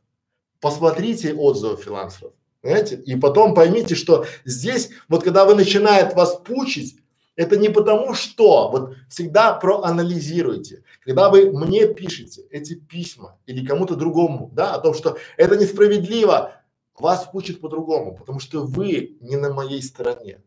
[0.61, 2.33] Посмотрите отзывы фрилансеров.
[2.61, 2.97] Понимаете?
[2.97, 6.97] И потом поймите, что здесь, вот когда вы начинает вас пучить,
[7.37, 13.95] это не потому что, вот всегда проанализируйте, когда вы мне пишете эти письма или кому-то
[13.95, 16.53] другому, да, о том, что это несправедливо,
[16.99, 20.41] вас пучит по-другому, потому что вы не на моей стороне.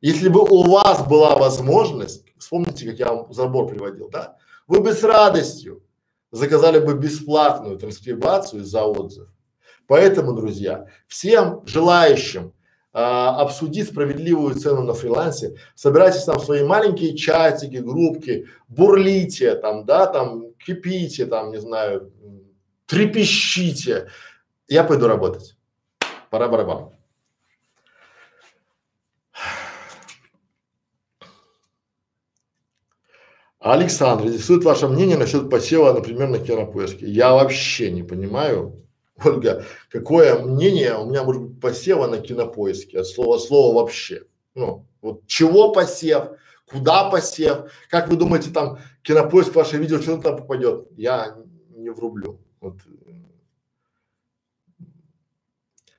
[0.00, 4.36] Если бы у вас была возможность, вспомните, как я вам забор приводил, да,
[4.66, 5.84] вы бы с радостью
[6.32, 9.28] заказали бы бесплатную транскрибацию за отзыв.
[9.86, 12.52] Поэтому, друзья, всем желающим
[12.92, 19.84] а, обсудить справедливую цену на фрилансе, собирайтесь там в свои маленькие чатики, группки, бурлите там,
[19.84, 22.12] да, там, кипите там, не знаю,
[22.86, 24.08] трепещите.
[24.68, 25.56] Я пойду работать.
[26.30, 26.90] Пора барабан.
[33.58, 37.06] Александр, интересует ваше мнение насчет посева, например, на кинопоиске.
[37.06, 38.85] Я вообще не понимаю,
[39.24, 44.24] Ольга, какое мнение у меня может быть посева на кинопоиске от слова слова вообще.
[44.54, 46.28] Ну, вот чего посев,
[46.66, 50.88] куда посев, как вы думаете, там кинопоиск ваше видео что там попадет?
[50.96, 51.36] Я
[51.70, 52.40] не врублю.
[52.60, 52.76] Вот.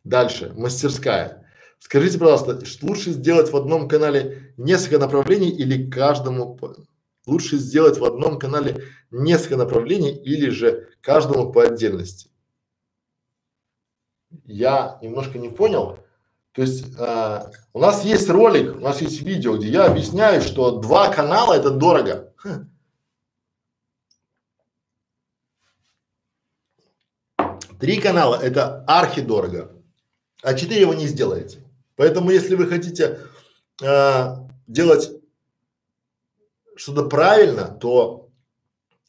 [0.04, 1.46] Дальше, мастерская.
[1.80, 6.58] Скажите, пожалуйста, лучше сделать в одном канале несколько направлений или каждому
[7.26, 12.30] лучше сделать в одном канале несколько направлений или же каждому по отдельности?
[14.46, 16.00] Я немножко не понял.
[16.54, 20.80] То есть э, у нас есть ролик, у нас есть видео, где я объясняю, что
[20.80, 22.34] два канала это дорого.
[22.38, 22.72] Хм.
[27.80, 29.72] Три канала это архидорого,
[30.42, 31.60] а четыре вы не сделаете.
[31.96, 33.20] Поэтому если вы хотите
[33.84, 34.36] э,
[34.66, 35.12] делать
[36.76, 38.30] что-то правильно, то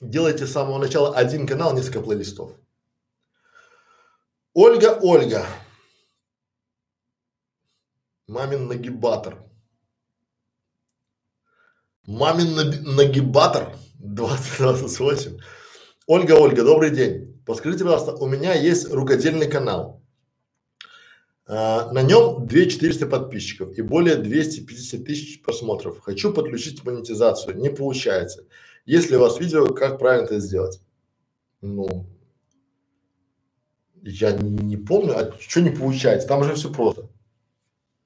[0.02, 2.52] делайте с самого начала один канал, несколько плейлистов.
[4.60, 5.46] Ольга, Ольга.
[8.26, 9.38] Мамин нагибатор.
[12.08, 12.56] Мамин
[12.96, 15.38] нагибатор 2028.
[16.08, 17.40] Ольга, Ольга, добрый день.
[17.46, 20.02] Подскажите, пожалуйста, у меня есть рукодельный канал.
[21.46, 26.00] А, на нем 2400 подписчиков и более 250 тысяч просмотров.
[26.00, 27.56] Хочу подключить монетизацию.
[27.56, 28.44] Не получается.
[28.86, 30.80] Есть ли у вас видео, как правильно это сделать?
[31.60, 32.08] Ну,
[34.02, 36.28] я не, не помню, а что не получается?
[36.28, 37.02] Там же все просто.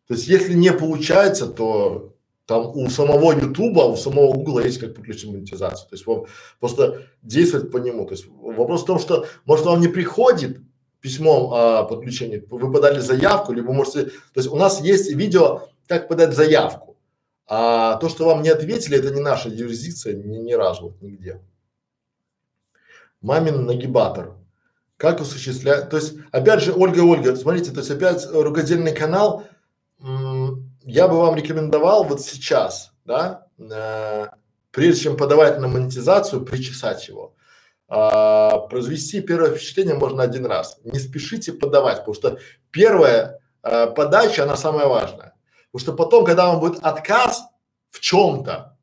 [0.08, 2.14] То есть, если не получается, то
[2.46, 5.88] там у самого Ютуба, у самого Гугла есть как подключить монетизацию.
[5.88, 6.26] То есть, вам
[6.60, 8.04] просто действовать по нему.
[8.06, 10.58] То есть, вопрос в том, что может вам не приходит
[11.02, 16.08] письмом о подключении, вы подали заявку, либо можете, то есть у нас есть видео, как
[16.08, 16.96] подать заявку,
[17.46, 21.42] а то, что вам не ответили, это не наша юрисдикция ни, ни разу, нигде.
[23.20, 24.36] Мамин нагибатор.
[25.02, 29.42] Как осуществлять, то есть, опять же, Ольга, Ольга, смотрите, то есть опять рукодельный канал,
[30.84, 34.26] я бы вам рекомендовал вот сейчас, да, э,
[34.70, 37.34] прежде чем подавать на монетизацию, причесать его
[37.88, 40.78] а, произвести первое впечатление можно один раз.
[40.84, 42.38] Не спешите подавать, потому что
[42.70, 45.34] первая а, подача, она самая важная.
[45.72, 47.42] Потому что потом, когда вам будет отказ
[47.90, 48.78] в чем-то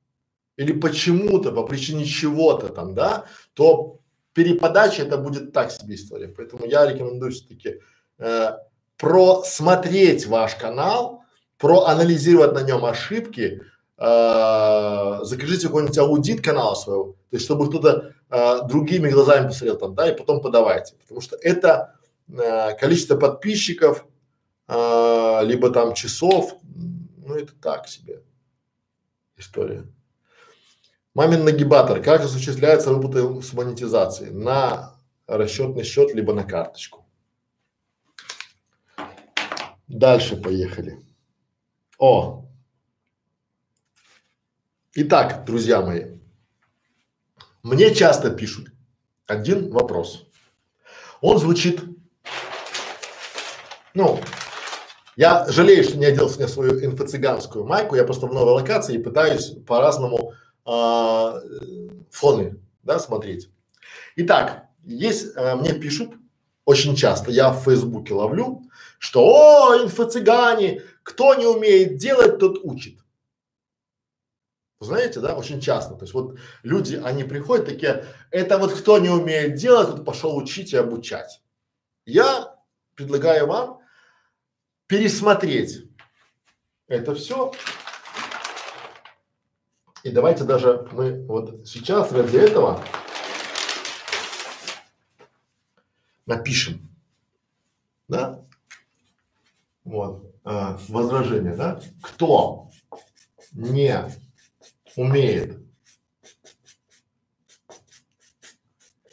[0.58, 3.24] или почему-то, по причине чего-то там, да,
[3.54, 3.99] то
[4.40, 6.30] переподача это будет так себе история.
[6.30, 7.82] Поэтому я рекомендую все-таки
[8.20, 8.52] э,
[8.95, 11.24] просмотреть ваш канал,
[11.57, 13.61] проанализировать на нем ошибки,
[13.98, 19.94] э, закажите какой-нибудь аудит канала своего, то есть чтобы кто-то э, другими глазами посмотрел там,
[19.94, 21.95] да, и потом подавайте, потому что это
[22.30, 24.06] э, количество подписчиков,
[24.70, 26.56] э, либо там часов,
[27.28, 28.22] ну это так себе
[29.36, 29.86] история.
[31.14, 32.02] Мамин нагибатор.
[32.02, 34.31] Как осуществляется выплата с монетизацией?
[34.31, 34.95] На
[35.27, 37.06] расчетный счет, либо на карточку.
[39.88, 40.99] Дальше поехали.
[41.98, 42.49] О,
[45.02, 46.18] Итак, друзья мои,
[47.61, 48.69] мне часто пишут
[49.27, 50.27] один вопрос.
[51.22, 51.81] Он звучит,
[53.94, 54.19] ну,
[55.15, 59.02] я жалею, что не одел сегодня свою инфо-цыганскую майку, я просто в новой локации и
[59.02, 60.34] пытаюсь по-разному
[60.65, 61.41] а,
[62.11, 63.49] фоны, да, смотреть.
[64.15, 66.11] Итак, есть, а, мне пишут
[66.65, 68.61] очень часто, я в Фейсбуке ловлю,
[68.99, 72.99] что о, инфо-цыгане, кто не умеет делать, тот учит.
[74.81, 75.95] Знаете, да, очень часто.
[75.95, 80.38] То есть вот люди, они приходят такие, это вот кто не умеет делать, вот пошел
[80.38, 81.41] учить и обучать.
[82.06, 82.56] Я
[82.95, 83.80] предлагаю вам
[84.88, 85.90] пересмотреть
[86.90, 87.53] это все.
[90.04, 92.84] И давайте даже мы вот сейчас для этого
[96.26, 96.90] напишем,
[98.08, 98.46] да,
[99.84, 102.70] вот, э, возражение, да, кто
[103.52, 104.06] не
[104.96, 105.60] умеет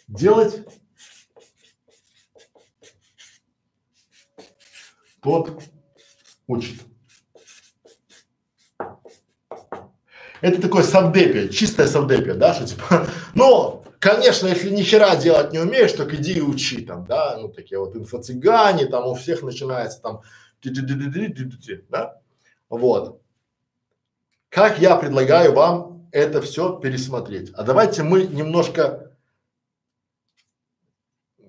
[0.07, 0.65] делать,
[5.21, 5.63] тот
[6.47, 6.83] учит.
[10.47, 15.59] Это такое совдепие, чистое совдепие, да, что типа, но конечно, если ни хера делать не
[15.59, 20.01] умеешь, так иди и учи там, да, ну такие вот инфо-цыгане, там у всех начинается
[20.01, 20.21] там,
[21.89, 22.21] да,
[22.69, 23.21] вот.
[24.49, 27.51] Как я предлагаю вам это все пересмотреть?
[27.55, 29.17] А давайте мы немножко,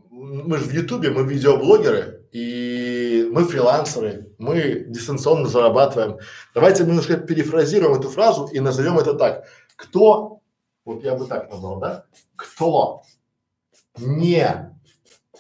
[0.10, 2.97] мы же в Ютубе, мы видеоблогеры и
[3.28, 6.20] мы фрилансеры, мы дистанционно зарабатываем.
[6.54, 9.48] Давайте немножко перефразируем эту фразу и назовем это так.
[9.76, 10.42] Кто,
[10.86, 12.06] вот я бы так назвал, да?
[12.36, 13.04] Кто
[13.98, 14.76] не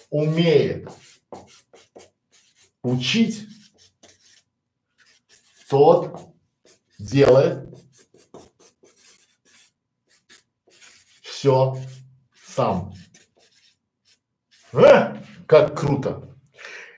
[0.09, 0.89] умеет
[2.84, 3.47] учить,
[5.69, 6.19] тот
[6.97, 7.68] делает
[11.22, 11.77] все
[12.45, 12.93] сам.
[14.73, 16.36] А, как круто.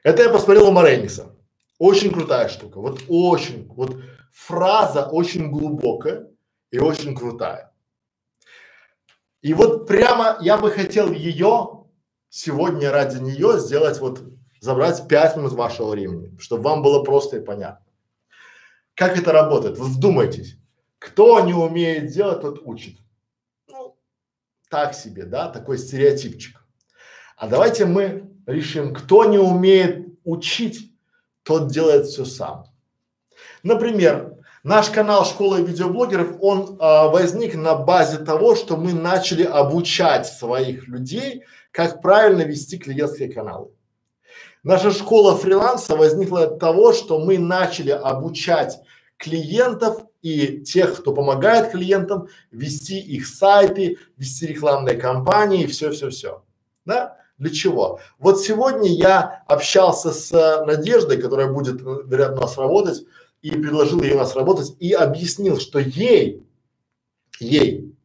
[0.04, 1.36] Это я посмотрел у Марениса.
[1.78, 2.80] Очень крутая штука.
[2.80, 3.98] Вот очень, вот
[4.32, 6.28] фраза очень глубокая
[6.72, 7.74] и очень крутая.
[9.42, 11.86] И вот прямо я бы хотел ее
[12.30, 14.22] сегодня ради нее сделать вот,
[14.60, 17.86] забрать пять минут вашего времени, чтобы вам было просто и понятно.
[18.94, 19.78] Как это работает?
[19.78, 20.58] Вы вдумайтесь.
[21.00, 23.00] Кто не умеет делать, тот учит.
[23.68, 23.98] Ну,
[24.70, 26.62] так себе, да, такой стереотипчик.
[27.38, 30.92] А давайте мы решим, кто не умеет учить,
[31.44, 32.66] тот делает все сам.
[33.64, 40.28] Например, наш канал Школа видеоблогеров, он а, возник на базе того, что мы начали обучать
[40.28, 43.70] своих людей, как правильно вести клиентские каналы.
[44.64, 48.78] Наша школа фриланса возникла от того, что мы начали обучать
[49.18, 56.44] клиентов и тех, кто помогает клиентам вести их сайты, вести рекламные кампании, все-все-все.
[56.86, 57.19] Да?
[57.40, 58.00] Для чего?
[58.20, 60.32] Вот сегодня я общался с
[60.66, 63.04] Надеждой, которая будет, вероятно, у нас работать,
[63.42, 66.46] и предложил ей у нас работать, и объяснил, что ей,
[67.40, 67.96] ей,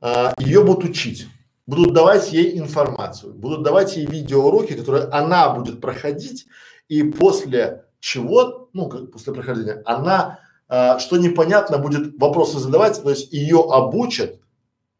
[0.00, 1.26] а, ее будут учить
[1.66, 6.46] будут давать ей информацию, будут давать ей видеоуроки, которые она будет проходить,
[6.88, 10.38] и после чего, ну, как после прохождения, она,
[10.68, 14.38] а, что непонятно, будет вопросы задавать, то есть ее обучат,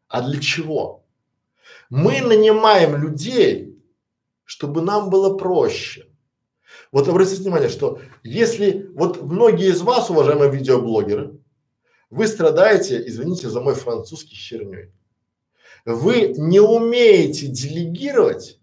[0.09, 1.05] а для чего?
[1.89, 3.77] Мы нанимаем людей,
[4.43, 6.05] чтобы нам было проще.
[6.91, 11.39] Вот обратите внимание, что если вот многие из вас, уважаемые видеоблогеры,
[12.09, 14.91] вы страдаете, извините за мой французский херней
[15.87, 18.59] вы не умеете делегировать,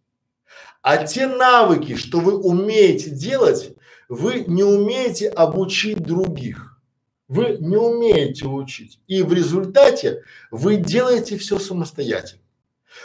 [0.82, 3.74] а те навыки, что вы умеете делать,
[4.10, 6.78] вы не умеете обучить других.
[7.26, 9.00] Вы не умеете учить.
[9.06, 12.43] И в результате вы делаете все самостоятельно.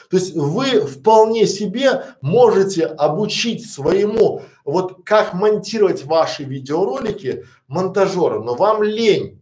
[0.09, 8.55] То есть вы вполне себе можете обучить своему, вот как монтировать ваши видеоролики монтажера, но
[8.55, 9.41] вам лень.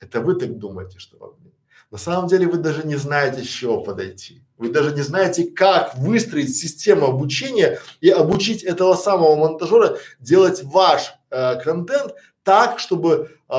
[0.00, 1.54] Это вы так думаете, что вам лень.
[1.90, 4.42] На самом деле вы даже не знаете, с чего подойти.
[4.56, 11.14] Вы даже не знаете, как выстроить систему обучения и обучить этого самого монтажера делать ваш
[11.30, 13.54] э, контент так, чтобы э,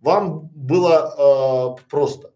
[0.00, 2.32] вам было э, просто.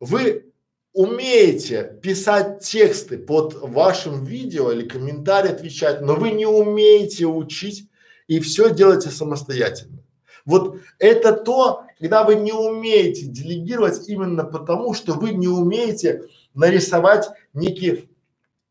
[0.00, 0.52] Вы
[0.94, 7.90] умеете писать тексты под вашим видео или комментарий отвечать, но вы не умеете учить
[8.28, 9.98] и все делаете самостоятельно.
[10.46, 16.22] Вот это то, когда вы не умеете делегировать именно потому, что вы не умеете
[16.54, 18.08] нарисовать некий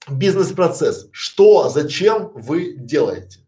[0.09, 1.09] бизнес-процесс.
[1.11, 3.39] Что, зачем вы делаете.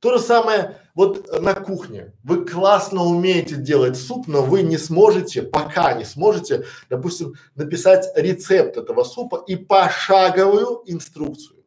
[0.00, 2.12] То же самое вот на кухне.
[2.22, 8.76] Вы классно умеете делать суп, но вы не сможете, пока не сможете, допустим, написать рецепт
[8.76, 11.64] этого супа и пошаговую инструкцию.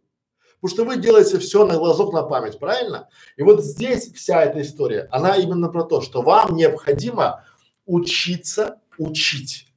[0.59, 3.09] Потому что вы делаете все на глазок, на память, правильно?
[3.35, 7.43] И вот здесь вся эта история, она именно про то, что вам необходимо
[7.85, 9.67] учиться учить.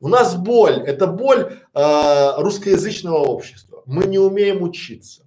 [0.00, 3.82] У нас боль, это боль э, русскоязычного общества.
[3.86, 5.26] Мы не умеем учиться.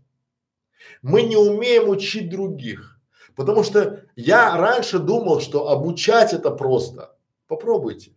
[1.01, 2.96] Мы не умеем учить других.
[3.37, 7.15] Потому что я раньше думал, что обучать это просто.
[7.47, 8.11] Попробуйте.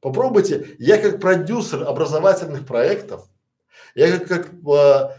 [0.00, 0.76] Попробуйте.
[0.80, 3.24] Я как продюсер образовательных проектов,
[3.94, 5.10] я как, как э,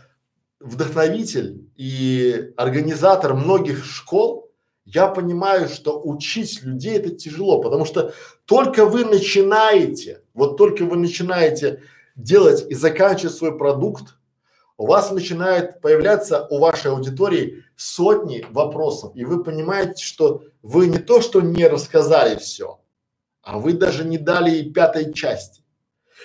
[0.59, 4.51] вдохновитель и организатор многих школ,
[4.83, 8.13] я понимаю, что учить людей это тяжело, потому что
[8.43, 11.81] только вы начинаете, вот только вы начинаете
[12.17, 14.17] делать и заканчивать свой продукт,
[14.77, 20.99] у вас начинает появляться у вашей аудитории сотни вопросов, и вы понимаете, что вы не
[20.99, 22.79] то, что не рассказали все,
[23.41, 25.63] а вы даже не дали и пятой части.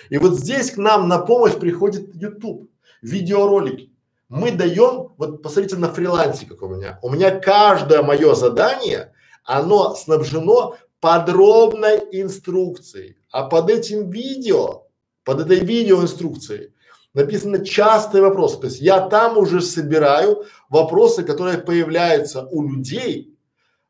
[0.09, 2.69] И вот здесь к нам на помощь приходит YouTube,
[3.01, 3.89] видеоролики
[4.29, 6.99] мы даем, вот посмотрите на фрилансе, как у меня.
[7.01, 9.11] У меня каждое мое задание,
[9.43, 13.17] оно снабжено подробной инструкцией.
[13.31, 14.83] А под этим видео,
[15.23, 16.73] под этой видеоинструкцией
[17.13, 18.59] написаны частые вопросы.
[18.59, 23.35] То есть я там уже собираю вопросы, которые появляются у людей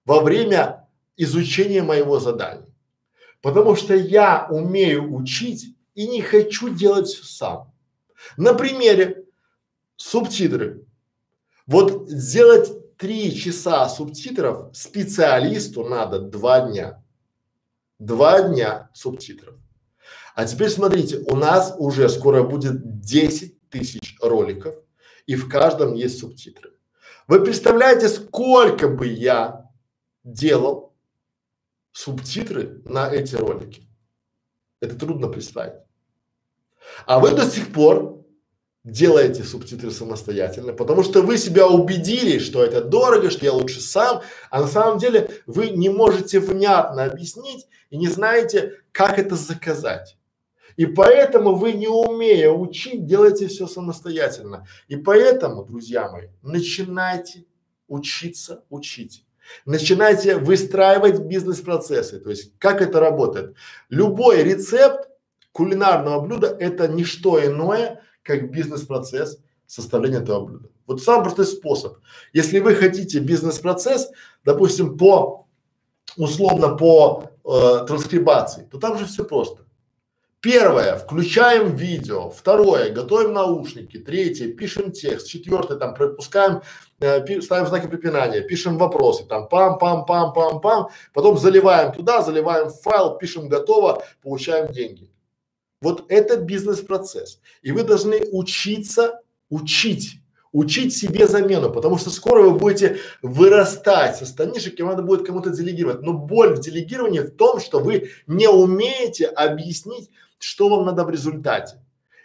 [0.05, 0.87] во время
[1.17, 2.67] изучения моего задания.
[3.41, 7.73] Потому что я умею учить и не хочу делать все сам.
[8.37, 9.25] На примере
[9.95, 10.85] субтитры.
[11.65, 17.03] Вот сделать три часа субтитров специалисту надо два дня.
[17.99, 19.58] Два дня субтитров.
[20.39, 24.73] А теперь смотрите, у нас уже скоро будет 10 тысяч роликов,
[25.25, 26.71] и в каждом есть субтитры.
[27.27, 29.69] Вы представляете, сколько бы я
[30.23, 30.95] делал
[31.91, 33.83] субтитры на эти ролики?
[34.79, 35.81] Это трудно представить.
[37.05, 38.23] А вы до сих пор
[38.85, 44.21] делаете субтитры самостоятельно, потому что вы себя убедили, что это дорого, что я лучше сам,
[44.49, 50.15] а на самом деле вы не можете внятно объяснить и не знаете, как это заказать.
[50.79, 54.65] И поэтому вы, не умея учить, делаете все самостоятельно.
[54.87, 57.43] И поэтому, друзья мои, начинайте
[57.89, 59.25] учиться учить.
[59.65, 62.21] Начинайте выстраивать бизнес-процессы.
[62.21, 63.57] То есть, как это работает?
[63.89, 65.09] Любой рецепт
[65.51, 70.69] кулинарного блюда– это не что иное, как бизнес-процесс составления этого блюда.
[70.87, 71.97] Вот самый простой способ.
[72.31, 74.11] Если вы хотите бизнес-процесс,
[74.45, 75.45] допустим, по
[76.15, 79.65] условно по э, транскрибации, то там же все просто.
[80.41, 82.29] Первое, включаем видео.
[82.29, 83.97] Второе, готовим наушники.
[83.97, 85.27] Третье, пишем текст.
[85.27, 86.61] Четвертое, там пропускаем,
[87.01, 90.91] э, пи, ставим знаки препинания, пишем вопросы, там пам-пам-пам-пам-пам.
[91.13, 95.11] Потом заливаем туда, заливаем файл, пишем готово, получаем деньги.
[95.81, 97.41] Вот это бизнес-процесс.
[97.61, 100.21] И вы должны учиться учить
[100.51, 105.51] учить себе замену, потому что скоро вы будете вырастать со станишек, и надо будет кому-то
[105.51, 106.01] делегировать.
[106.01, 110.09] Но боль в делегировании в том, что вы не умеете объяснить
[110.39, 111.77] что вам надо в результате.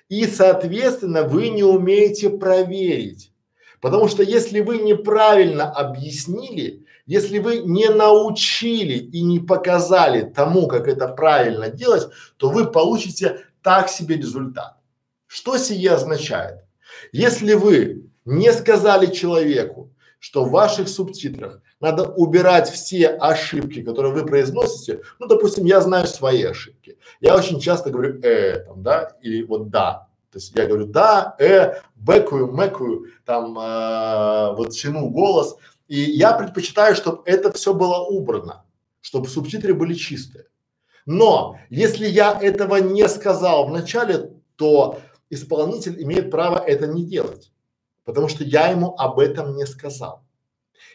[0.08, 3.32] И, соответственно, вы не умеете проверить.
[3.80, 10.88] Потому что если вы неправильно объяснили, если вы не научили и не показали тому, как
[10.88, 12.08] это правильно делать,
[12.38, 14.78] то вы получите так себе результат.
[15.26, 16.60] Что сие означает?
[17.12, 19.90] Если вы не сказали человеку,
[20.24, 25.02] что в ваших субтитрах надо убирать все ошибки, которые вы произносите.
[25.18, 26.96] Ну, допустим, я знаю свои ошибки.
[27.20, 30.08] Я очень часто говорю э, там, да, или вот да.
[30.32, 35.56] То есть я говорю да, э, бэкую, мэкую, там э, вот тяну голос.
[35.88, 38.64] И я предпочитаю, чтобы это все было убрано,
[39.02, 40.46] чтобы субтитры были чистые.
[41.04, 47.52] Но если я этого не сказал в начале, то исполнитель имеет право это не делать,
[48.04, 50.24] потому что я ему об этом не сказал.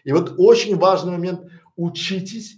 [0.03, 1.41] И вот очень важный момент–
[1.75, 2.57] учитесь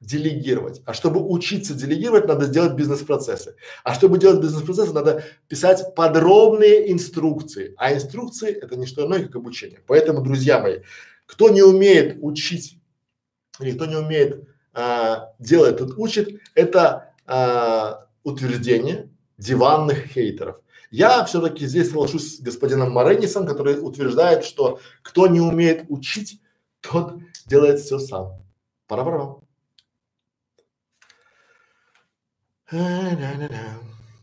[0.00, 0.80] делегировать.
[0.86, 3.56] А чтобы учиться делегировать, надо сделать бизнес-процессы.
[3.84, 7.74] А чтобы делать бизнес-процессы, надо писать подробные инструкции.
[7.76, 9.80] А инструкции– это не что иное, как обучение.
[9.86, 10.80] Поэтому, друзья мои,
[11.26, 12.78] кто не умеет учить
[13.60, 20.60] или кто не умеет а, делать, тот учит, это а, утверждение диванных хейтеров.
[20.90, 26.42] Я все-таки здесь соглашусь с господином Маренисом, который утверждает, что кто не умеет учить,
[26.80, 28.42] тот делает все сам.
[28.88, 29.36] Пора-пора.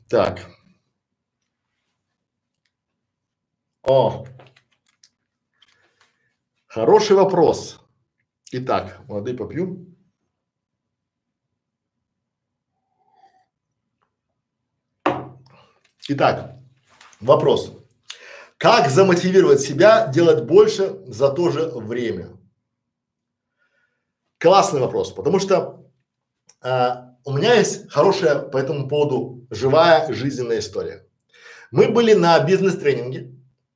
[0.09, 0.49] Так.
[3.83, 4.25] О,
[6.67, 7.79] хороший вопрос.
[8.51, 9.96] Итак, воды попью.
[16.09, 16.55] Итак,
[17.19, 17.73] вопрос.
[18.57, 22.29] Как замотивировать себя делать больше за то же время?
[24.37, 25.85] Классный вопрос, потому что
[26.63, 26.89] э,
[27.25, 31.05] у меня есть хорошая по этому поводу живая жизненная история.
[31.71, 33.33] Мы были на бизнес-тренинге,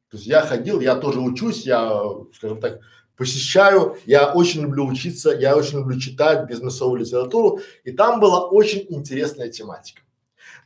[0.10, 2.02] то есть я ходил, я тоже учусь, я,
[2.34, 2.80] скажем так,
[3.18, 8.86] посещаю, я очень люблю учиться, я очень люблю читать бизнесовую литературу, и там была очень
[8.88, 10.04] интересная тематика.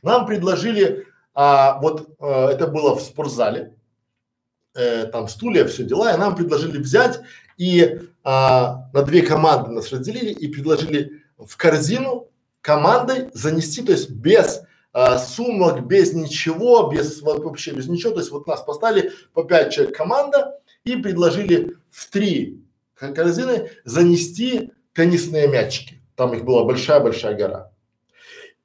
[0.02, 1.06] Нам предложили,
[1.36, 3.76] а, вот а, это было в спортзале,
[4.74, 7.20] э, там стулья, все дела, и нам предложили взять
[7.58, 12.30] и а, на две команды нас разделили и предложили в корзину
[12.62, 14.62] командой занести, то есть без
[14.94, 19.74] а, сумок, без ничего, без вообще без ничего, то есть вот нас поставили по пять
[19.74, 22.64] человек команда и предложили в три
[22.94, 26.02] корзины занести теннисные мячики.
[26.14, 27.72] Там их была большая-большая гора.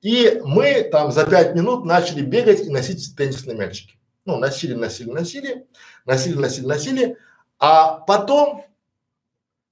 [0.01, 3.95] И мы там за пять минут начали бегать и носить теннисные мячики.
[4.25, 5.67] Ну, носили, носили, носили,
[6.05, 7.17] носили, носили, носили.
[7.59, 8.65] А потом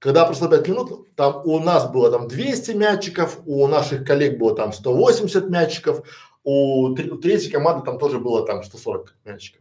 [0.00, 4.56] когда прошло 5 минут, там у нас было там 200 мячиков, у наших коллег было
[4.56, 6.02] там 180 мячиков,
[6.42, 9.60] у, у третьей команды там тоже было там 140 мячиков.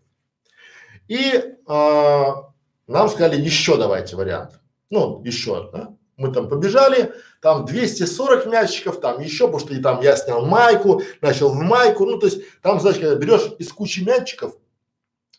[1.09, 2.51] И а,
[2.87, 4.61] нам сказали еще давайте вариант.
[4.89, 5.93] Ну, еще, да.
[6.19, 11.01] Мы там побежали, там 240 мячиков, там еще, потому что и там я снял майку,
[11.21, 14.53] начал в майку, ну то есть там, знаешь, когда берешь из кучи мячиков,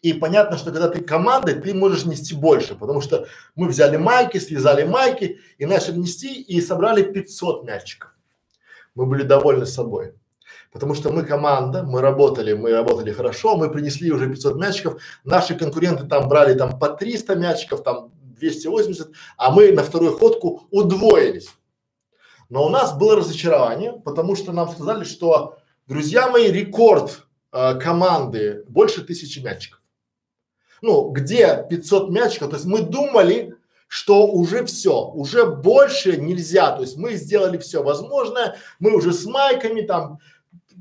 [0.01, 4.39] и понятно, что когда ты командой, ты можешь нести больше, потому что мы взяли майки,
[4.39, 8.11] связали майки и начали нести и собрали 500 мячиков.
[8.95, 10.15] Мы были довольны собой.
[10.73, 15.55] Потому что мы команда, мы работали, мы работали хорошо, мы принесли уже 500 мячиков, наши
[15.55, 21.51] конкуренты там брали там по 300 мячиков, там 280, а мы на вторую ходку удвоились.
[22.49, 28.65] Но у нас было разочарование, потому что нам сказали, что, друзья мои, рекорд э, команды
[28.69, 29.81] больше тысячи мячиков.
[30.83, 33.55] Ну, где 500 мячиков, то есть мы думали,
[33.87, 39.27] что уже все, уже больше нельзя, то есть мы сделали все возможное, мы уже с
[39.27, 40.19] майками там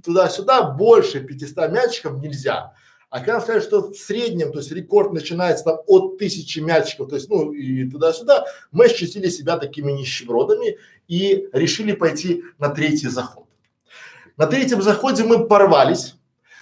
[0.04, 2.74] туда-сюда, больше 500 мячиков нельзя.
[3.10, 7.16] А когда сказали, что в среднем, то есть рекорд начинается там от тысячи мячиков, то
[7.16, 10.78] есть ну и туда-сюда, мы ощутили себя такими нищебродами
[11.08, 13.46] и решили пойти на третий заход.
[14.38, 16.16] На третьем заходе мы порвались,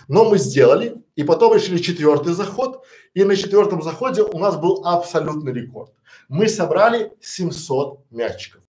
[0.08, 4.84] но мы сделали, и потом решили четвертый заход, и на четвертом заходе у нас был
[4.86, 5.92] абсолютный рекорд.
[6.30, 8.62] Мы собрали 700 мячиков.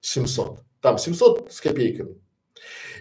[0.00, 0.60] 700.
[0.80, 2.16] Там 700 с копейками.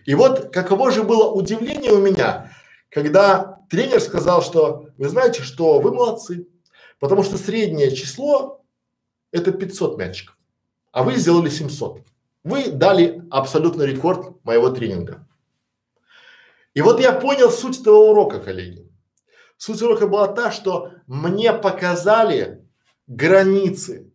[0.05, 2.51] И вот каково же было удивление у меня,
[2.95, 6.47] когда тренер сказал, что вы знаете, что вы молодцы,
[6.97, 8.63] потому что среднее число
[9.31, 10.37] это 500 мячиков,
[10.93, 11.99] а вы сделали 700.
[12.45, 15.27] Вы дали абсолютный рекорд моего тренинга.
[16.73, 18.89] И вот я понял суть этого урока, коллеги.
[19.57, 22.65] Суть урока была та, что мне показали
[23.07, 24.09] границы.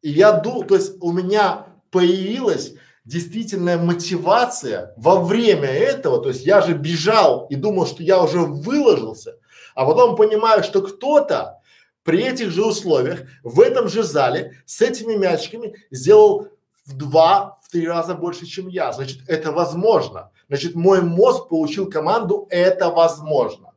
[0.00, 2.74] И я думал, то есть у меня появилась
[3.04, 8.38] действительная мотивация во время этого, то есть я же бежал и думал, что я уже
[8.38, 9.38] выложился,
[9.74, 11.60] а потом понимаю, что кто-то
[12.02, 16.48] при этих же условиях в этом же зале с этими мячиками сделал
[16.86, 18.92] в два, в три раза больше, чем я.
[18.92, 20.30] Значит, это возможно.
[20.48, 23.72] Значит, мой мозг получил команду «это возможно».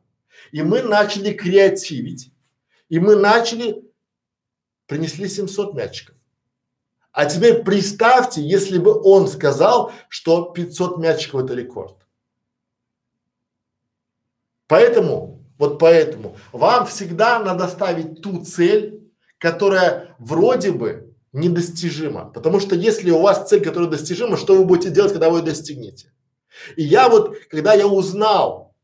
[0.52, 2.30] И мы начали креативить,
[2.88, 3.82] и мы начали,
[4.86, 6.17] принесли 700 мячиков.
[7.12, 11.96] А теперь представьте, если бы он сказал, что 500 мячиков это рекорд.
[14.66, 22.26] Поэтому, вот поэтому, вам всегда надо ставить ту цель, которая вроде бы недостижима.
[22.26, 25.44] Потому что если у вас цель, которая достижима, что вы будете делать, когда вы ее
[25.44, 26.12] достигнете?
[26.76, 28.74] И я вот, когда я узнал,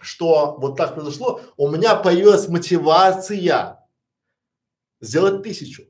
[0.00, 3.86] что вот так произошло, у меня появилась мотивация
[5.00, 5.84] сделать тысячу.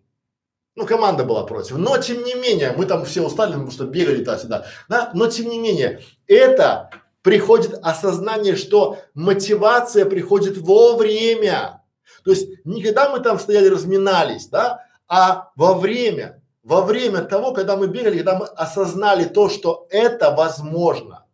[0.76, 1.76] Ну, команда была против.
[1.78, 4.66] Но тем не менее, мы там все устали, потому что бегали туда-сюда.
[4.88, 5.10] Да?
[5.14, 6.90] Но тем не менее, это
[7.22, 11.82] приходит осознание, что мотивация приходит вовремя.
[12.24, 17.52] То есть не когда мы там стояли, разминались, да, а во время, во время того,
[17.52, 21.26] когда мы бегали, когда мы осознали то, что это возможно.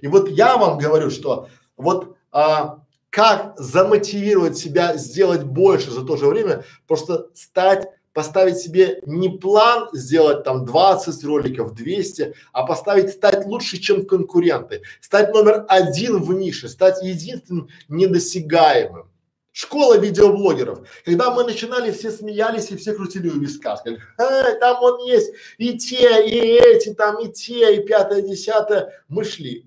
[0.00, 2.80] И вот я вам говорю, что вот а,
[3.10, 9.88] как замотивировать себя сделать больше за то же время, просто стать поставить себе не план
[9.92, 16.32] сделать там 20 роликов, 200, а поставить стать лучше, чем конкуренты, стать номер один в
[16.32, 19.08] нише, стать единственным недосягаемым.
[19.54, 20.88] Школа видеоблогеров.
[21.04, 23.76] Когда мы начинали, все смеялись и все крутили у виска.
[23.76, 29.04] Сказали, а, там он есть и те, и эти, там и те, и пятое, десятое.
[29.08, 29.66] Мы шли.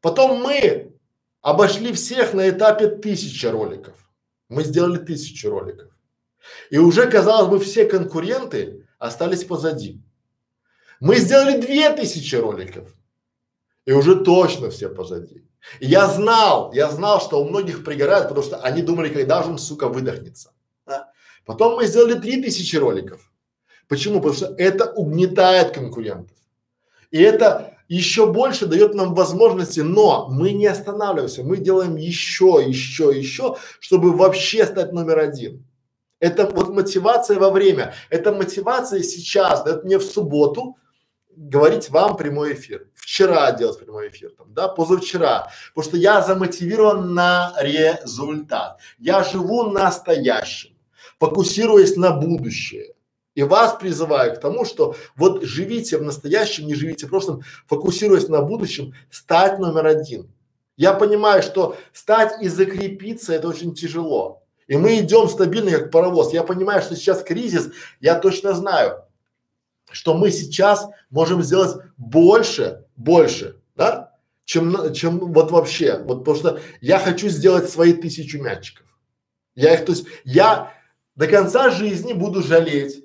[0.00, 0.94] Потом мы
[1.42, 3.94] обошли всех на этапе тысячи роликов.
[4.48, 5.90] Мы сделали тысячу роликов.
[6.70, 10.00] И уже, казалось бы, все конкуренты остались позади.
[11.00, 12.94] Мы сделали две тысячи роликов.
[13.86, 15.44] И уже точно все позади.
[15.80, 19.50] И я знал, я знал, что у многих пригорает, потому что они думали, когда же
[19.50, 20.52] он, сука, выдохнется.
[20.86, 21.10] Да?
[21.44, 23.30] Потом мы сделали три тысячи роликов.
[23.88, 24.16] Почему?
[24.16, 26.36] Потому что это угнетает конкурентов.
[27.10, 33.10] И это еще больше дает нам возможности, но мы не останавливаемся, мы делаем еще, еще,
[33.12, 35.66] еще, чтобы вообще стать номер один.
[36.20, 40.76] Это вот мотивация во время, это мотивация сейчас, дает мне в субботу
[41.34, 42.88] говорить вам прямой эфир.
[42.94, 45.50] Вчера делать прямой эфир, там, да, позавчера.
[45.74, 48.78] Потому что я замотивирован на результат.
[48.98, 50.76] Я живу настоящим,
[51.18, 52.94] фокусируясь на будущее.
[53.34, 58.28] И вас призываю к тому, что вот живите в настоящем, не живите в прошлом, фокусируясь
[58.28, 60.30] на будущем, стать номер один.
[60.76, 64.39] Я понимаю, что стать и закрепиться это очень тяжело.
[64.70, 66.32] И мы идем стабильно, как паровоз.
[66.32, 69.02] Я понимаю, что сейчас кризис, я точно знаю,
[69.90, 75.98] что мы сейчас можем сделать больше, больше, да, чем, чем вот вообще.
[76.04, 78.86] Вот потому что я хочу сделать свои тысячу мячиков.
[79.56, 80.72] Я их, то есть я
[81.16, 83.04] до конца жизни буду жалеть,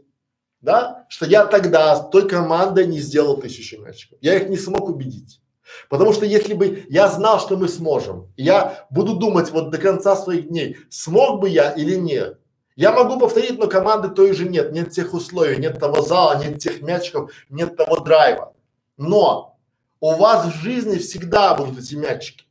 [0.61, 4.19] да, что я тогда с той командой не сделал тысячу мячиков.
[4.21, 5.41] Я их не смог убедить.
[5.89, 10.15] Потому что если бы я знал, что мы сможем, я буду думать вот до конца
[10.15, 12.39] своих дней, смог бы я или нет.
[12.75, 16.59] Я могу повторить, но команды той же нет, нет тех условий, нет того зала, нет
[16.59, 18.53] тех мячиков, нет того драйва.
[18.97, 19.57] Но
[20.01, 22.45] у вас в жизни всегда будут эти мячики.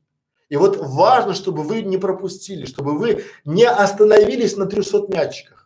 [0.48, 5.63] И вот важно, чтобы вы не пропустили, чтобы вы не остановились на 300 мячиках.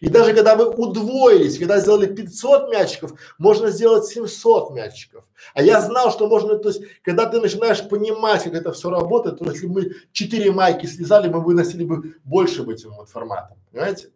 [0.00, 5.24] И даже когда вы удвоились, когда сделали 500 мячиков, можно сделать 700 мячиков.
[5.54, 9.38] А я знал, что можно, то есть, когда ты начинаешь понимать, как это все работает,
[9.38, 14.10] то если мы 4 майки слезали, мы выносили бы больше бы этим вот форматом, понимаете?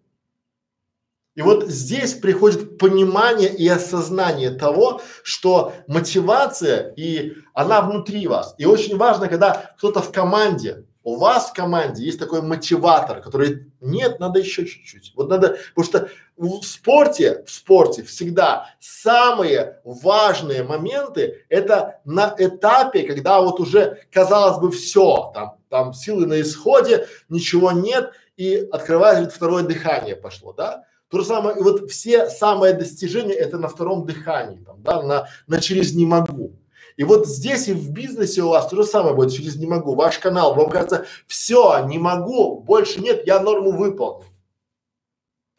[1.35, 8.57] И вот здесь приходит понимание и осознание того, что мотивация и она внутри вас.
[8.59, 13.72] И очень важно, когда кто-то в команде, у вас в команде есть такой мотиватор, который
[13.80, 15.12] нет, надо еще чуть-чуть.
[15.16, 23.05] Вот надо, потому что в спорте, в спорте всегда самые важные моменты это на этапе,
[23.05, 29.35] когда вот уже казалось бы все, там, там силы на исходе, ничего нет и открывается
[29.35, 30.85] второе дыхание пошло, да?
[31.09, 35.28] То же самое, и вот все самые достижения это на втором дыхании, там, да, на,
[35.47, 36.57] на через не могу.
[36.99, 39.95] И вот здесь и в бизнесе у вас то же самое будет через не могу.
[39.95, 44.25] Ваш канал, вам кажется, все, не могу, больше нет, я норму выполнил.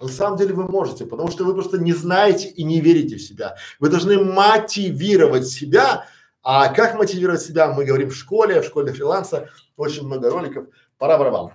[0.02, 3.22] На самом деле вы можете, потому что вы просто не знаете и не верите в
[3.22, 3.56] себя.
[3.80, 6.06] Вы должны мотивировать себя.
[6.44, 10.68] А как мотивировать себя, мы говорим в школе, в школе фриланса, очень много роликов.
[10.98, 11.54] Пора барабан.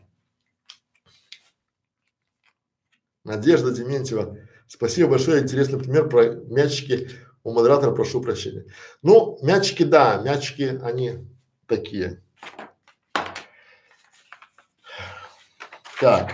[3.23, 4.39] Надежда Дементьева.
[4.67, 7.11] Спасибо большое, интересный пример про мячики
[7.45, 8.65] у модератора прошу прощения.
[9.03, 11.29] Ну, мячики, да, мячики, они
[11.67, 12.23] такие.
[16.01, 16.33] Так.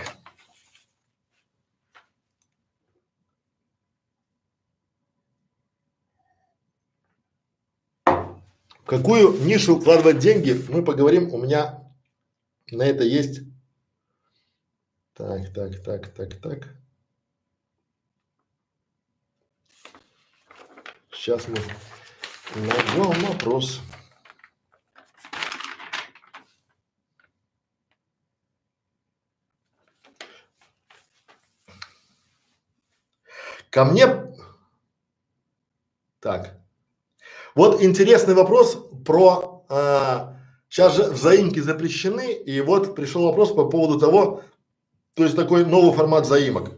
[8.05, 11.33] В какую нишу вкладывать деньги, мы поговорим.
[11.33, 11.93] У меня
[12.71, 13.41] на это есть.
[15.13, 16.80] Так, так, так, так, так.
[21.21, 21.57] Сейчас мы
[22.55, 23.81] найдем вопрос.
[33.69, 34.07] Ко мне,
[36.19, 36.59] так,
[37.53, 40.39] вот интересный вопрос про, а,
[40.69, 44.41] сейчас же взаимки запрещены, и вот пришел вопрос по поводу того,
[45.13, 46.71] то есть такой новый формат заимок.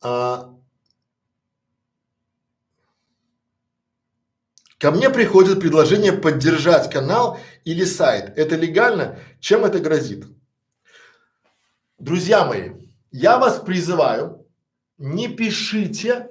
[0.00, 0.54] А,
[4.78, 8.38] Ко мне приходит предложение поддержать канал или сайт.
[8.38, 9.18] Это легально?
[9.40, 10.24] Чем это грозит?
[11.98, 12.70] Друзья мои,
[13.10, 14.46] я вас призываю,
[14.96, 16.28] не пишите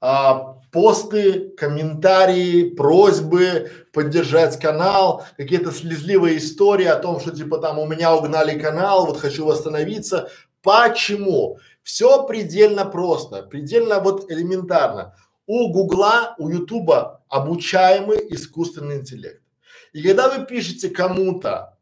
[0.00, 7.86] а, посты, комментарии, просьбы поддержать канал, какие-то слезливые истории о том, что типа там у
[7.86, 10.30] меня угнали канал, вот хочу восстановиться.
[10.62, 11.58] Почему?
[11.82, 15.14] Все предельно просто, предельно вот элементарно.
[15.46, 19.42] У Гугла, у Ютуба обучаемый искусственный интеллект.
[19.92, 21.78] И когда вы пишете кому-то,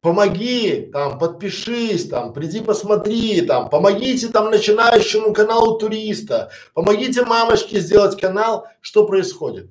[0.00, 8.20] помоги, там, подпишись, там, приди посмотри, там, помогите там начинающему каналу туриста, помогите мамочке сделать
[8.20, 9.70] канал, что происходит?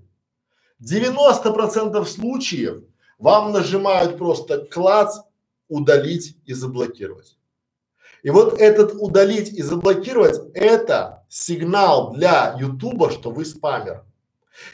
[0.82, 2.84] 90% случаев
[3.20, 5.18] вам нажимают просто клац,
[5.68, 7.38] удалить и заблокировать.
[8.24, 14.04] И вот этот удалить и заблокировать это сигнал для Ютуба, что вы спамер.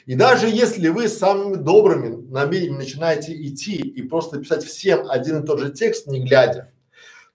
[0.06, 5.46] И даже если вы самыми добрыми намерениями начинаете идти и просто писать всем один и
[5.46, 6.72] тот же текст, не глядя,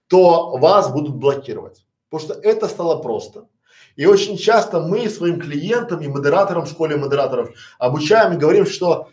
[0.07, 1.85] то вас будут блокировать.
[2.09, 3.47] Потому что это стало просто.
[3.95, 9.09] И очень часто мы своим клиентам и модераторам в школе модераторов обучаем и говорим, что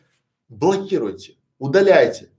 [0.48, 2.30] блокируйте, удаляйте.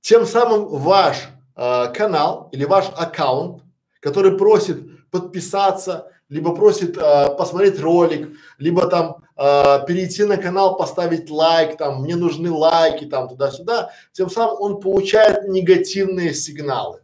[0.00, 3.61] Тем самым ваш э, канал или ваш аккаунт,
[4.02, 11.30] который просит подписаться, либо просит э, посмотреть ролик, либо там э, перейти на канал, поставить
[11.30, 17.00] лайк, там мне нужны лайки, там туда-сюда, тем самым он получает негативные сигналы.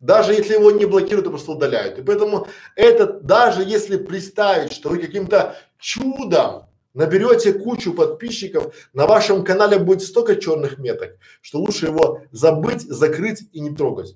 [0.00, 1.98] Даже если его не блокируют, то просто удаляют.
[1.98, 9.44] И поэтому это, даже если представить, что вы каким-то чудом наберете кучу подписчиков, на вашем
[9.44, 14.14] канале будет столько черных меток, что лучше его забыть, закрыть и не трогать.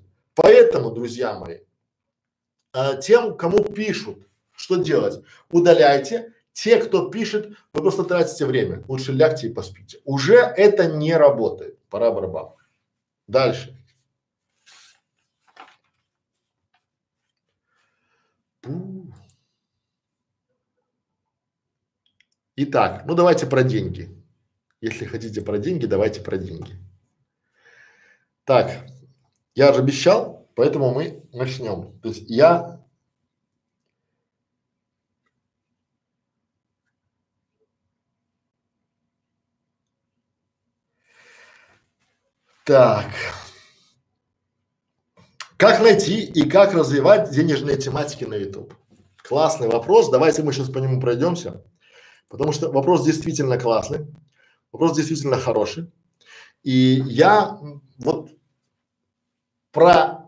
[0.63, 1.59] Поэтому, друзья мои,
[2.71, 5.21] а, тем, кому пишут, что делать?
[5.51, 8.83] Удаляйте, Те, кто пишет, вы просто тратите время.
[8.87, 9.99] Лучше лягте и поспите.
[10.05, 11.79] Уже это не работает.
[11.89, 12.53] Пора барабан.
[13.27, 13.75] Дальше.
[22.55, 24.15] Итак, ну давайте про деньги.
[24.79, 26.73] Если хотите про деньги, давайте про деньги.
[28.45, 28.85] Так,
[29.55, 31.99] я же обещал, поэтому мы начнем.
[31.99, 32.83] То есть я
[42.65, 43.11] Так.
[45.57, 48.73] Как найти и как развивать денежные тематики на YouTube?
[49.17, 50.09] Классный вопрос.
[50.09, 51.63] Давайте мы сейчас по нему пройдемся.
[52.29, 54.07] Потому что вопрос действительно классный.
[54.71, 55.91] Вопрос действительно хороший.
[56.63, 57.59] И я
[57.97, 58.31] вот
[59.71, 60.22] про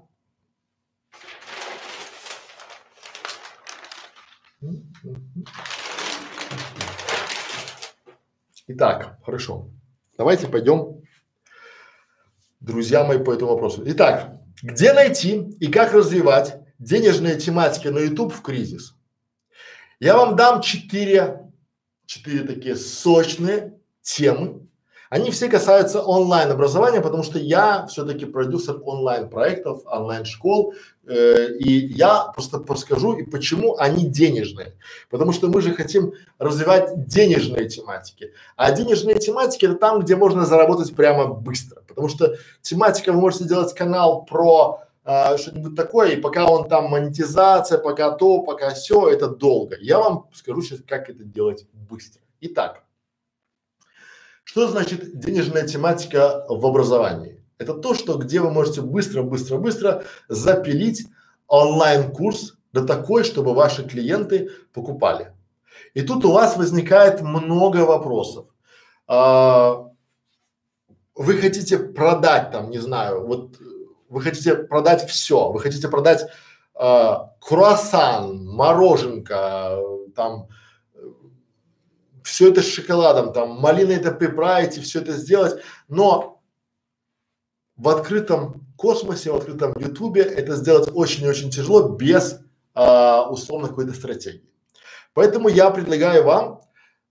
[8.67, 9.69] Итак, хорошо.
[10.17, 11.03] Давайте пойдем
[12.59, 13.83] друзья мои, по этому вопросу.
[13.85, 18.95] Итак, где найти и как развивать денежные тематики на YouTube в кризис?
[19.99, 21.51] Я вам дам четыре,
[22.07, 24.67] четыре такие сочные темы,
[25.15, 30.73] они все касаются онлайн образования, потому что я все-таки продюсер онлайн проектов, онлайн школ,
[31.07, 34.73] э, и я просто подскажу и почему они денежные.
[35.09, 40.45] Потому что мы же хотим развивать денежные тематики, а денежные тематики это там, где можно
[40.45, 41.81] заработать прямо быстро.
[41.87, 46.89] Потому что тематика вы можете делать канал про а, что-нибудь такое, и пока он там
[46.89, 49.77] монетизация, пока то, пока все, это долго.
[49.79, 52.19] Я вам скажу сейчас, как это делать быстро.
[52.41, 52.84] Итак,
[54.45, 57.43] что значит денежная тематика в образовании?
[57.57, 61.07] Это то, что где вы можете быстро, быстро, быстро запилить
[61.47, 65.33] онлайн-курс до такой, чтобы ваши клиенты покупали.
[65.93, 68.45] И тут у вас возникает много вопросов.
[69.07, 69.87] А,
[71.15, 73.57] вы хотите продать там, не знаю, вот
[74.09, 76.25] вы хотите продать все, вы хотите продать
[76.75, 79.79] а, круассан, мороженка,
[80.15, 80.49] там
[82.25, 86.41] все это с шоколадом, там малины это приправить и все это сделать, но
[87.77, 92.39] в открытом космосе, в открытом ютубе это сделать очень-очень тяжело без
[92.73, 94.49] а, условно какой-то стратегии.
[95.13, 96.61] Поэтому я предлагаю вам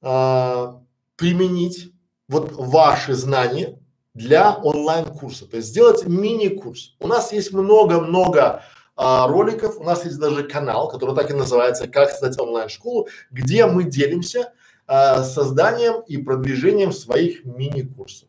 [0.03, 0.82] а,
[1.16, 1.93] применить
[2.28, 3.78] вот ваши знания
[4.15, 6.97] для онлайн-курса, то есть сделать мини-курс.
[6.99, 8.65] У нас есть много-много
[8.97, 13.66] а, роликов, у нас есть даже канал, который так и называется «Как создать онлайн-школу», где
[13.66, 14.53] мы делимся
[14.86, 18.28] э, созданием и продвижением своих мини-курсов.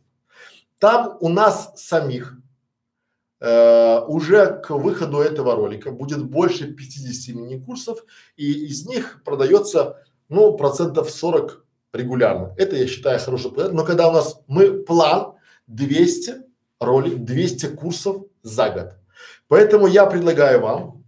[0.79, 2.37] Там у нас самих
[3.39, 8.03] э, уже к выходу этого ролика будет больше 50 мини-курсов,
[8.35, 12.53] и из них продается, ну, процентов 40 регулярно.
[12.57, 13.73] Это я считаю хороший план.
[13.73, 15.33] Но когда у нас мы план
[15.67, 16.43] 200
[16.79, 18.93] ролик, 200 курсов за год.
[19.47, 21.03] Поэтому я предлагаю вам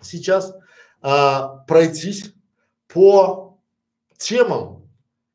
[0.00, 0.54] сейчас
[1.00, 2.32] а, пройтись
[2.88, 3.49] по
[4.20, 4.88] темам,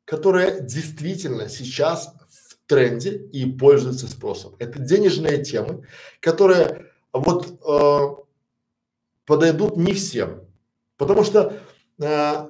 [0.04, 4.54] которые действительно сейчас в тренде и пользуются спросом.
[4.58, 5.86] Это денежные темы,
[6.20, 8.00] которые вот э,
[9.26, 10.42] подойдут не всем,
[10.96, 11.54] потому что,
[11.98, 12.48] э, к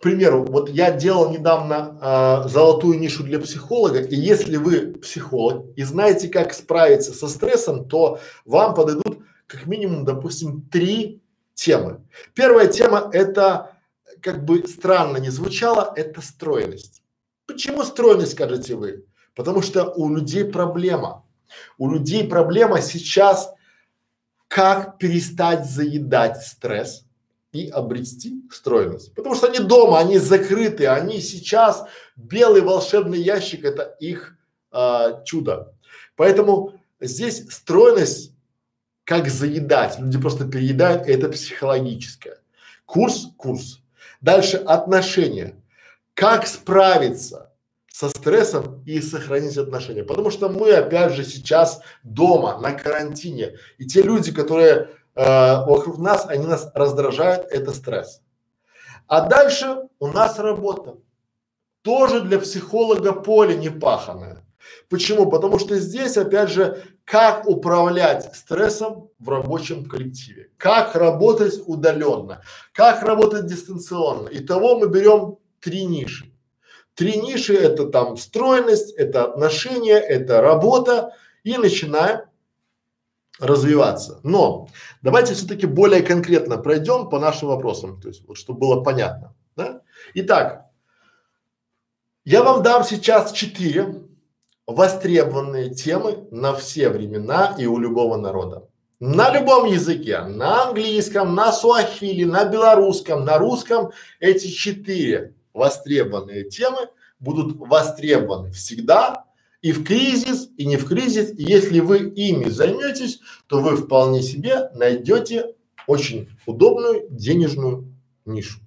[0.00, 5.82] примеру, вот я делал недавно э, золотую нишу для психолога, и если вы психолог и
[5.84, 11.22] знаете, как справиться со стрессом, то вам подойдут как минимум, допустим, три
[11.54, 12.02] темы.
[12.34, 13.73] Первая тема это
[14.24, 17.02] как бы странно не звучало, это стройность.
[17.46, 19.04] Почему стройность, скажете вы?
[19.34, 21.26] Потому что у людей проблема.
[21.76, 23.52] У людей проблема сейчас,
[24.48, 27.04] как перестать заедать стресс
[27.52, 29.14] и обрести стройность.
[29.14, 31.84] Потому что они дома, они закрыты, они сейчас
[32.16, 34.38] белый волшебный ящик это их
[34.70, 35.74] а, чудо.
[36.16, 38.32] Поэтому здесь стройность
[39.04, 42.38] как заедать, люди просто переедают, это психологическое.
[42.86, 43.83] Курс, курс.
[44.24, 45.54] Дальше отношения.
[46.14, 47.52] Как справиться
[47.88, 50.02] со стрессом и сохранить отношения?
[50.02, 53.58] Потому что мы опять же сейчас дома, на карантине.
[53.76, 58.22] И те люди, которые э, вокруг нас, они нас раздражают, это стресс.
[59.08, 60.96] А дальше у нас работа.
[61.82, 64.43] Тоже для психолога поле не паханое.
[64.88, 65.30] Почему?
[65.30, 72.42] Потому что здесь, опять же, как управлять стрессом в рабочем коллективе, как работать удаленно,
[72.72, 74.28] как работать дистанционно.
[74.32, 76.32] Итого мы берем три ниши.
[76.94, 81.12] Три ниши это там стройность, это отношения, это работа
[81.42, 82.20] и начинаем
[83.40, 84.20] развиваться.
[84.22, 84.68] Но
[85.02, 89.34] давайте все-таки более конкретно пройдем по нашим вопросам, то есть вот чтобы было понятно.
[89.56, 89.82] Да?
[90.14, 90.66] Итак,
[92.24, 94.02] я вам дам сейчас четыре
[94.66, 98.68] востребованные темы на все времена и у любого народа.
[99.00, 106.88] На любом языке, на английском, на суахили, на белорусском, на русском эти четыре востребованные темы
[107.18, 109.24] будут востребованы всегда
[109.60, 111.30] и в кризис, и не в кризис.
[111.30, 115.54] И если вы ими займетесь, то вы вполне себе найдете
[115.86, 117.92] очень удобную денежную
[118.24, 118.60] нишу.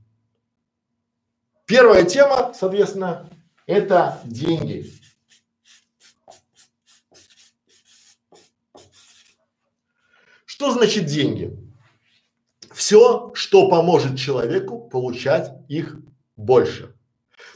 [1.65, 3.29] Первая тема, соответственно,
[3.65, 4.91] это деньги.
[10.57, 11.55] Что значит деньги?
[12.73, 15.97] Все, что поможет человеку получать их
[16.35, 16.95] больше.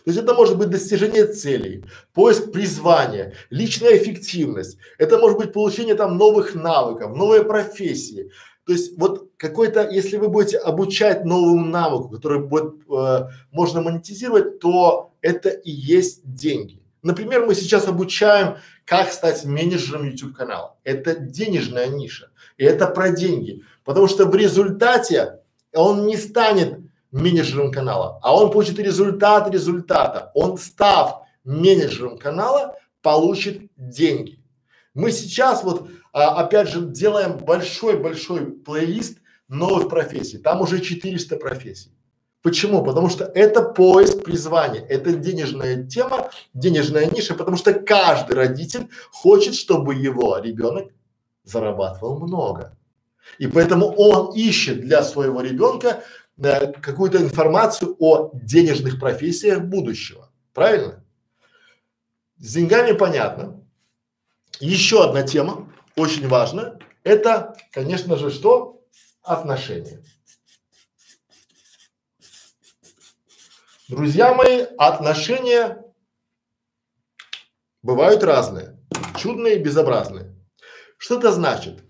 [0.06, 1.84] То есть это может быть достижение целей,
[2.14, 4.78] поиск призвания, личная эффективность.
[5.00, 8.30] Это может быть получение там новых навыков, новые профессии.
[8.68, 14.60] То есть вот какой-то, если вы будете обучать новому навыку, который будет э, можно монетизировать,
[14.60, 16.84] то это и есть деньги.
[17.02, 20.78] Например, мы сейчас обучаем, как стать менеджером YouTube канала.
[20.84, 22.30] Это денежная ниша,
[22.62, 25.40] и это про деньги, потому что в результате
[25.74, 26.78] он не станет
[27.12, 30.30] менеджером канала, а он получит результат результата.
[30.36, 34.44] Он став менеджером канала, получит деньги.
[34.94, 39.18] Мы сейчас вот а, опять же делаем большой-большой плейлист
[39.48, 40.38] новых профессий.
[40.38, 41.90] Там уже 400 профессий.
[42.44, 42.84] Почему?
[42.84, 49.56] Потому что это поиск призвания, это денежная тема, денежная ниша, потому что каждый родитель хочет,
[49.56, 50.92] чтобы его ребенок
[51.44, 52.78] зарабатывал много.
[53.38, 56.04] И поэтому он ищет для своего ребенка
[56.38, 60.30] э, какую-то информацию о денежных профессиях будущего.
[60.54, 61.04] Правильно?
[62.38, 63.62] С деньгами понятно.
[64.60, 68.84] Еще одна тема, очень важная, это, конечно же, что?
[69.24, 70.04] Отношения.
[73.88, 75.84] Друзья мои, отношения
[77.82, 78.78] бывают разные,
[79.18, 80.31] чудные и безобразные.
[81.02, 81.84] Что это значит?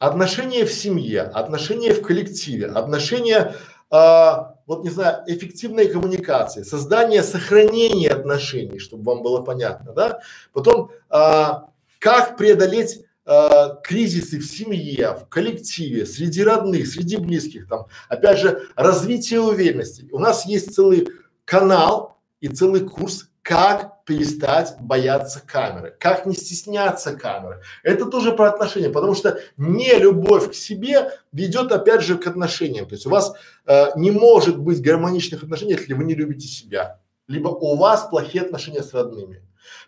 [0.00, 3.54] Отношения в семье, отношения в коллективе, отношения,
[3.88, 10.22] а, вот не знаю, эффективной коммуникации, создание, сохранение отношений, чтобы вам было понятно, да?
[10.52, 11.70] Потом, а,
[12.00, 18.66] как преодолеть а, кризисы в семье, в коллективе, среди родных, среди близких, там, опять же,
[18.74, 20.08] развитие уверенности.
[20.10, 21.06] У нас есть целый
[21.44, 27.62] канал и целый курс, как перестать бояться камеры, как не стесняться камеры.
[27.82, 32.84] Это тоже про отношения, потому что не любовь к себе ведет опять же к отношениям.
[32.84, 33.32] То есть у вас
[33.64, 38.44] э, не может быть гармоничных отношений, если вы не любите себя, либо у вас плохие
[38.44, 39.42] отношения с родными.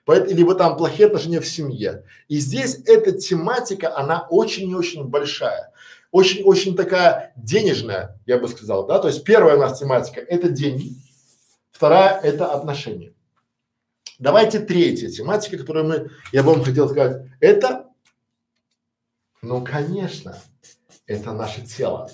[0.06, 2.04] Поэтому, либо там плохие отношения в семье.
[2.28, 5.70] И здесь эта тематика, она очень и очень большая.
[6.12, 9.00] Очень-очень такая денежная, я бы сказал, да.
[9.00, 10.94] То есть первая у нас тематика– это деньги.
[11.72, 13.12] Вторая– это отношения.
[14.20, 17.86] Давайте третья тематика, которую мы, я бы вам хотел сказать, это,
[19.40, 20.36] ну, конечно,
[21.06, 22.10] это наше тело.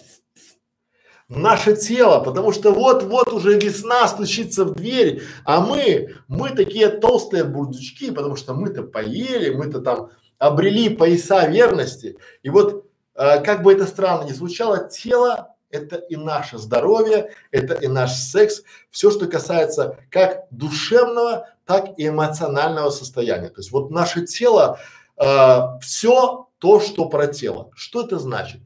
[1.28, 7.42] Наше тело, потому что вот-вот уже весна стучится в дверь, а мы, мы такие толстые
[7.42, 12.18] бурдючки, потому что мы-то поели, мы-то там обрели пояса верности.
[12.44, 17.74] И вот, э, как бы это странно ни звучало, тело это и наше здоровье, это
[17.74, 23.48] и наш секс, все, что касается как душевного, так и эмоционального состояния.
[23.48, 24.78] То есть вот наше тело,
[25.16, 27.70] э, все то, что про тело.
[27.74, 28.60] Что это значит?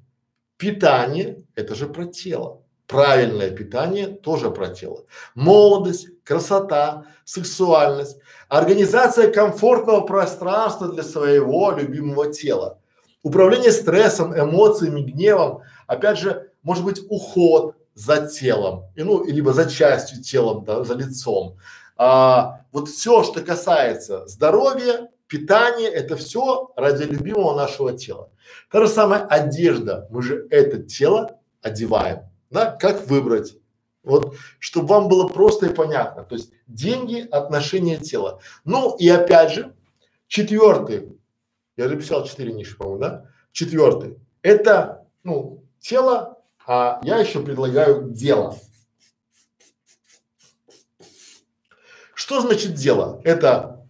[0.57, 2.63] Питание– это же про тело.
[2.87, 5.05] Правильное питание тоже про тело.
[5.35, 8.19] Молодость, красота, сексуальность,
[8.49, 12.81] организация комфортного пространства для своего любимого тела,
[13.23, 19.69] управление стрессом, эмоциями, гневом, опять же, может быть уход за телом, и, ну, либо за
[19.69, 21.59] частью тела, да, за лицом.
[21.97, 28.31] А, вот все, что касается здоровья, питания, это все ради любимого нашего тела.
[28.70, 32.20] Та же самая одежда, мы же это тело одеваем,
[32.51, 33.57] да, как выбрать,
[34.03, 36.24] вот, чтобы вам было просто и понятно.
[36.24, 38.41] То есть деньги, отношения тела.
[38.65, 39.74] Ну и опять же,
[40.27, 41.16] четвертый,
[41.77, 43.27] я же писал четыре ниши, по-моему, да?
[43.53, 46.40] Четвертый, это, ну, тело,
[46.73, 48.57] а я еще предлагаю дело.
[52.15, 53.21] Что значит дело?
[53.25, 53.85] Это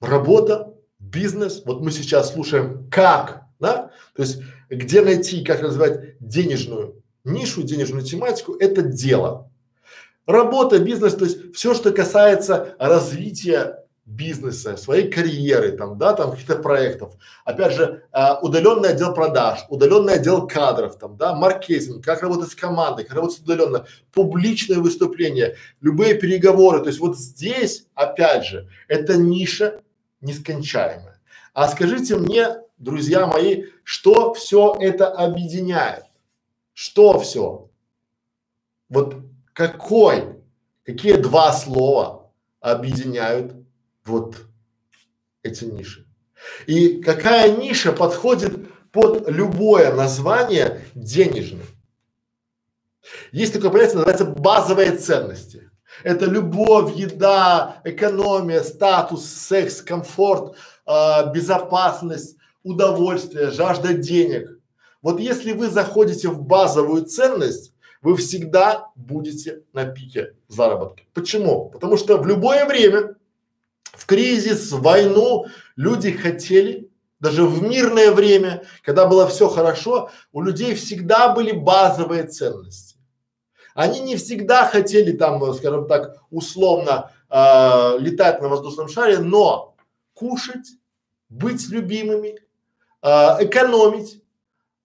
[0.00, 1.62] работа, бизнес.
[1.64, 3.90] Вот мы сейчас слушаем как, да?
[4.14, 9.50] То есть где найти, как развивать денежную нишу, денежную тематику, это дело.
[10.24, 16.56] Работа, бизнес, то есть все, что касается развития бизнеса, своей карьеры, там, да, там каких-то
[16.56, 17.14] проектов.
[17.44, 22.54] Опять же, э, удаленный отдел продаж, удаленный отдел кадров, там, да, маркетинг, как работать с
[22.54, 26.80] командой, как работать удаленно, публичные выступления, любые переговоры.
[26.80, 29.80] То есть вот здесь, опять же, это ниша
[30.20, 31.20] нескончаемая.
[31.54, 36.04] А скажите мне, друзья мои, что все это объединяет?
[36.74, 37.70] Что все?
[38.90, 39.16] Вот
[39.52, 40.40] какой,
[40.84, 43.63] какие два слова объединяют
[44.04, 44.36] вот
[45.42, 46.06] эти ниши?
[46.66, 51.66] И какая ниша подходит под любое название денежное?
[53.32, 55.70] Есть такое понятие, называется базовые ценности.
[56.02, 60.56] Это любовь, еда, экономия, статус, секс, комфорт,
[60.86, 64.58] э, безопасность, удовольствие, жажда денег.
[65.02, 71.02] Вот если вы заходите в базовую ценность, вы всегда будете на пике заработка.
[71.14, 71.70] Почему?
[71.70, 73.14] Потому что в любое время,
[73.96, 75.46] в кризис, в войну
[75.76, 76.90] люди хотели,
[77.20, 82.96] даже в мирное время, когда было все хорошо, у людей всегда были базовые ценности.
[83.74, 89.74] Они не всегда хотели там, скажем так, условно э, летать на воздушном шаре, но
[90.12, 90.68] кушать,
[91.28, 92.38] быть любимыми,
[93.02, 93.08] э,
[93.40, 94.22] экономить,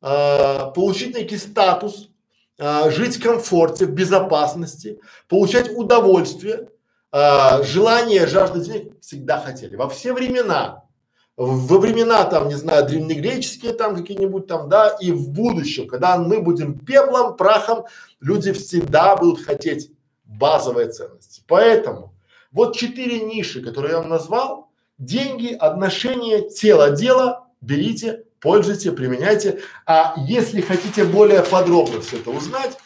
[0.02, 2.10] э, получить некий статус,
[2.58, 6.70] э, жить в комфорте, в безопасности, получать удовольствие,
[7.12, 9.76] э, желание, жажда денег всегда хотели.
[9.76, 10.84] Во все времена,
[11.38, 16.42] во времена там, не знаю, древнегреческие там какие-нибудь там, да, и в будущем, когда мы
[16.42, 17.86] будем пеплом, прахом,
[18.20, 19.92] люди всегда будут хотеть
[20.26, 21.42] базовые ценности.
[21.48, 22.14] Поэтому
[22.52, 29.62] вот четыре ниши, которые я вам назвал, деньги, отношения, тело, дело, берите, пользуйте, применяйте.
[29.86, 32.78] А если хотите более подробно все это узнать,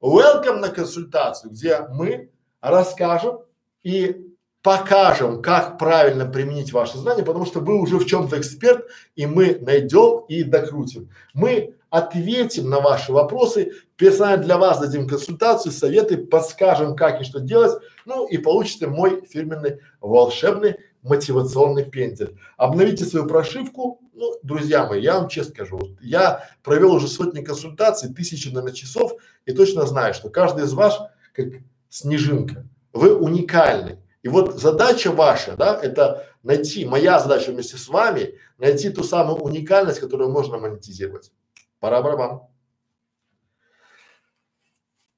[0.00, 2.30] welcome на консультацию, где мы
[2.60, 3.40] расскажем
[3.88, 8.84] и покажем, как правильно применить ваши знания, потому что вы уже в чем-то эксперт,
[9.16, 11.08] и мы найдем и докрутим.
[11.32, 17.40] Мы ответим на ваши вопросы, персонально для вас дадим консультацию, советы, подскажем, как и что
[17.40, 22.36] делать, ну и получите мой фирменный волшебный мотивационный пендель.
[22.58, 24.02] Обновите свою прошивку.
[24.12, 28.74] Ну, друзья мои, я вам честно скажу, вот я провел уже сотни консультаций, тысячи, наверное,
[28.74, 29.12] часов
[29.46, 31.00] и точно знаю, что каждый из вас
[31.32, 31.46] как
[31.88, 32.66] снежинка.
[32.92, 34.02] Вы уникальны.
[34.22, 39.38] И вот задача ваша, да, это найти, моя задача вместе с вами, найти ту самую
[39.38, 41.32] уникальность, которую можно монетизировать.
[41.80, 42.42] Пора барабан.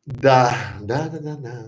[0.06, 1.66] Да, да, да, да, да.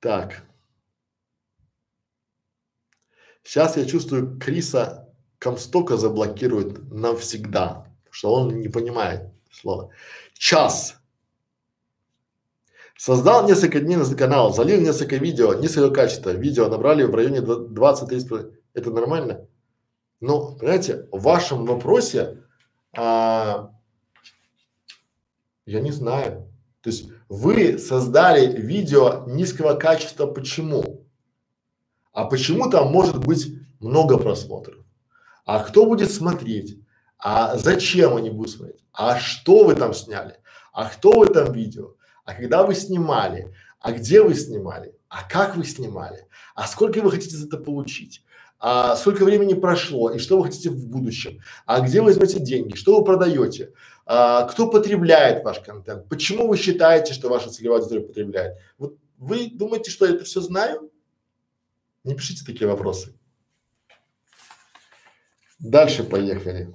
[0.00, 0.42] Так.
[3.42, 9.90] Сейчас я чувствую, Криса Комстока заблокирует навсегда, что он не понимает слова.
[10.34, 10.96] Час.
[12.96, 16.30] Создал несколько дней на канал, залил несколько видео, низкого качества.
[16.30, 18.52] Видео набрали в районе 20-30.
[18.72, 19.46] Это нормально?
[20.20, 22.44] Но, понимаете, в вашем вопросе,
[22.96, 23.70] а,
[25.66, 26.50] я не знаю.
[26.80, 31.06] То есть вы создали видео низкого качества почему?
[32.12, 33.48] А почему там может быть
[33.80, 34.84] много просмотров?
[35.44, 36.78] А кто будет смотреть?
[37.18, 38.84] А зачем они будут смотреть?
[38.92, 40.38] А что вы там сняли?
[40.72, 41.94] А кто в этом видео?
[42.24, 43.54] А когда вы снимали?
[43.80, 44.94] А где вы снимали?
[45.08, 46.26] А как вы снимали?
[46.54, 48.24] А сколько вы хотите за это получить?
[48.58, 50.10] А сколько времени прошло?
[50.10, 51.40] И что вы хотите в будущем?
[51.66, 52.74] А где вы возьмете деньги?
[52.76, 53.72] Что вы продаете?
[54.06, 56.08] А, кто потребляет ваш контент?
[56.08, 58.58] Почему вы считаете, что ваша целевая аудитория потребляет?
[58.78, 60.90] Вот вы думаете, что я это все знаю?
[62.04, 63.14] Не пишите такие вопросы.
[65.58, 66.74] Дальше поехали.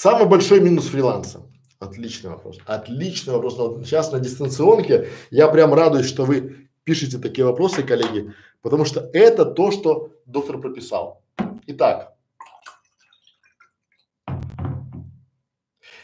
[0.00, 1.42] Самый большой минус фриланса.
[1.78, 2.56] Отличный вопрос.
[2.64, 3.56] Отличный вопрос.
[3.84, 8.32] Сейчас на дистанционке я прям радуюсь, что вы пишете такие вопросы, коллеги,
[8.62, 11.22] потому что это то, что доктор прописал.
[11.66, 12.14] Итак,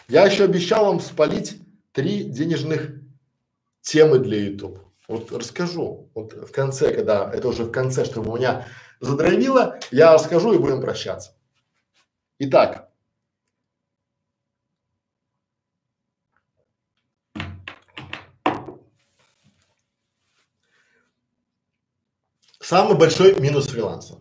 [0.08, 1.58] я еще обещал вам спалить
[1.92, 2.90] три денежных
[3.80, 4.78] темы для YouTube.
[5.08, 6.10] Вот расскажу.
[6.14, 8.66] Вот в конце, когда это уже в конце, чтобы у меня
[9.00, 11.34] задровило, я расскажу и будем прощаться.
[12.38, 12.90] Итак,
[22.68, 24.18] Самый большой минус фриланса.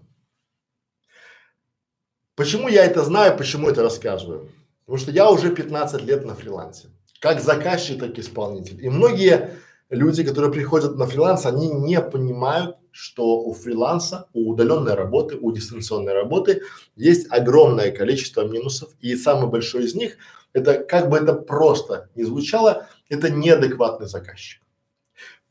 [2.36, 4.52] Почему я это знаю, почему это рассказываю?
[4.86, 6.90] Потому что я уже 15 лет на фрилансе.
[7.20, 8.86] Как заказчик, так и исполнитель.
[8.86, 9.58] И многие
[9.90, 15.52] люди, которые приходят на фриланс, они не понимают, что у фриланса, у удаленной работы, у
[15.52, 16.62] дистанционной работы
[16.96, 20.18] есть огромное количество минусов, и самый большой из них
[20.54, 24.62] это, как бы это просто не звучало, это неадекватный заказчик.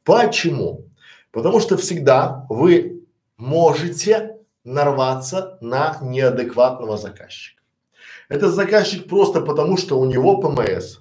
[0.05, 0.87] Почему?
[1.35, 3.05] Потому что всегда вы
[3.37, 7.61] можете нарваться на неадекватного заказчика.
[8.29, 11.01] Это заказчик просто потому, что у него ПМС,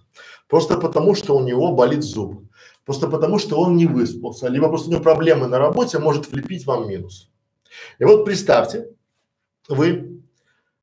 [0.49, 2.41] просто потому, что у него болит зуб,
[2.83, 6.65] просто потому, что он не выспался, либо просто у него проблемы на работе, может влепить
[6.65, 7.29] вам минус.
[7.99, 8.89] И вот представьте,
[9.69, 10.19] вы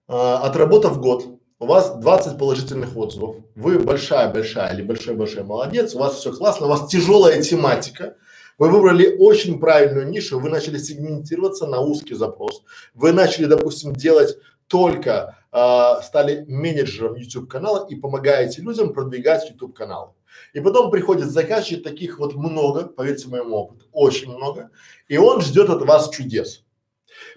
[0.09, 1.27] э, отработав год,
[1.59, 6.70] у вас 20 положительных отзывов, вы большая-большая или большой-большой молодец, у вас все классно, у
[6.70, 8.16] вас тяжелая тематика,
[8.60, 12.62] вы выбрали очень правильную нишу, вы начали сегментироваться на узкий запрос,
[12.92, 19.74] вы начали, допустим, делать только э, стали менеджером YouTube канала и помогаете людям продвигать YouTube
[19.74, 20.14] канал.
[20.52, 24.70] И потом приходит заказчик, таких вот много, поверьте моему опыту, очень много,
[25.08, 26.62] и он ждет от вас чудес.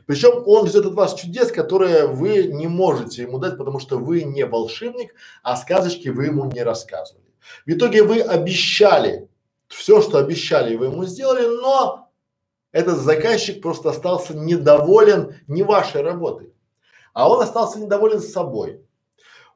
[0.05, 4.23] Причем он ждет от вас чудес, которые вы не можете ему дать, потому что вы
[4.23, 7.23] не волшебник, а сказочки вы ему не рассказывали.
[7.65, 9.29] В итоге вы обещали
[9.73, 12.11] все, что обещали, вы ему сделали, но
[12.71, 16.53] этот заказчик просто остался недоволен не вашей работой,
[17.13, 18.81] а он остался недоволен собой.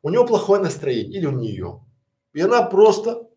[0.04, 1.84] У него плохое настроение или у нее.
[2.34, 3.28] И она просто,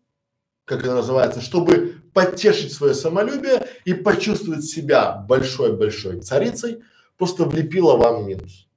[0.65, 6.83] как это называется, чтобы потешить свое самолюбие и почувствовать себя большой-большой царицей,
[7.17, 8.67] просто влепила вам минус.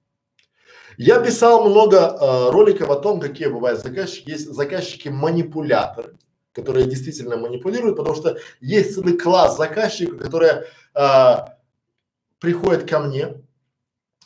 [0.97, 4.31] Я писал много э, роликов о том, какие бывают заказчики.
[4.31, 6.16] Есть заказчики-манипуляторы,
[6.55, 11.36] которые действительно манипулируют, потому что есть целый класс заказчиков, которые э,
[12.39, 13.43] приходят ко мне,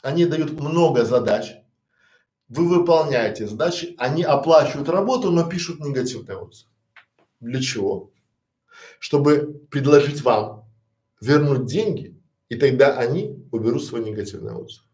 [0.03, 1.55] они дают много задач,
[2.49, 6.69] вы выполняете задачи, они оплачивают работу, но пишут негативный отзыв.
[7.41, 8.11] Для чего?
[8.99, 10.65] Чтобы предложить вам
[11.21, 14.85] вернуть деньги, и тогда они уберут свой негативный отзыв.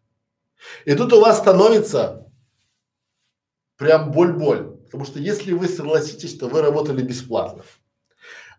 [0.84, 2.32] И тут у вас становится
[3.76, 7.64] прям боль-боль, потому что если вы согласитесь, то вы работали бесплатно.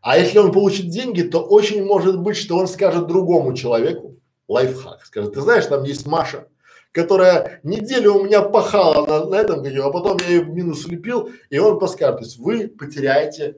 [0.01, 5.05] А если он получит деньги, то очень может быть, что он скажет другому человеку лайфхак,
[5.05, 6.49] скажет, ты знаешь, там есть Маша,
[6.91, 11.57] которая неделю у меня пахала на, на этом, а потом я ее минус лепил, и
[11.57, 13.57] он подскажет, то есть вы потеряете,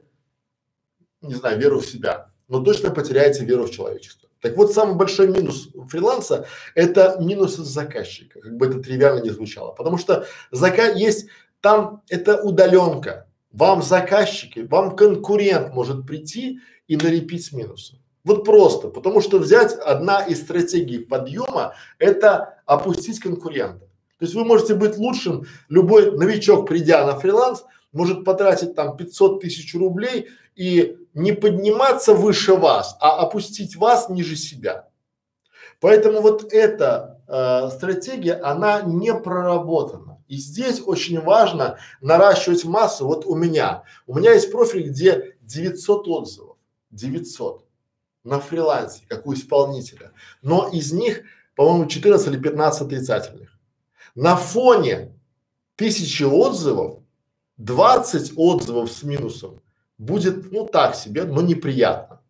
[1.22, 4.30] не знаю, веру в себя, но точно потеряете веру в человечество.
[4.40, 6.46] Так вот, самый большой минус фриланса–
[6.76, 11.28] это минус заказчика, как бы это тривиально не звучало, потому что заказ есть
[11.62, 18.00] там это удаленка, вам заказчики, вам конкурент может прийти и налепить с минусом.
[18.24, 23.86] Вот просто, потому что взять одна из стратегий подъема– это опустить конкурента.
[24.20, 27.64] То есть вы можете быть лучшим, любой новичок, придя на фриланс,
[27.94, 34.36] может потратить там 500 тысяч рублей и не подниматься выше вас, а опустить вас ниже
[34.36, 34.88] себя.
[35.80, 40.07] Поэтому вот эта э, стратегия, она не проработана.
[40.28, 43.06] И здесь очень важно наращивать массу.
[43.06, 46.58] Вот у меня, у меня есть профиль, где 900 отзывов,
[46.92, 47.66] 900
[48.24, 51.22] на фрилансе, как у исполнителя, но из них,
[51.56, 53.58] по-моему, 14 или 15 отрицательных.
[54.16, 55.14] На фоне
[55.76, 57.00] тысячи отзывов,
[57.58, 59.62] 20 отзывов с минусом
[59.98, 62.22] будет, ну так себе, но неприятно.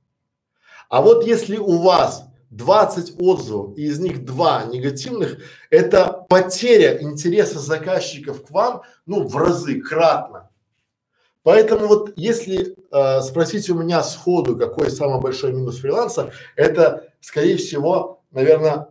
[0.89, 7.59] А вот если у вас 20 отзывов и из них два негативных, это потеря интереса
[7.59, 10.49] заказчиков к вам, ну, в разы, кратно.
[11.43, 17.57] Поэтому вот если э, спросить у меня сходу, какой самый большой минус фриланса, это, скорее
[17.57, 18.89] всего, наверное,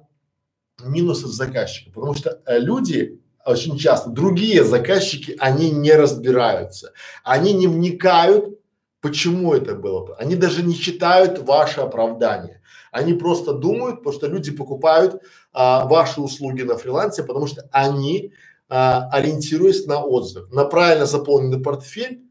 [0.83, 6.93] минус от заказчика, потому что э, люди очень часто, другие заказчики, они не разбираются,
[7.23, 8.59] они не вникают,
[9.01, 10.17] почему это было.
[10.17, 12.61] Они даже не читают ваше оправдание.
[12.97, 18.33] Они просто думают, потому что люди покупают а, ваши услуги на фрилансе, потому что они,
[18.71, 22.23] а, ориентируясь на отзыв, на правильно заполненный портфель,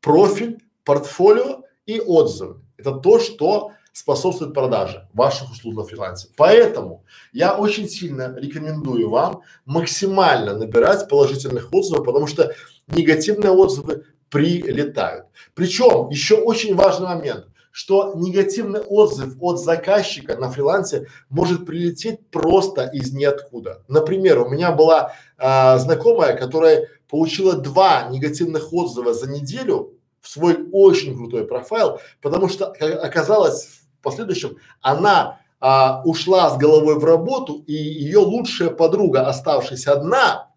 [0.00, 2.60] профиль, портфолио и отзывы.
[2.76, 6.28] Это то, что способствует продаже ваших услуг на фрилансе.
[6.36, 12.54] Поэтому я очень сильно рекомендую вам максимально набирать положительных отзывов, потому что
[12.86, 15.26] негативные отзывы прилетают.
[15.54, 22.86] Причем еще очень важный момент, что негативный отзыв от заказчика на фрилансе может прилететь просто
[22.86, 23.82] из ниоткуда.
[23.88, 30.68] Например, у меня была а, знакомая, которая получила два негативных отзыва за неделю в свой
[30.70, 37.64] очень крутой профайл, потому что оказалось в последующем она а, ушла с головой в работу
[37.66, 40.50] и ее лучшая подруга, оставшаяся одна,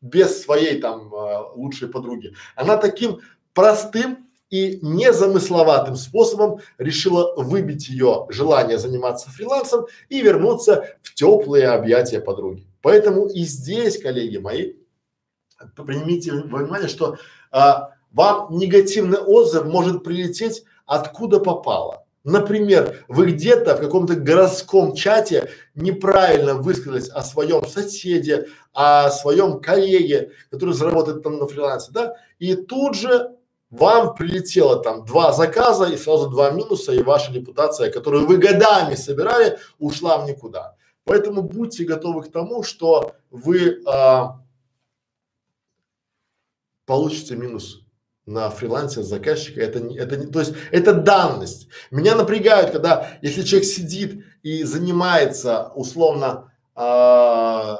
[0.00, 3.20] без своей там а, лучшей подруги, она таким
[3.54, 12.20] простым и незамысловатым способом решила выбить ее желание заниматься фрилансом и вернуться в теплые объятия
[12.20, 12.66] подруги.
[12.82, 14.74] Поэтому и здесь, коллеги мои,
[15.76, 17.16] примите внимание, что
[17.52, 22.04] а, вам негативный отзыв может прилететь откуда попало.
[22.24, 30.32] Например, вы где-то в каком-то городском чате неправильно высказались о своем соседе, о своем коллеге,
[30.50, 33.36] который заработает там на фрилансе, да, и тут же
[33.70, 38.96] вам прилетело там два заказа и сразу два минуса, и ваша репутация, которую вы годами
[38.96, 40.76] собирали, ушла в никуда.
[41.04, 44.40] Поэтому будьте готовы к тому, что вы а,
[46.84, 47.82] получите минус
[48.26, 51.68] на фрилансе заказчика, это не, это не, то есть это данность.
[51.90, 57.76] Меня напрягают, когда, если человек сидит и занимается условно э,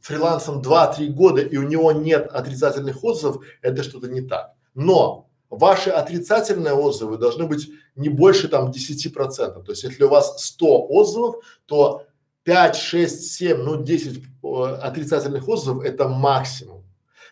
[0.00, 4.52] фрилансом 2-3 года и у него нет отрицательных отзывов, это что-то не так.
[4.74, 9.64] Но ваши отрицательные отзывы должны быть не больше там 10 процентов.
[9.64, 12.04] То есть если у вас 100 отзывов, то
[12.44, 16.84] 5, 6, 7, ну 10 э, отрицательных отзывов это максимум.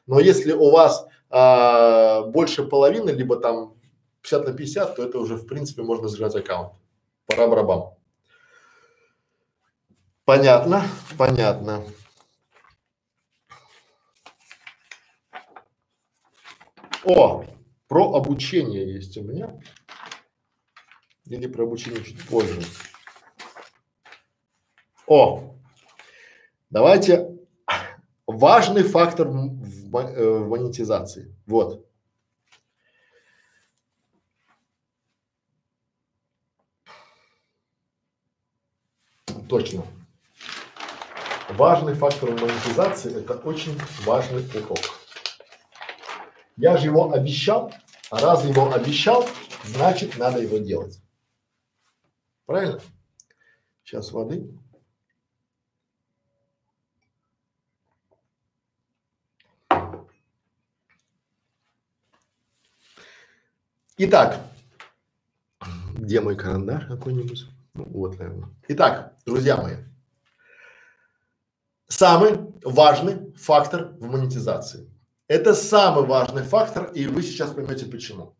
[0.06, 3.74] Но если у вас а, больше половины, либо там
[4.22, 6.72] 50 на 50, то это уже в принципе можно закрывать аккаунт.
[7.26, 7.94] Пора барабам.
[10.24, 10.84] Понятно,
[11.18, 11.84] понятно.
[17.04, 17.44] О,
[17.88, 19.60] про обучение есть у меня.
[21.26, 22.60] Или про обучение чуть позже.
[25.06, 25.54] О,
[26.70, 27.36] давайте
[28.26, 31.34] важный фактор в, э, в монетизации.
[31.46, 31.86] Вот.
[39.48, 39.84] Точно.
[41.50, 44.95] Важный фактор монетизации– это очень важный урок.
[46.56, 47.72] Я же его обещал,
[48.10, 49.28] а раз его обещал,
[49.64, 51.00] значит надо его делать.
[52.46, 52.80] Правильно?
[53.84, 54.48] Сейчас воды.
[63.98, 64.40] Итак,
[65.94, 67.46] где мой карандаш какой-нибудь?
[67.74, 68.48] Ну, вот, наверное.
[68.68, 69.76] Итак, друзья мои,
[71.88, 74.90] самый важный фактор в монетизации.
[75.28, 78.36] Это самый важный фактор, и вы сейчас поймете почему.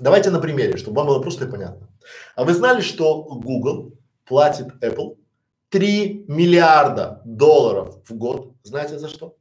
[0.00, 1.88] Давайте на примере, чтобы вам было просто и понятно.
[2.34, 3.92] А вы знали, что Google
[4.24, 5.16] платит Apple
[5.68, 8.54] 3 миллиарда долларов в год?
[8.64, 9.36] Знаете за что?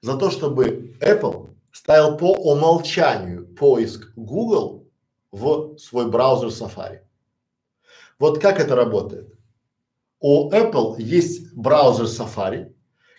[0.00, 4.88] За то, чтобы Apple ставил по умолчанию поиск Google
[5.30, 7.00] в свой браузер Safari.
[8.18, 9.32] Вот как это работает?
[10.18, 12.73] У Apple есть браузер Safari,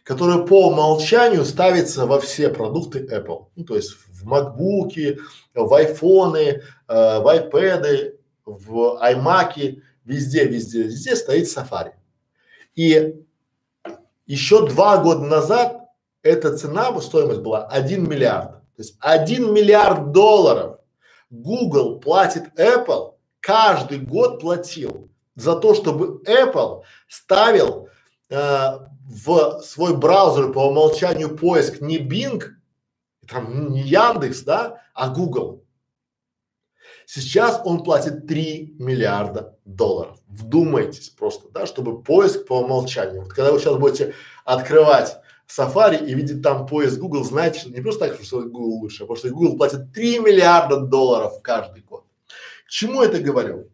[0.05, 3.47] который по умолчанию ставится во все продукты Apple.
[3.55, 5.19] Ну, то есть в MacBook,
[5.55, 8.13] в iPhone, э, в iPad,
[8.45, 11.93] в iMac, везде, везде, везде стоит Safari.
[12.75, 13.15] И
[14.27, 15.89] еще два года назад
[16.21, 18.51] эта цена, стоимость была 1 миллиард.
[18.75, 20.77] То есть 1 миллиард долларов
[21.31, 27.89] Google платит Apple, каждый год платил за то, чтобы Apple ставил
[28.29, 32.43] в свой браузер по умолчанию поиск не Bing,
[33.27, 35.63] там не Яндекс, да, а Google.
[37.05, 40.17] Сейчас он платит 3 миллиарда долларов.
[40.27, 43.21] Вдумайтесь просто, да, чтобы поиск по умолчанию.
[43.21, 48.07] Вот когда вы сейчас будете открывать Safari и видит там поиск Google, знаете, не просто
[48.07, 52.05] так, что Google лучше, а потому что Google платит 3 миллиарда долларов каждый год.
[52.65, 53.69] К чему это говорю?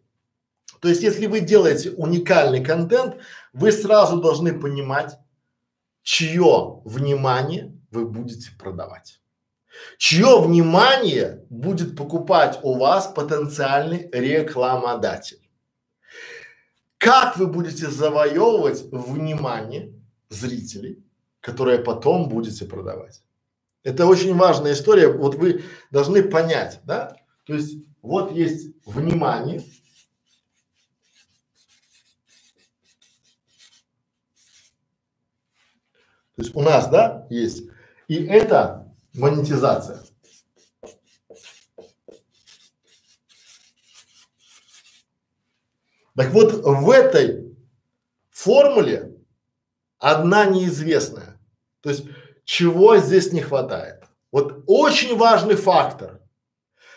[0.80, 3.16] То есть, если вы делаете уникальный контент,
[3.52, 5.18] вы сразу должны понимать,
[6.02, 9.20] чье внимание вы будете продавать.
[9.98, 15.40] Чье внимание будет покупать у вас потенциальный рекламодатель.
[16.98, 19.92] Как вы будете завоевывать внимание
[20.28, 21.04] зрителей,
[21.40, 23.22] которое потом будете продавать.
[23.82, 25.08] Это очень важная история.
[25.08, 27.16] Вот вы должны понять, да?
[27.44, 29.62] То есть вот есть внимание.
[36.36, 37.64] То есть у нас, да, есть.
[38.08, 40.02] И это монетизация.
[46.14, 47.56] Так вот, в этой
[48.30, 49.16] формуле
[49.98, 51.38] одна неизвестная.
[51.80, 52.04] То есть
[52.44, 54.04] чего здесь не хватает?
[54.30, 56.20] Вот очень важный фактор.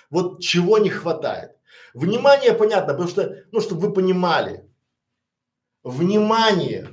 [0.09, 1.51] Вот чего не хватает.
[1.93, 4.69] Внимание понятно, потому что, ну, чтобы вы понимали,
[5.83, 6.89] внимание.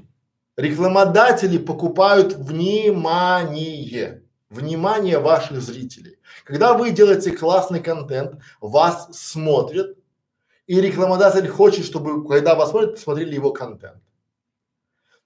[0.57, 4.23] Рекламодатели покупают внимание.
[4.51, 6.19] внимание ваших зрителей.
[6.45, 9.97] Когда вы делаете классный контент, вас смотрят,
[10.67, 14.03] и рекламодатель хочет, чтобы, когда вас смотрят, смотрели его контент.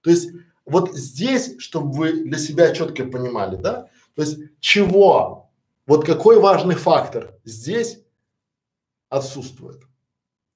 [0.01, 0.29] То есть
[0.65, 5.51] вот здесь, чтобы вы для себя четко понимали, да, то есть чего,
[5.85, 7.99] вот какой важный фактор здесь
[9.09, 9.83] отсутствует.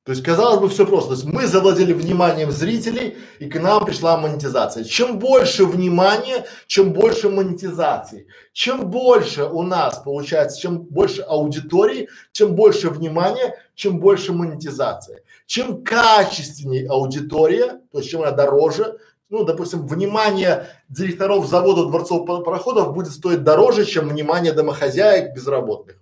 [0.03, 1.09] То есть, казалось бы, все просто.
[1.09, 4.83] То есть мы завладели вниманием зрителей, и к нам пришла монетизация.
[4.83, 8.27] Чем больше внимания, чем больше монетизации.
[8.51, 15.21] Чем больше у нас получается, чем больше аудитории, чем больше внимания, чем больше монетизация.
[15.45, 18.97] Чем качественнее аудитория, то есть чем она дороже,
[19.29, 26.01] ну, допустим, внимание директоров заводов дворцовых пароходов будет стоить дороже, чем внимание домохозяек безработных.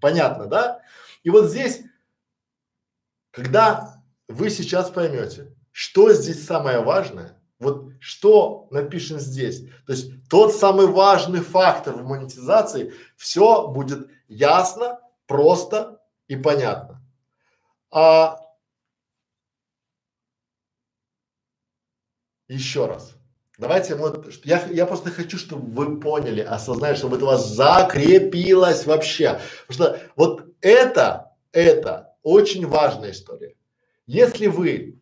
[0.00, 0.80] Понятно, да?
[1.22, 1.80] И вот здесь
[3.34, 10.54] когда вы сейчас поймете, что здесь самое важное, вот что напишем здесь, то есть тот
[10.54, 17.02] самый важный фактор в монетизации, все будет ясно, просто и понятно.
[17.90, 18.38] А
[22.46, 23.14] еще раз,
[23.58, 28.86] давайте вот, я, я просто хочу, чтобы вы поняли, осознали, чтобы это у вас закрепилось
[28.86, 33.54] вообще, потому что вот это, это очень важная история.
[34.06, 35.00] Если вы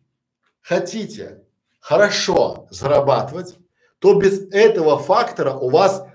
[0.61, 1.43] хотите
[1.79, 3.57] хорошо зарабатывать,
[3.97, 6.05] то без этого фактора у вас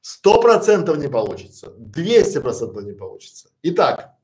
[0.00, 3.50] сто процентов не получится, двести процентов не получится.
[3.62, 4.14] Итак,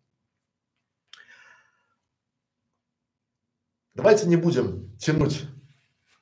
[3.95, 5.43] давайте не будем тянуть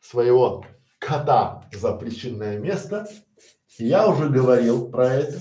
[0.01, 0.66] своего
[0.99, 3.09] кота за причинное место.
[3.77, 5.39] Я уже говорил про это.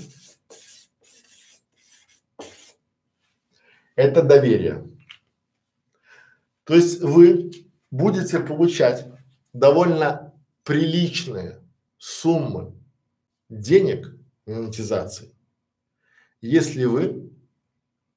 [3.97, 4.87] Это доверие.
[6.63, 7.51] То есть вы
[7.91, 9.07] будете получать
[9.51, 10.33] довольно
[10.63, 11.59] приличные
[11.97, 12.73] суммы
[13.49, 14.15] денег
[14.45, 15.33] монетизации,
[16.41, 17.31] если вы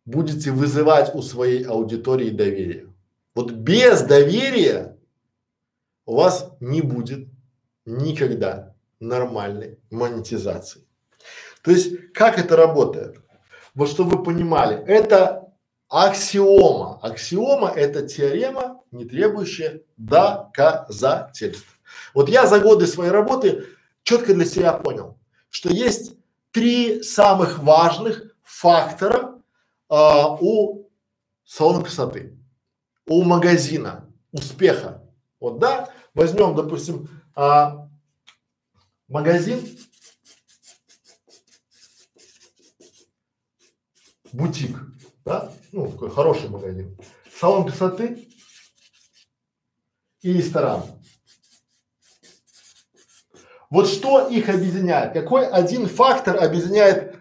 [0.05, 2.93] будете вызывать у своей аудитории доверие.
[3.35, 4.99] Вот без доверия
[6.05, 7.29] у вас не будет
[7.87, 10.83] никогда нормальной монетизации.
[11.63, 13.21] То есть как это работает?
[13.75, 15.50] Вот чтобы вы понимали, это
[15.91, 17.01] Аксиома.
[17.03, 21.67] Аксиома– это теорема, не требующая доказательств.
[22.15, 23.67] Вот я за годы своей работы
[24.05, 25.19] четко для себя понял,
[25.51, 26.15] что есть
[26.53, 29.43] три самых важных фактора
[29.89, 30.89] а, у
[31.45, 32.39] салона красоты,
[33.07, 35.03] у магазина, успеха.
[35.41, 37.89] Вот да, возьмем, допустим, а,
[39.09, 39.61] магазин,
[44.33, 44.79] бутик,
[45.25, 46.97] да, ну, такой хороший магазин,
[47.39, 48.29] салон красоты
[50.23, 50.85] и ресторан.
[53.71, 55.13] Вот что их объединяет?
[55.13, 57.17] Какой один фактор объединяет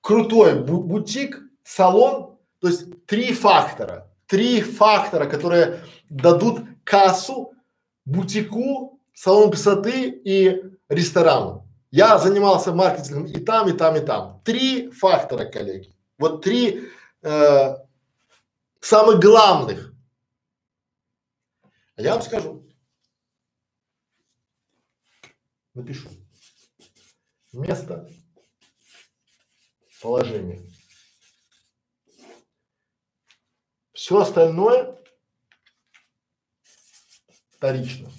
[0.00, 2.38] крутой бу бутик, салон?
[2.60, 4.10] То есть три фактора.
[4.26, 7.52] Три фактора, которые дадут кассу
[8.06, 11.66] бутику, салону красоты и ресторану.
[11.90, 14.40] Я занимался маркетингом и там, и там, и там.
[14.44, 15.94] Три фактора, коллеги.
[16.18, 16.88] Вот три
[17.22, 17.76] э,
[18.80, 19.92] самых главных.
[21.96, 22.66] А я вам скажу.
[25.74, 26.08] Напишу.
[27.52, 28.08] Место,
[30.00, 30.62] положение.
[33.92, 34.96] Все остальное
[37.56, 38.10] вторично.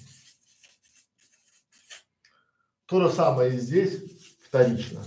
[2.86, 4.02] То же самое и здесь
[4.44, 5.04] вторично.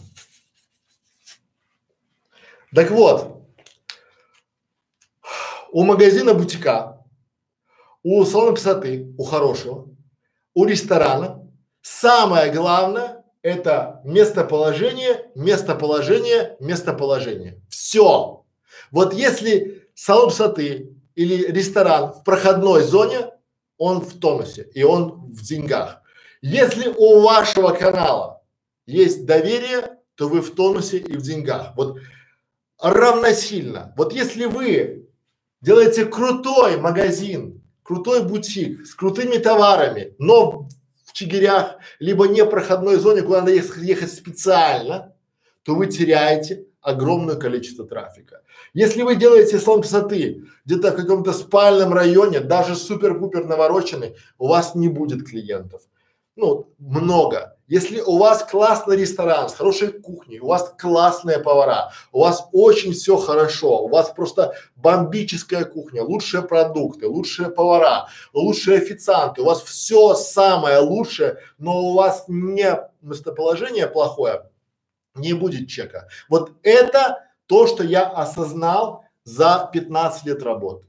[2.74, 3.43] Так вот,
[5.74, 7.03] у магазина бутика,
[8.03, 9.90] у салона красоты, у хорошего,
[10.53, 11.50] у ресторана
[11.82, 17.61] самое главное это местоположение, местоположение, местоположение.
[17.69, 18.45] Все.
[18.92, 23.32] Вот если салон красоты или ресторан в проходной зоне,
[23.77, 26.02] он в тонусе и он в деньгах.
[26.42, 28.43] Если у вашего канала
[28.85, 31.74] есть доверие, то вы в тонусе и в деньгах.
[31.76, 31.98] Вот
[32.80, 33.93] равносильно.
[33.98, 35.03] Вот если вы
[35.64, 40.67] делаете крутой магазин, крутой бутик с крутыми товарами, но
[41.06, 45.16] в Чигирях, либо не проходной зоне, куда надо ехать специально,
[45.64, 48.42] то вы теряете огромное количество трафика.
[48.74, 54.75] Если вы делаете салон красоты где-то в каком-то спальном районе, даже супер-пупер навороченный, у вас
[54.75, 55.82] не будет клиентов.
[56.35, 57.53] Ну, много.
[57.67, 62.92] Если у вас классный ресторан с хорошей кухней, у вас классные повара, у вас очень
[62.92, 69.61] все хорошо, у вас просто бомбическая кухня, лучшие продукты, лучшие повара, лучшие официанты, у вас
[69.64, 74.50] все самое лучшее, но у вас не местоположение плохое,
[75.16, 76.09] не будет чека.
[76.27, 80.85] Вот это то, что я осознал за 15 лет работы.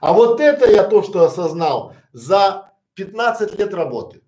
[0.00, 4.22] А вот это я то, что осознал за 15 лет работы.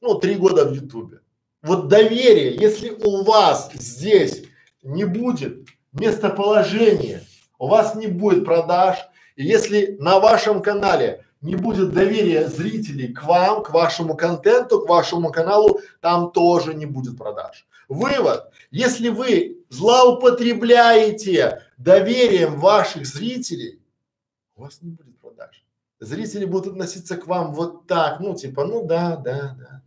[0.00, 1.19] Ну, три года в Ютубе.
[1.62, 4.44] Вот доверие, если у вас здесь
[4.82, 7.22] не будет местоположения,
[7.58, 8.96] у вас не будет продаж,
[9.36, 14.88] и если на вашем канале не будет доверия зрителей к вам, к вашему контенту, к
[14.88, 17.66] вашему каналу, там тоже не будет продаж.
[17.88, 18.50] Вывод.
[18.70, 23.80] Если вы злоупотребляете доверием ваших зрителей,
[24.56, 25.64] у вас не будет продаж.
[25.98, 29.79] Зрители будут относиться к вам вот так, ну типа, ну да, да, да.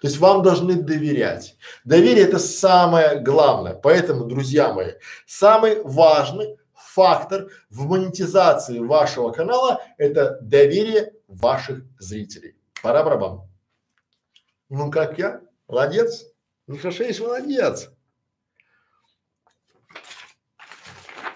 [0.00, 1.56] То есть вам должны доверять.
[1.84, 3.74] Доверие это самое главное.
[3.74, 4.92] Поэтому, друзья мои,
[5.26, 12.56] самый важный фактор в монетизации вашего канала– это доверие ваших зрителей.
[12.82, 13.42] Пора барабан.
[14.68, 15.40] Ну как я?
[15.68, 16.24] Молодец?
[16.66, 17.90] Михашевич молодец.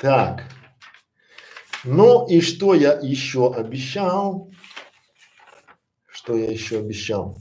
[0.00, 0.44] Так.
[1.84, 4.50] Ну и что я еще обещал?
[6.08, 7.38] Что я еще обещал?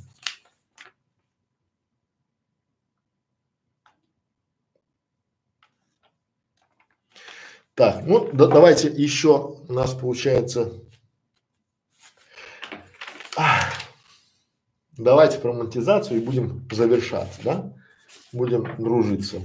[7.76, 10.72] Так, ну да, давайте еще у нас получается.
[14.98, 17.74] Давайте про монетизацию и будем завершать, да?
[18.32, 19.42] Будем дружиться.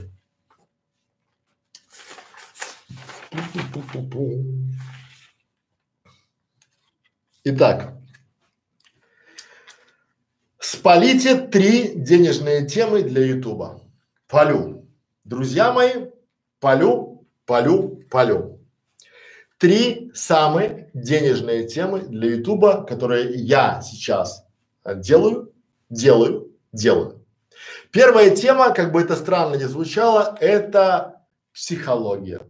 [7.42, 7.94] Итак,
[10.60, 13.83] спалите три денежные темы для Ютуба.
[14.28, 14.89] Полю.
[15.25, 16.10] Друзья мои,
[16.60, 18.60] полю, полю, полю.
[19.58, 24.44] Три самые денежные темы для Ютуба, которые я сейчас
[24.84, 25.52] э, делаю,
[25.90, 27.24] делаю, делаю.
[27.90, 31.22] Первая тема, как бы это странно ни звучало, это
[31.52, 32.40] психология.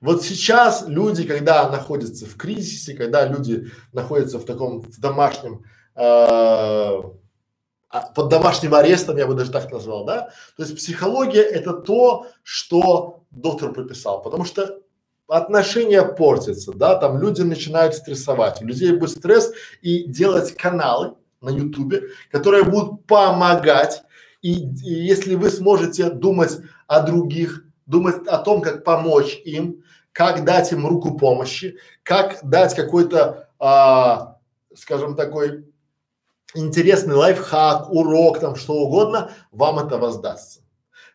[0.00, 5.64] Вот сейчас люди, когда находятся в кризисе, когда люди находятся в таком в домашнем
[5.96, 6.00] э,
[7.94, 10.30] а, под домашним арестом, я бы даже так назвал, да?
[10.56, 14.80] То есть психология это то, что доктор прописал, потому что
[15.28, 21.50] отношения портятся, да, там люди начинают стрессовать, у людей будет стресс и делать каналы на
[21.50, 24.02] ютубе, которые будут помогать
[24.44, 30.44] и, и если вы сможете думать о других, думать о том, как помочь им, как
[30.44, 34.36] дать им руку помощи, как дать какой-то, а,
[34.76, 35.64] скажем, такой
[36.54, 40.60] интересный лайфхак, урок, там что угодно, вам это воздастся.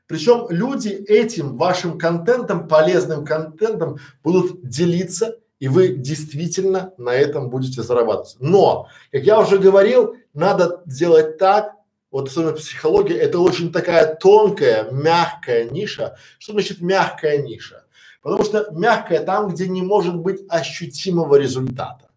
[0.10, 7.84] Причем люди этим вашим контентом, полезным контентом будут делиться, и вы действительно на этом будете
[7.84, 8.36] зарабатывать.
[8.40, 11.76] Но, как я уже говорил, надо сделать так,
[12.10, 16.18] вот особенно психология, это очень такая тонкая, мягкая ниша.
[16.40, 17.84] Что значит мягкая ниша?
[18.24, 22.10] Потому что мягкая там, где не может быть ощутимого результата.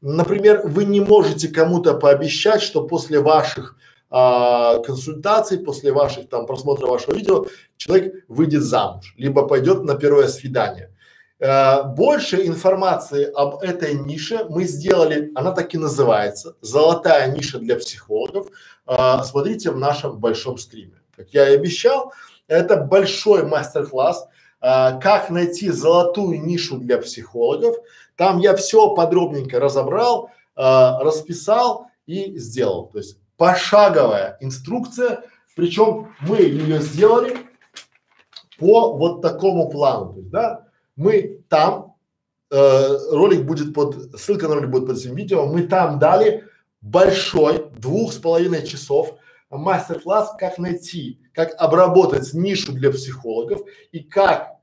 [0.00, 3.76] Например, вы не можете кому-то пообещать, что после ваших
[4.18, 7.44] а, консультаций, после ваших там просмотра вашего видео,
[7.76, 10.90] человек выйдет замуж, либо пойдет на первое свидание.
[11.38, 17.76] Э, больше информации об этой нише мы сделали, она так и называется, золотая ниша для
[17.76, 18.46] психологов.
[18.86, 21.02] Э, смотрите в нашем большом стриме.
[21.14, 22.14] Как я и обещал,
[22.48, 24.28] это большой мастер-класс,
[24.62, 27.76] э, как найти золотую нишу для психологов.
[28.16, 30.62] Там я все подробненько разобрал, э,
[31.02, 32.86] расписал и сделал.
[32.86, 35.24] То есть пошаговая инструкция,
[35.54, 37.36] причем мы ее сделали
[38.58, 40.66] по вот такому плану, то есть, да,
[40.96, 41.94] мы там,
[42.50, 46.44] э, ролик будет под, ссылка на ролик будет под этим видео, мы там дали
[46.80, 49.16] большой, двух с половиной часов
[49.50, 53.60] мастер-класс, как найти, как обработать нишу для психологов
[53.92, 54.56] и как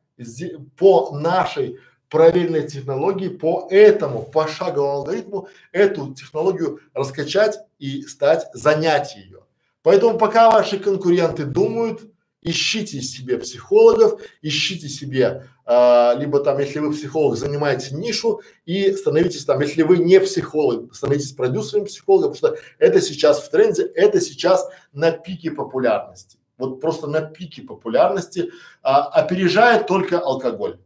[0.78, 1.80] по нашей
[2.14, 9.40] проверенной технологии по этому пошаговому алгоритму эту технологию раскачать и стать, занять ее.
[9.82, 12.02] Поэтому пока ваши конкуренты думают,
[12.44, 19.46] ищите себе психологов, ищите себе, а, либо там, если вы психолог, занимаете нишу и становитесь
[19.46, 24.22] там, если вы не психолог, становитесь продюсером психолога, потому что это сейчас в тренде, это
[24.22, 26.38] сейчас на пике популярности.
[26.60, 28.52] Вот просто на пике популярности
[28.84, 30.78] а, опережает только алкоголь.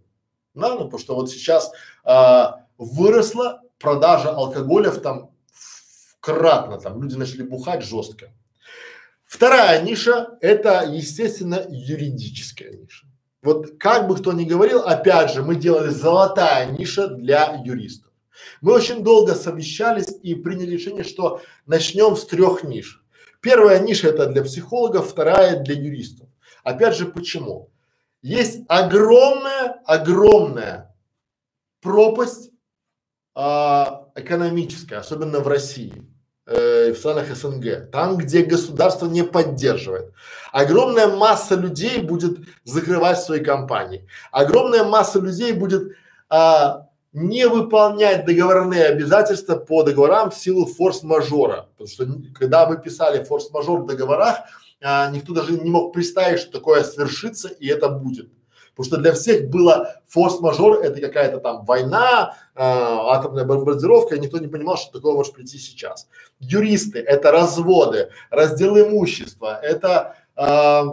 [0.57, 1.71] Да, ну, потому что вот сейчас
[2.03, 5.31] а, выросла продажа алкоголя в там
[6.19, 8.31] кратно, там люди начали бухать жестко.
[9.23, 13.05] Вторая ниша– это, естественно, юридическая ниша.
[13.43, 18.11] Вот как бы кто ни говорил, опять же, мы делали золотая ниша для юристов.
[18.61, 23.03] Мы очень долго совещались и приняли решение, что начнем с трех ниш.
[23.41, 26.27] Первая ниша– это для психологов, вторая– для юристов.
[26.63, 27.69] Опять же, почему?
[28.27, 30.93] Есть огромная, огромная
[31.81, 32.51] пропасть
[33.33, 36.05] а, экономическая, особенно в России
[36.45, 40.11] э, в странах СНГ, там, где государство не поддерживает.
[40.51, 44.05] Огромная масса людей будет закрывать свои компании.
[44.33, 45.95] Огромная масса людей будет
[46.27, 51.69] а, не выполнять договорные обязательства по договорам в силу форс-мажора.
[51.77, 52.05] Потому что
[52.37, 54.39] когда мы писали форс-мажор в договорах,
[54.81, 58.29] а, никто даже не мог представить, что такое свершится и это будет.
[58.77, 64.37] Потому что для всех было форс-мажор, это какая-то там война, э, атомная бомбардировка, и никто
[64.37, 66.07] не понимал, что такое может прийти сейчас.
[66.39, 70.83] Юристы– это разводы, раздел имущества, это э,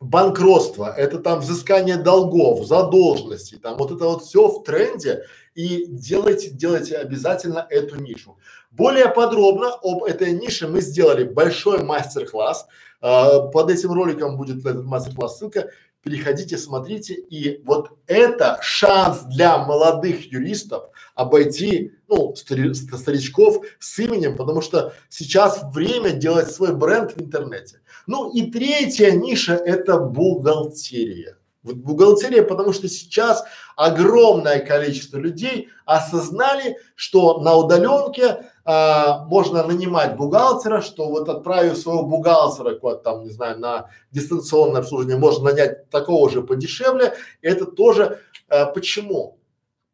[0.00, 6.50] банкротство, это там взыскание долгов, задолженностей, там вот это вот все в тренде и делайте,
[6.50, 8.36] делайте обязательно эту нишу.
[8.70, 12.66] Более подробно об этой нише мы сделали большой мастер-класс.
[13.00, 15.70] Э, под этим роликом будет этот мастер-класс ссылка
[16.06, 17.14] переходите, смотрите.
[17.14, 20.84] И вот это шанс для молодых юристов
[21.16, 27.80] обойти, ну, стари, старичков с именем, потому что сейчас время делать свой бренд в интернете.
[28.06, 31.38] Ну и третья ниша– это бухгалтерия.
[31.64, 33.42] Вот бухгалтерия, потому что сейчас
[33.74, 42.02] огромное количество людей осознали, что на удаленке а, можно нанимать бухгалтера, что вот отправив своего
[42.02, 47.14] бухгалтера куда там, не знаю, на дистанционное обслуживание, можно нанять такого же подешевле.
[47.42, 49.38] Это тоже а, почему?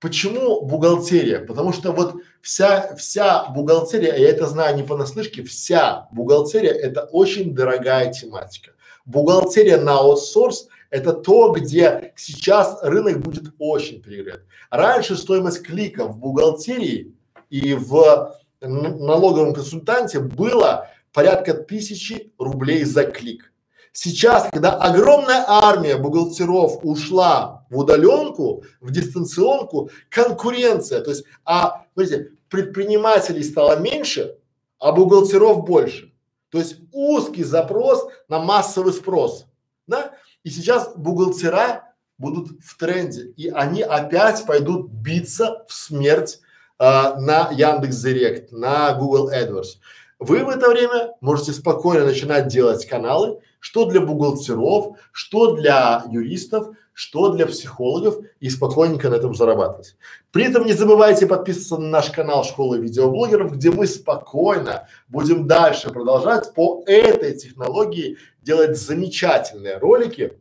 [0.00, 1.40] Почему бухгалтерия?
[1.40, 7.54] Потому что вот вся, вся бухгалтерия, я это знаю не понаслышке, вся бухгалтерия это очень
[7.54, 8.72] дорогая тематика.
[9.04, 14.44] Бухгалтерия на аутсорс это то, где сейчас рынок будет очень перегрет.
[14.70, 17.14] Раньше стоимость клика в бухгалтерии
[17.50, 18.34] и в
[18.68, 23.52] налоговом консультанте было порядка тысячи рублей за клик.
[23.92, 32.30] Сейчас, когда огромная армия бухгалтеров ушла в удаленку, в дистанционку, конкуренция, то есть, а, смотрите,
[32.48, 34.38] предпринимателей стало меньше,
[34.78, 36.12] а бухгалтеров больше.
[36.50, 39.46] То есть узкий запрос на массовый спрос,
[39.86, 40.12] да?
[40.42, 46.40] И сейчас бухгалтера будут в тренде, и они опять пойдут биться в смерть
[46.78, 49.78] на Яндекс Директ, на Google AdWords.
[50.18, 56.68] Вы в это время можете спокойно начинать делать каналы, что для бухгалтеров, что для юристов,
[56.92, 59.96] что для психологов и спокойненько на этом зарабатывать.
[60.30, 65.90] При этом не забывайте подписываться на наш канал Школы видеоблогеров, где мы спокойно будем дальше
[65.90, 70.38] продолжать по этой технологии делать замечательные ролики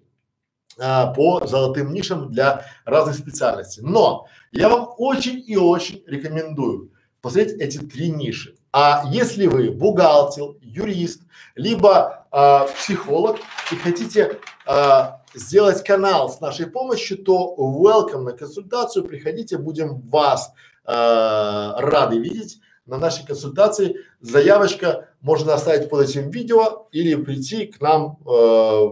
[0.79, 3.83] а, по золотым нишам для разных специальностей.
[3.83, 8.55] Но я вам очень и очень рекомендую посмотреть эти три ниши.
[8.73, 11.21] А если вы бухгалтер, юрист,
[11.55, 13.37] либо а, психолог
[13.71, 20.53] и хотите а, сделать канал с нашей помощью, то welcome на консультацию, приходите, будем вас
[20.85, 23.97] а, рады видеть на нашей консультации.
[24.21, 28.29] Заявочка можно оставить под этим видео или прийти к нам э,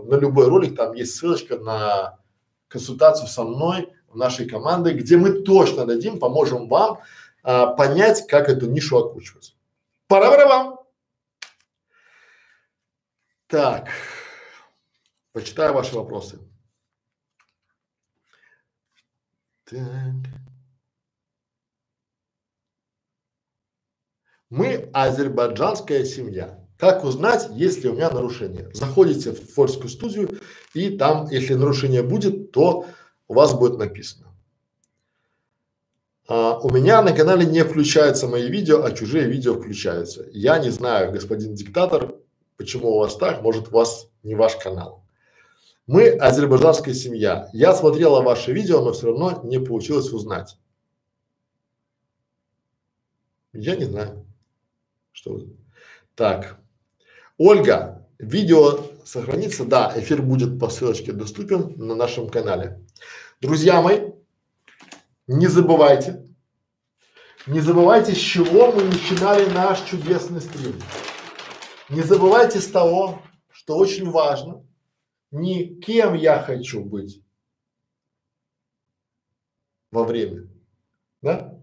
[0.06, 2.20] на любой ролик, там есть ссылочка на
[2.68, 7.00] консультацию со мной, нашей командой, где мы точно дадим, поможем вам
[7.44, 9.56] а, понять, как эту нишу окучивать.
[10.08, 10.80] Пора пора вам.
[13.48, 13.90] Так,
[15.34, 16.40] почитаю ваши вопросы.
[19.66, 19.80] Так.
[24.50, 26.60] Мы азербайджанская семья.
[26.80, 28.70] Как узнать, есть ли у меня нарушение?
[28.74, 30.40] Заходите в форскую студию
[30.74, 32.86] и там, если нарушение будет, то
[33.30, 34.28] у вас будет написано.
[36.28, 40.28] А, у меня на канале не включаются мои видео, а чужие видео включаются.
[40.32, 42.16] Я не знаю, господин диктатор,
[42.58, 45.06] почему у вас так, может у вас не ваш канал.
[45.88, 47.50] Мы азербайджанская семья.
[47.54, 50.58] Я смотрела ваше видео, но все равно не получилось узнать.
[53.54, 54.26] Я не знаю.
[55.12, 55.42] Что
[56.16, 56.60] Так.
[57.38, 59.66] Ольга, видео сохранится?
[59.66, 62.80] Да, эфир будет по ссылочке доступен на нашем канале.
[63.42, 64.12] Друзья мои,
[65.28, 66.26] не забывайте,
[67.48, 70.76] не забывайте, с чего мы начинали наш чудесный стрим.
[71.90, 74.64] Не забывайте с того, что очень важно,
[75.32, 77.24] не кем я хочу быть
[79.92, 80.48] во время,
[81.22, 81.60] да?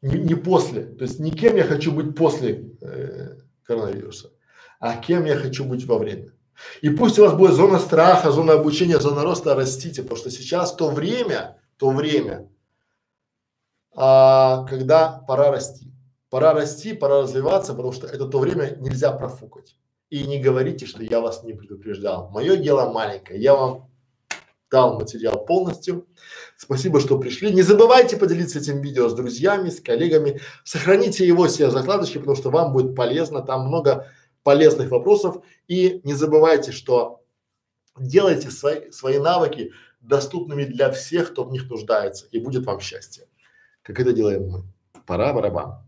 [0.00, 4.32] Не, не после, то есть не кем я хочу быть после э, коронавируса,
[4.80, 6.32] а кем я хочу быть во время.
[6.80, 10.74] И пусть у вас будет зона страха, зона обучения, зона роста, растите, потому что сейчас
[10.74, 12.48] то время, то время,
[13.94, 15.86] а, когда пора расти.
[16.30, 19.76] Пора расти, пора развиваться, потому что это то время нельзя профукать.
[20.10, 22.30] И не говорите, что я вас не предупреждал.
[22.30, 23.40] Мое дело маленькое.
[23.40, 23.90] Я вам
[24.70, 26.06] дал материал полностью.
[26.56, 27.52] Спасибо, что пришли.
[27.52, 30.40] Не забывайте поделиться этим видео с друзьями, с коллегами.
[30.64, 33.42] Сохраните его себе в закладочке, потому что вам будет полезно.
[33.42, 34.06] Там много
[34.42, 35.44] полезных вопросов.
[35.68, 37.22] И не забывайте, что
[37.98, 42.26] делайте свои, свои навыки доступными для всех, кто в них нуждается.
[42.30, 43.26] И будет вам счастье.
[43.82, 44.64] Как это делаем мы.
[45.06, 45.84] Пора барабан.